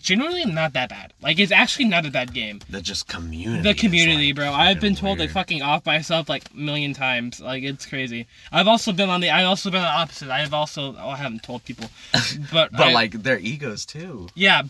generally 0.02 0.44
not 0.44 0.74
that 0.74 0.90
bad. 0.90 1.14
Like, 1.22 1.40
it's 1.40 1.52
actually 1.52 1.86
not 1.86 2.06
a 2.06 2.12
bad 2.12 2.34
game. 2.34 2.60
The 2.70 2.82
just 2.82 3.08
community. 3.08 3.62
The 3.62 3.74
community, 3.76 4.28
like, 4.28 4.36
bro. 4.36 4.52
I've 4.52 4.82
been 4.82 4.96
told 4.96 5.20
to 5.20 5.24
weird. 5.24 5.32
fucking 5.32 5.62
off 5.62 5.86
myself 5.86 6.28
like 6.28 6.50
a 6.52 6.58
million 6.58 6.94
times. 6.94 7.40
Like 7.40 7.64
it's 7.64 7.86
crazy. 7.86 8.28
I've 8.52 8.68
also 8.68 8.92
been 8.92 9.10
on 9.10 9.22
the. 9.22 9.30
I've 9.30 9.46
also 9.46 9.70
been 9.70 9.82
on 9.82 9.86
the 9.86 10.00
opposite. 10.02 10.30
I 10.30 10.40
have 10.40 10.54
also. 10.54 10.96
Oh, 10.98 11.10
I 11.10 11.16
haven't 11.18 11.44
told 11.44 11.64
people, 11.64 11.90
but 12.52 12.72
But 12.72 12.82
I- 12.88 12.92
like 12.94 13.12
their 13.24 13.38
egos 13.40 13.86
too. 13.86 14.28
Yeah. 14.36 14.64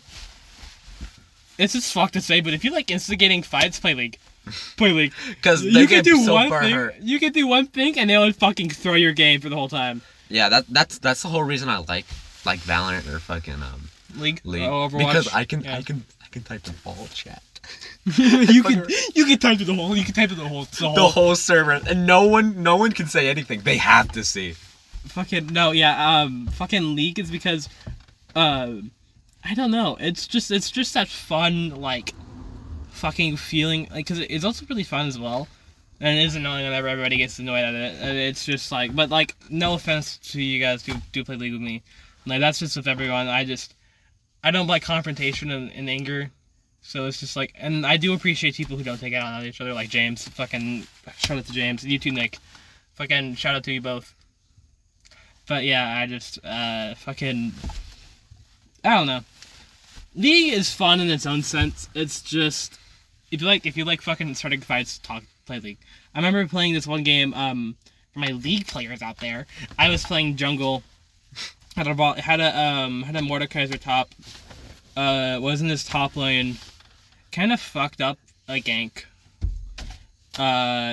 It's 1.58 1.74
just 1.74 1.92
fucked 1.92 2.14
to 2.14 2.22
say, 2.22 2.40
but 2.42 2.54
if 2.54 2.64
you 2.64 2.72
like 2.72 2.90
instigating 2.92 3.44
fights, 3.44 3.80
play 3.80 3.94
League. 3.94 4.18
Play 4.78 4.92
League. 4.92 5.14
Because 5.30 5.64
You 5.64 5.88
can 5.88 5.88
get 5.88 6.06
do 6.06 6.18
so 6.24 6.34
one 6.34 6.50
thing. 6.50 6.74
hurt. 6.74 6.96
You 7.02 7.20
can 7.20 7.32
do 7.32 7.48
one 7.48 7.68
thing, 7.68 7.98
and 8.00 8.10
they'll 8.10 8.32
fucking 8.34 8.70
throw 8.72 8.94
your 8.94 9.14
game 9.14 9.42
for 9.42 9.50
the 9.50 9.56
whole 9.56 9.70
time. 9.70 10.02
Yeah, 10.30 10.50
that 10.50 10.66
that's 10.70 11.00
that's 11.00 11.22
the 11.24 11.30
whole 11.30 11.44
reason 11.44 11.70
I 11.70 11.78
like 11.88 12.06
like 12.46 12.60
Valorant 12.62 13.08
or 13.12 13.20
fucking 13.20 13.56
um 13.56 13.90
League. 14.16 14.42
League. 14.44 14.64
Oh, 14.64 14.88
Overwatch. 14.90 14.98
Because 15.00 15.28
I 15.34 15.44
can 15.46 15.64
Yeah. 15.64 15.78
I 15.78 15.82
can 15.82 16.04
I 16.24 16.28
can 16.32 16.44
type 16.44 16.68
in 16.68 16.74
all 16.86 17.08
chat. 17.14 17.42
you 18.18 18.64
can 18.64 18.86
you 19.16 19.26
can 19.26 19.38
type 19.40 19.58
to 19.60 19.66
the 19.66 19.74
whole. 19.76 19.96
You 19.96 20.04
can 20.04 20.14
type 20.16 20.30
to 20.30 20.36
the 20.36 20.48
whole. 20.48 20.66
The 20.66 20.86
whole. 20.88 20.96
The 20.96 21.08
whole 21.08 21.36
server 21.36 21.72
and 21.74 22.06
no 22.08 22.24
one 22.28 22.64
no 22.64 22.76
one 22.78 22.92
can 22.92 23.08
say 23.08 23.30
anything. 23.30 23.62
They 23.62 23.78
have 23.78 24.12
to 24.14 24.24
see. 24.24 24.54
Fucking 25.08 25.48
no, 25.48 25.72
yeah. 25.72 26.22
Um, 26.22 26.48
fucking 26.48 26.96
League 26.96 27.20
is 27.20 27.32
because, 27.32 27.70
uh, 28.36 28.74
I 29.44 29.54
don't 29.56 29.72
know. 29.72 29.98
It's 30.00 30.28
just 30.28 30.52
it's 30.52 30.70
just 30.70 30.94
that 30.94 31.08
fun 31.08 31.82
like, 31.82 32.14
fucking 33.00 33.38
feeling 33.38 33.88
like 33.92 34.06
because 34.06 34.20
it's 34.20 34.46
also 34.46 34.66
really 34.70 34.84
fun 34.84 35.08
as 35.08 35.18
well, 35.18 35.48
and 36.00 36.20
it 36.20 36.24
is 36.24 36.36
annoying 36.36 36.66
whenever 36.66 36.88
everybody 36.88 37.18
gets 37.18 37.40
annoyed 37.40 37.64
at 37.64 37.74
it. 37.74 37.96
And 38.02 38.18
it's 38.18 38.46
just 38.46 38.72
like, 38.72 38.96
but 38.96 39.10
like, 39.10 39.36
no 39.50 39.74
offense 39.74 40.18
to 40.32 40.42
you 40.42 40.60
guys 40.60 40.86
who 40.86 40.94
do 41.12 41.24
play 41.24 41.36
League 41.36 41.54
with 41.54 41.62
me, 41.62 41.82
like 42.26 42.40
that's 42.40 42.60
just 42.60 42.76
with 42.76 42.88
everyone. 42.88 43.28
I 43.28 43.46
just, 43.46 43.74
I 44.44 44.52
don't 44.52 44.68
like 44.68 44.84
confrontation 44.84 45.50
and, 45.52 45.72
and 45.72 45.90
anger. 45.90 46.32
So 46.82 47.06
it's 47.06 47.20
just 47.20 47.36
like, 47.36 47.54
and 47.58 47.86
I 47.86 47.98
do 47.98 48.14
appreciate 48.14 48.56
people 48.56 48.78
who 48.78 48.84
don't 48.84 49.00
take 49.00 49.14
it 49.14 49.18
out 49.18 49.34
on 49.34 49.46
each 49.46 49.60
other, 49.60 49.74
like 49.74 49.90
James. 49.90 50.28
Fucking 50.28 50.88
shout 51.18 51.38
out 51.38 51.46
to 51.46 51.52
James. 51.52 51.86
You 51.86 52.00
too, 52.00 52.12
Nick. 52.12 52.38
Fucking 52.96 53.36
shout 53.36 53.56
out 53.56 53.64
to 53.64 53.72
you 53.72 53.82
both. 53.82 54.14
But 55.48 55.64
yeah, 55.64 55.98
I 55.98 56.06
just 56.06 56.40
uh 56.46 56.96
fucking 56.96 57.54
I 58.84 58.96
don't 58.96 59.08
know. 59.08 59.22
League 60.16 60.54
is 60.54 60.74
fun 60.74 61.00
in 61.00 61.10
its 61.10 61.26
own 61.26 61.44
sense. 61.44 61.90
It's 61.94 62.22
just 62.22 62.80
if 63.32 63.42
you 63.42 63.48
like 63.48 63.66
if 63.66 63.78
you 63.78 63.86
like 63.86 64.02
fucking 64.02 64.36
starting 64.36 64.62
fights, 64.62 64.98
talk 65.00 65.24
play 65.46 65.60
League. 65.60 65.78
I 66.14 66.20
remember 66.20 66.48
playing 66.48 66.74
this 66.74 66.88
one 66.88 67.04
game 67.04 67.34
um 67.34 67.76
for 68.14 68.20
my 68.20 68.28
League 68.28 68.68
players 68.68 69.02
out 69.02 69.18
there. 69.18 69.48
I 69.78 69.90
was 69.90 70.04
playing 70.04 70.36
jungle. 70.36 70.84
Had 71.76 71.88
a 71.88 71.94
ball, 71.94 72.14
had 72.14 72.40
a 72.40 72.58
um 72.58 73.04
had 73.04 73.16
a 73.16 73.20
Mordekaiser 73.22 73.80
top. 73.80 74.10
Uh 74.98 75.40
was 75.42 75.62
in 75.62 75.68
this 75.68 75.84
top 75.84 76.16
lane. 76.16 76.58
Kind 77.32 77.54
of 77.54 77.60
fucked 77.60 78.02
up 78.02 78.18
a 78.48 78.60
gank. 78.62 79.06
Uh 80.38 80.42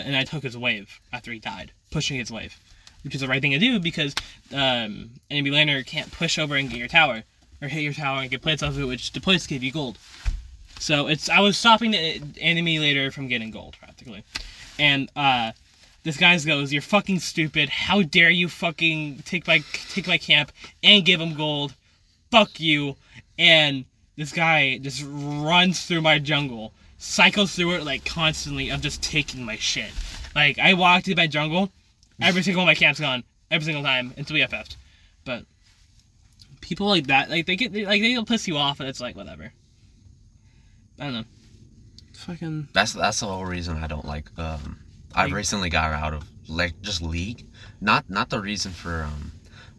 and 0.04 0.16
I 0.16 0.24
took 0.24 0.42
his 0.42 0.56
wave 0.56 1.00
after 1.12 1.32
he 1.32 1.38
died, 1.38 1.72
pushing 1.90 2.18
his 2.18 2.30
wave 2.30 2.58
which 3.06 3.14
is 3.14 3.20
the 3.20 3.28
right 3.28 3.40
thing 3.40 3.52
to 3.52 3.58
do 3.60 3.78
because 3.78 4.16
um, 4.52 5.10
enemy 5.30 5.48
laner 5.50 5.86
can't 5.86 6.10
push 6.10 6.40
over 6.40 6.56
and 6.56 6.68
get 6.68 6.76
your 6.76 6.88
tower 6.88 7.22
or 7.62 7.68
hit 7.68 7.82
your 7.82 7.92
tower 7.92 8.20
and 8.20 8.30
get 8.32 8.42
plates 8.42 8.64
off 8.64 8.70
of 8.70 8.80
it, 8.80 8.84
which 8.84 9.12
deploys 9.12 9.44
to 9.44 9.48
give 9.48 9.62
you 9.62 9.70
gold. 9.70 9.96
So 10.78 11.06
it's 11.08 11.28
I 11.28 11.40
was 11.40 11.56
stopping 11.56 11.92
the 11.92 12.22
enemy 12.40 12.78
later 12.78 13.10
from 13.10 13.28
getting 13.28 13.50
gold 13.50 13.76
practically, 13.78 14.24
and 14.78 15.10
uh, 15.16 15.52
this 16.02 16.16
guy 16.16 16.38
goes, 16.38 16.72
"You're 16.72 16.82
fucking 16.82 17.20
stupid! 17.20 17.68
How 17.68 18.02
dare 18.02 18.30
you 18.30 18.48
fucking 18.48 19.22
take 19.24 19.46
my 19.46 19.62
take 19.90 20.06
my 20.06 20.18
camp 20.18 20.52
and 20.82 21.04
give 21.04 21.20
him 21.20 21.34
gold? 21.34 21.74
Fuck 22.30 22.60
you!" 22.60 22.96
And 23.38 23.84
this 24.16 24.32
guy 24.32 24.78
just 24.78 25.04
runs 25.06 25.86
through 25.86 26.02
my 26.02 26.18
jungle, 26.18 26.72
cycles 26.98 27.54
through 27.54 27.76
it 27.76 27.84
like 27.84 28.04
constantly 28.04 28.70
of 28.70 28.80
just 28.80 29.02
taking 29.02 29.44
my 29.44 29.56
shit. 29.56 29.90
Like 30.34 30.58
I 30.58 30.74
walked 30.74 31.08
into 31.08 31.20
my 31.20 31.26
jungle, 31.26 31.70
every 32.20 32.42
single 32.42 32.62
one 32.62 32.68
of 32.68 32.76
my 32.76 32.78
camp's 32.78 33.00
gone. 33.00 33.24
every 33.50 33.64
single 33.64 33.82
time 33.82 34.12
until 34.16 34.34
we 34.34 34.42
FF'd. 34.42 34.76
But 35.24 35.44
people 36.60 36.88
like 36.88 37.06
that, 37.06 37.30
like 37.30 37.46
they 37.46 37.56
get 37.56 37.72
they, 37.72 37.86
like 37.86 38.02
they'll 38.02 38.24
piss 38.24 38.46
you 38.46 38.56
off, 38.56 38.80
and 38.80 38.88
it's 38.88 39.00
like 39.00 39.16
whatever. 39.16 39.52
I 40.98 41.04
don't 41.04 41.14
know. 41.14 41.24
Fucking 42.14 42.68
That's 42.72 42.94
that's 42.94 43.20
the 43.20 43.26
whole 43.26 43.44
reason 43.44 43.76
I 43.76 43.86
don't 43.86 44.04
like. 44.04 44.30
Um, 44.38 44.78
I've 45.14 45.32
recently 45.32 45.70
got 45.70 45.92
out 45.92 46.14
of 46.14 46.24
like 46.48 46.80
just 46.82 47.02
league, 47.02 47.46
not 47.80 48.08
not 48.08 48.30
the 48.30 48.40
reason 48.40 48.72
for 48.72 49.02
um, 49.02 49.32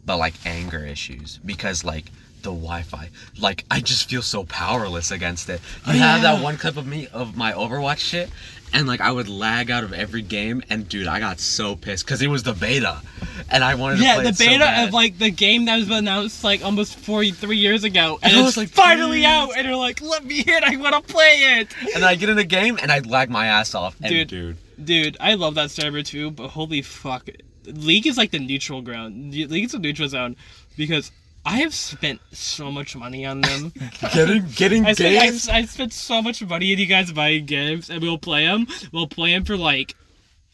but 0.06 0.18
like 0.18 0.34
anger 0.46 0.84
issues 0.86 1.40
because 1.46 1.84
like 1.84 2.12
the 2.44 2.52
Wi-Fi, 2.52 3.10
like 3.40 3.66
I 3.72 3.80
just 3.80 4.10
feel 4.10 4.22
so 4.22 4.44
powerless 4.46 5.12
against 5.12 5.50
it. 5.50 5.62
You 5.86 5.94
Oh, 5.94 5.98
have 5.98 6.22
yeah. 6.24 6.34
that 6.36 6.44
one 6.44 6.58
clip 6.58 6.78
of 6.78 6.86
me 6.88 7.08
of 7.14 7.36
my 7.38 7.52
Overwatch 7.54 7.98
shit, 8.00 8.30
and 8.74 8.88
like 8.88 9.02
I 9.02 9.12
would 9.12 9.28
lag 9.30 9.72
out 9.72 9.84
of 9.84 9.94
every 9.94 10.22
game, 10.22 10.64
and 10.70 10.88
dude, 10.88 11.08
I 11.08 11.20
got 11.20 11.40
so 11.40 11.76
pissed 11.76 12.06
because 12.06 12.22
it 12.22 12.28
was 12.28 12.44
the 12.44 12.54
beta, 12.54 13.02
and 13.50 13.64
I 13.64 13.76
wanted 13.76 13.98
to 13.98 14.04
yeah, 14.04 14.16
play 14.16 14.24
the 14.26 14.34
so 14.34 14.46
beta 14.46 14.60
bad. 14.60 14.88
of 14.88 14.94
like 14.94 15.18
the 15.18 15.30
game 15.32 15.66
that 15.66 15.78
was 15.78 15.90
announced 15.90 16.44
like 16.44 16.64
almost 16.64 16.96
four 17.00 17.26
three 17.26 17.58
years 17.58 17.84
ago, 17.84 18.20
and 18.22 18.34
I 18.34 18.38
it's 18.40 18.46
was 18.46 18.58
like, 18.58 18.70
finally 18.70 19.20
please. 19.22 19.26
out, 19.26 19.58
and 19.58 19.66
you're 19.68 19.76
like, 19.76 20.02
let 20.02 20.24
me 20.26 20.40
in, 20.42 20.64
I 20.64 20.76
want 20.78 20.96
to 21.08 21.14
play 21.14 21.60
it. 21.60 21.74
and 21.96 22.04
I 22.06 22.16
get 22.16 22.30
in 22.30 22.38
a 22.38 22.44
game 22.44 22.78
and 22.82 22.92
I 22.92 23.00
lag 23.00 23.30
my 23.30 23.48
ass 23.48 23.74
off, 23.76 23.96
and 24.02 24.10
Dude. 24.10 24.28
dude 24.28 24.58
Dude, 24.84 25.18
I 25.20 25.34
love 25.34 25.56
that 25.56 25.72
server 25.72 26.04
too, 26.04 26.30
but 26.32 26.50
holy 26.50 26.84
fuck. 26.84 27.28
League 27.66 28.06
is 28.06 28.16
like 28.18 28.30
the 28.32 28.38
neutral 28.40 28.82
ground. 28.84 29.34
League 29.34 29.66
is 29.66 29.74
a 29.74 29.80
neutral 29.80 30.08
zone 30.08 30.36
because 30.78 31.12
I 31.48 31.60
have 31.60 31.74
spent 31.74 32.20
so 32.34 32.70
much 32.72 32.94
money 32.94 33.26
on 33.26 33.40
them. 33.40 33.72
getting 34.14 34.46
getting 34.54 34.86
I, 34.86 34.92
spent, 34.92 35.22
games. 35.22 35.48
I 35.48 35.64
spent 35.64 35.94
so 35.94 36.22
much 36.22 36.44
money 36.44 36.74
on 36.74 36.80
you 36.80 36.86
guys 36.86 37.12
buying 37.14 37.46
games, 37.46 37.90
and 37.90 38.02
we'll 38.02 38.18
play 38.18 38.46
them. 38.46 38.68
We'll 38.92 39.08
play 39.08 39.32
them 39.32 39.46
for 39.46 39.56
like 39.56 39.96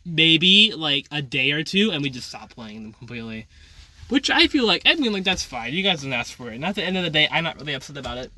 maybe 0.06 0.72
like 0.72 1.08
a 1.12 1.24
day 1.24 1.52
or 1.52 1.64
two, 1.64 1.90
and 1.92 2.04
we 2.04 2.12
just 2.12 2.30
stop 2.30 2.52
playing 2.52 2.84
them 2.84 2.94
completely. 2.94 3.48
Which 4.10 4.30
I 4.30 4.46
feel 4.46 4.68
like, 4.68 4.84
I 4.86 4.94
mean, 4.94 5.14
like 5.14 5.24
that's 5.24 5.44
fine. 5.44 5.74
You 5.74 5.82
guys 5.82 6.02
didn't 6.02 6.14
ask 6.14 6.32
for 6.32 6.52
it. 6.52 6.56
And 6.56 6.66
at 6.66 6.76
the 6.76 6.84
end 6.84 6.96
of 6.96 7.04
the 7.04 7.10
day, 7.10 7.28
I'm 7.32 7.44
not 7.44 7.58
really 7.58 7.74
upset 7.74 7.98
about 7.98 8.20
it. 8.20 8.32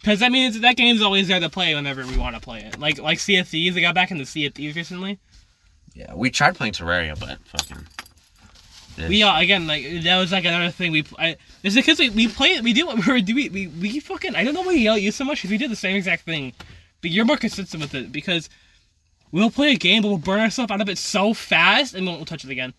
Because 0.00 0.20
that 0.20 0.32
means 0.32 0.58
that 0.58 0.76
game's 0.76 1.02
always 1.02 1.28
there 1.28 1.40
to 1.40 1.50
play 1.50 1.74
whenever 1.74 2.06
we 2.06 2.16
want 2.16 2.36
to 2.36 2.40
play 2.40 2.60
it. 2.60 2.78
Like 2.78 2.98
like 2.98 3.18
Sea 3.18 3.36
of 3.36 3.48
Thieves, 3.48 3.76
I 3.76 3.80
got 3.80 3.94
back 3.94 4.10
into 4.10 4.24
Sea 4.24 4.46
of 4.46 4.54
Thieves 4.54 4.76
recently. 4.76 5.18
Yeah, 5.92 6.14
we 6.14 6.30
tried 6.30 6.54
playing 6.54 6.72
Terraria, 6.72 7.18
but 7.18 7.38
fucking. 7.44 7.86
We 9.06 9.22
are 9.22 9.36
uh, 9.36 9.40
again 9.40 9.66
like 9.66 9.84
that 10.02 10.18
was 10.18 10.32
like 10.32 10.44
another 10.44 10.70
thing 10.70 10.92
we. 10.92 11.04
I, 11.18 11.36
it's 11.62 11.74
because 11.74 11.98
we, 11.98 12.10
we 12.10 12.28
play 12.28 12.50
it. 12.50 12.62
We 12.62 12.72
do 12.72 12.86
what 12.86 12.96
we 13.06 13.12
were 13.12 13.20
doing. 13.20 13.52
We 13.52 13.66
we 13.68 14.00
fucking 14.00 14.34
I 14.34 14.44
don't 14.44 14.54
know 14.54 14.62
why 14.62 14.68
we 14.68 14.80
yell 14.80 14.94
at 14.94 15.02
you 15.02 15.12
so 15.12 15.24
much 15.24 15.38
because 15.38 15.50
we 15.50 15.58
did 15.58 15.70
the 15.70 15.76
same 15.76 15.96
exact 15.96 16.24
thing, 16.24 16.52
but 17.00 17.10
you're 17.10 17.24
more 17.24 17.36
consistent 17.36 17.82
with 17.82 17.94
it 17.94 18.10
because 18.10 18.48
we'll 19.30 19.50
play 19.50 19.72
a 19.72 19.76
game 19.76 20.02
but 20.02 20.08
we'll 20.08 20.18
burn 20.18 20.40
ourselves 20.40 20.72
out 20.72 20.80
of 20.80 20.88
it 20.88 20.98
so 20.98 21.34
fast 21.34 21.94
and 21.94 22.06
we 22.06 22.12
won't 22.12 22.26
touch 22.26 22.44
it 22.44 22.50
again. 22.50 22.74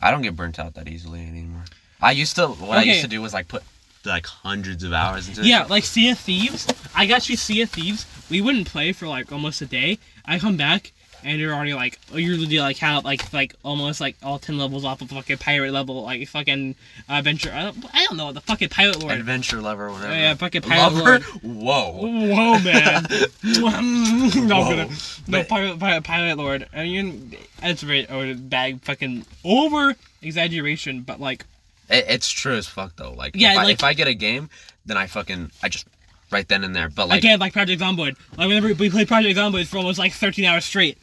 I 0.00 0.10
don't 0.10 0.22
get 0.22 0.36
burnt 0.36 0.58
out 0.58 0.74
that 0.74 0.88
easily 0.88 1.26
anymore. 1.26 1.64
I 2.00 2.12
used 2.12 2.36
to. 2.36 2.48
What 2.48 2.78
I 2.78 2.82
used 2.82 3.02
to 3.02 3.08
do 3.08 3.22
was 3.22 3.32
like 3.32 3.48
put 3.48 3.62
like 4.04 4.26
hundreds 4.26 4.84
of 4.84 4.92
hours 4.92 5.28
into. 5.28 5.40
It. 5.40 5.46
Yeah, 5.46 5.64
like 5.64 5.84
Sea 5.84 6.10
of 6.10 6.18
Thieves. 6.18 6.66
I 6.94 7.06
got 7.06 7.28
you 7.28 7.36
Sea 7.36 7.62
of 7.62 7.70
Thieves. 7.70 8.06
We 8.30 8.40
wouldn't 8.40 8.66
play 8.66 8.92
for 8.92 9.08
like 9.08 9.32
almost 9.32 9.62
a 9.62 9.66
day. 9.66 9.98
I 10.24 10.38
come 10.38 10.56
back 10.56 10.92
and 11.24 11.40
you're 11.40 11.52
already 11.54 11.74
like 11.74 11.98
oh, 12.12 12.16
you're 12.16 12.36
literally 12.36 12.60
like 12.60 12.76
how 12.78 13.00
like 13.00 13.32
like 13.32 13.54
almost 13.64 14.00
like 14.00 14.16
all 14.22 14.38
ten 14.38 14.58
levels 14.58 14.84
off 14.84 15.00
of 15.02 15.08
fucking 15.10 15.38
pirate 15.38 15.72
level 15.72 16.02
like 16.02 16.28
fucking 16.28 16.74
uh, 17.08 17.14
adventure. 17.14 17.50
I 17.52 17.62
don't, 17.62 17.84
I 17.94 18.04
don't 18.04 18.16
know 18.16 18.32
the 18.32 18.40
fucking 18.42 18.68
pirate 18.68 19.00
lord. 19.00 19.18
Adventure 19.18 19.60
lover, 19.60 19.90
whatever. 19.90 20.12
Oh, 20.12 20.14
yeah, 20.14 20.34
fucking 20.34 20.62
pirate 20.62 20.92
Lover. 20.92 21.02
lord. 21.02 21.22
Whoa. 21.42 21.92
Whoa, 21.92 22.58
man! 22.60 23.06
no, 23.42 23.66
I'm 23.68 24.30
gonna, 24.30 24.86
no 24.86 24.88
But- 25.28 25.48
pirate, 25.48 25.78
pirate, 25.78 26.04
pirate 26.04 26.36
lord. 26.36 26.68
I 26.74 26.84
mean, 26.84 27.36
that's 27.60 27.82
right. 27.82 28.10
Or 28.10 28.34
bag 28.34 28.80
fucking 28.82 29.24
over 29.44 29.94
exaggeration, 30.22 31.02
but 31.02 31.20
like, 31.20 31.44
It, 31.88 32.04
it's 32.08 32.28
true 32.30 32.54
as 32.54 32.66
fuck 32.66 32.96
though. 32.96 33.12
Like, 33.12 33.32
Yeah, 33.34 33.52
if, 33.52 33.58
I, 33.58 33.70
if 33.70 33.84
I 33.84 33.92
get 33.94 34.08
a 34.08 34.14
game, 34.14 34.50
then 34.86 34.96
I 34.96 35.06
fucking 35.06 35.50
I 35.62 35.68
just 35.68 35.86
right 36.30 36.46
then 36.48 36.64
and 36.64 36.74
there. 36.74 36.88
But 36.88 37.08
like, 37.08 37.18
again, 37.18 37.38
like 37.38 37.52
Project 37.52 37.80
Zomboid. 37.80 38.16
Like 38.36 38.48
whenever 38.48 38.72
we 38.74 38.90
played 38.90 39.08
Project 39.08 39.38
Zomboid 39.38 39.66
for 39.66 39.78
almost 39.78 39.98
like 39.98 40.12
13 40.12 40.44
hours 40.44 40.64
straight. 40.64 40.98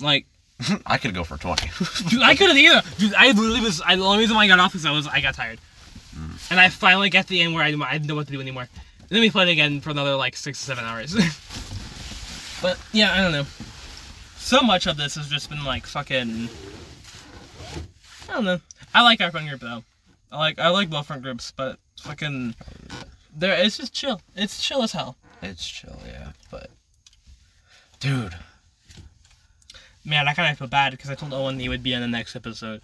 Like, 0.00 0.26
I 0.86 0.98
could 0.98 1.14
go 1.14 1.24
for 1.24 1.36
twenty. 1.36 1.70
dude, 2.08 2.22
I 2.22 2.34
couldn't 2.34 2.58
either. 2.58 2.82
Dude, 2.98 3.14
I 3.14 3.28
literally 3.28 3.60
was. 3.60 3.80
I, 3.84 3.96
the 3.96 4.04
only 4.04 4.18
reason 4.18 4.36
why 4.36 4.44
I 4.44 4.48
got 4.48 4.60
off 4.60 4.74
is 4.74 4.84
I 4.86 4.92
was 4.92 5.06
I 5.06 5.20
got 5.20 5.34
tired, 5.34 5.58
mm. 6.16 6.50
and 6.50 6.60
I 6.60 6.68
finally 6.68 7.10
got 7.10 7.22
to 7.22 7.28
the 7.30 7.40
end 7.40 7.54
where 7.54 7.64
I, 7.64 7.68
I 7.68 7.92
didn't 7.92 8.06
know 8.06 8.14
what 8.14 8.26
to 8.26 8.32
do 8.32 8.40
anymore. 8.40 8.68
And 9.00 9.16
then 9.16 9.20
we 9.20 9.30
played 9.30 9.48
again 9.48 9.80
for 9.80 9.90
another 9.90 10.14
like 10.14 10.36
six 10.36 10.58
to 10.58 10.64
seven 10.64 10.84
hours. 10.84 11.14
but 12.62 12.78
yeah, 12.92 13.12
I 13.12 13.22
don't 13.22 13.32
know. 13.32 13.46
So 14.36 14.60
much 14.60 14.86
of 14.86 14.96
this 14.96 15.16
has 15.16 15.28
just 15.28 15.50
been 15.50 15.64
like 15.64 15.86
fucking. 15.86 16.48
I 18.28 18.32
don't 18.34 18.44
know. 18.44 18.60
I 18.94 19.02
like 19.02 19.20
our 19.20 19.30
friend 19.30 19.48
group 19.48 19.60
though. 19.60 19.82
I 20.30 20.38
like 20.38 20.58
I 20.58 20.68
like 20.68 20.90
both 20.90 21.06
friend 21.06 21.22
groups, 21.22 21.52
but 21.56 21.78
fucking. 22.00 22.54
There, 23.36 23.56
it's 23.64 23.76
just 23.76 23.92
chill. 23.92 24.20
It's 24.34 24.62
chill 24.62 24.82
as 24.82 24.92
hell. 24.92 25.16
it's 25.42 25.66
chill, 25.66 25.98
yeah. 26.06 26.32
But, 26.50 26.70
dude, 28.00 28.34
Man, 30.04 30.28
I 30.28 30.34
kind 30.34 30.50
of 30.50 30.58
feel 30.58 30.68
bad 30.68 30.92
because 30.92 31.10
I 31.10 31.14
told 31.14 31.32
Owen 31.32 31.58
he 31.58 31.68
would 31.68 31.82
be 31.82 31.94
on 31.94 32.00
the 32.00 32.08
next 32.08 32.34
episode. 32.36 32.80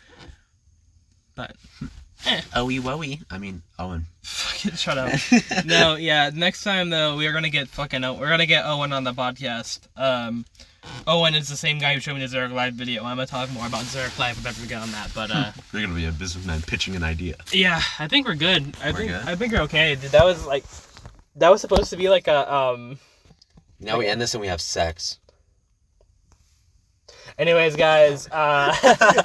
But 1.35 1.55
owie 2.55 2.81
wowie. 2.81 3.23
I 3.31 3.39
mean, 3.39 3.63
Owen. 3.79 4.07
fucking 4.23 4.73
shut 4.73 4.99
up. 4.99 5.13
no, 5.67 5.97
yeah. 5.97 6.31
Next 6.35 6.63
time 6.65 6.91
though, 6.91 7.17
we 7.17 7.27
are 7.27 7.33
gonna 7.33 7.51
get 7.51 7.69
fucking. 7.69 8.05
O- 8.05 8.15
We're 8.15 8.29
gonna 8.29 8.47
get 8.47 8.65
Owen 8.67 8.93
on 8.93 9.05
the 9.05 9.13
podcast. 9.13 9.81
Um, 9.97 10.45
Owen 11.07 11.35
is 11.35 11.49
the 11.49 11.57
same 11.57 11.79
guy 11.79 11.95
who 11.95 12.01
showed 12.01 12.15
me 12.15 12.21
the 12.21 12.29
Zurich 12.29 12.53
Life 12.53 12.75
video. 12.75 13.03
I'm 13.05 13.17
gonna 13.17 13.27
talk 13.27 13.51
more 13.53 13.67
about 13.67 13.85
Zurich 13.85 14.19
Life 14.19 14.39
if 14.39 14.47
I 14.47 14.51
ever 14.51 14.67
get 14.67 14.81
on 14.83 14.91
that. 14.93 15.11
But 15.15 15.31
uh, 15.31 15.53
You're 15.73 15.83
gonna 15.83 15.95
be 15.95 16.07
a 16.07 16.13
businessman 16.13 16.63
pitching 16.63 16.97
an 16.97 17.03
idea. 17.03 17.37
yeah, 17.53 17.81
I 17.99 18.09
think 18.09 18.27
we're 18.27 18.35
good. 18.35 18.77
I 18.83 18.91
We're 18.93 18.97
think 18.99 19.11
good? 19.11 19.23
I 19.27 19.35
think 19.37 19.53
we're 19.53 19.63
okay. 19.63 19.95
Dude, 19.97 20.11
that 20.13 20.25
was 20.25 20.47
like, 20.47 20.65
that 21.37 21.51
was 21.51 21.61
supposed 21.61 21.91
to 21.91 21.97
be 21.97 22.09
like 22.09 22.29
a 22.29 22.53
um. 22.55 22.99
Now 23.79 23.99
we 23.99 24.07
end 24.07 24.21
this 24.23 24.33
and 24.35 24.41
we 24.41 24.47
have 24.49 24.61
sex. 24.63 25.19
Anyways, 27.39 27.77
guys. 27.77 28.29
Uh, 28.29 28.75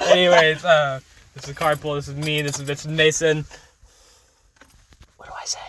anyways, 0.06 0.64
uh, 0.64 1.00
this 1.34 1.48
is 1.48 1.54
Carpool. 1.54 1.96
This 1.96 2.08
is 2.08 2.16
me. 2.16 2.42
This 2.42 2.60
is 2.60 2.86
Mason. 2.86 3.44
What 5.16 5.28
do 5.28 5.32
I 5.34 5.44
say? 5.44 5.60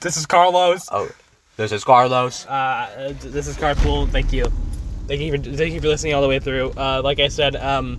This 0.00 0.18
is 0.18 0.26
Carlos. 0.26 0.88
Oh, 0.92 1.08
this 1.56 1.72
is 1.72 1.82
Carlos. 1.82 2.46
Uh, 2.46 3.14
this 3.20 3.48
is 3.48 3.56
Carpool. 3.56 4.08
Thank 4.10 4.32
you. 4.32 4.44
Thank 5.08 5.20
you 5.20 5.32
for 5.32 5.38
thank 5.38 5.72
you 5.72 5.80
for 5.80 5.88
listening 5.88 6.12
all 6.12 6.22
the 6.22 6.28
way 6.28 6.40
through. 6.40 6.72
Uh, 6.76 7.00
like 7.02 7.20
I 7.20 7.28
said, 7.28 7.56
um, 7.56 7.98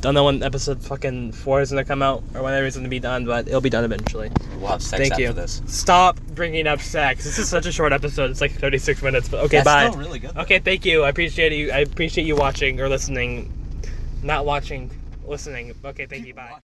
don't 0.00 0.14
know 0.14 0.24
when 0.24 0.42
episode 0.42 0.82
fucking 0.82 1.32
four 1.32 1.60
is 1.60 1.70
gonna 1.70 1.84
come 1.84 2.02
out 2.02 2.22
or 2.34 2.42
whenever 2.42 2.66
it's 2.66 2.76
gonna 2.76 2.88
be 2.88 3.00
done, 3.00 3.24
but 3.24 3.48
it'll 3.48 3.60
be 3.60 3.70
done 3.70 3.84
eventually. 3.84 4.30
We'll 4.58 4.68
have 4.68 4.82
sex 4.82 5.00
Thank 5.00 5.12
after 5.12 5.22
you. 5.24 5.32
this. 5.32 5.62
Stop 5.66 6.20
bringing 6.34 6.66
up 6.66 6.80
sex. 6.80 7.24
This 7.24 7.38
is 7.38 7.48
such 7.48 7.66
a 7.66 7.72
short 7.72 7.92
episode. 7.92 8.30
It's 8.30 8.40
like 8.40 8.52
36 8.52 9.02
minutes. 9.02 9.28
But 9.28 9.44
okay, 9.44 9.58
That's 9.58 9.64
bye. 9.64 9.88
still 9.90 10.00
really 10.00 10.18
good. 10.18 10.36
Okay, 10.36 10.58
thank 10.58 10.84
you. 10.84 11.02
I 11.02 11.08
appreciate 11.08 11.52
you. 11.52 11.70
I 11.72 11.78
appreciate 11.78 12.26
you 12.26 12.36
watching 12.36 12.80
or 12.80 12.88
listening. 12.88 13.52
Not 14.22 14.44
watching, 14.44 14.90
listening. 15.26 15.74
Okay, 15.84 16.06
thank 16.06 16.26
you. 16.26 16.34
Bye. 16.34 16.56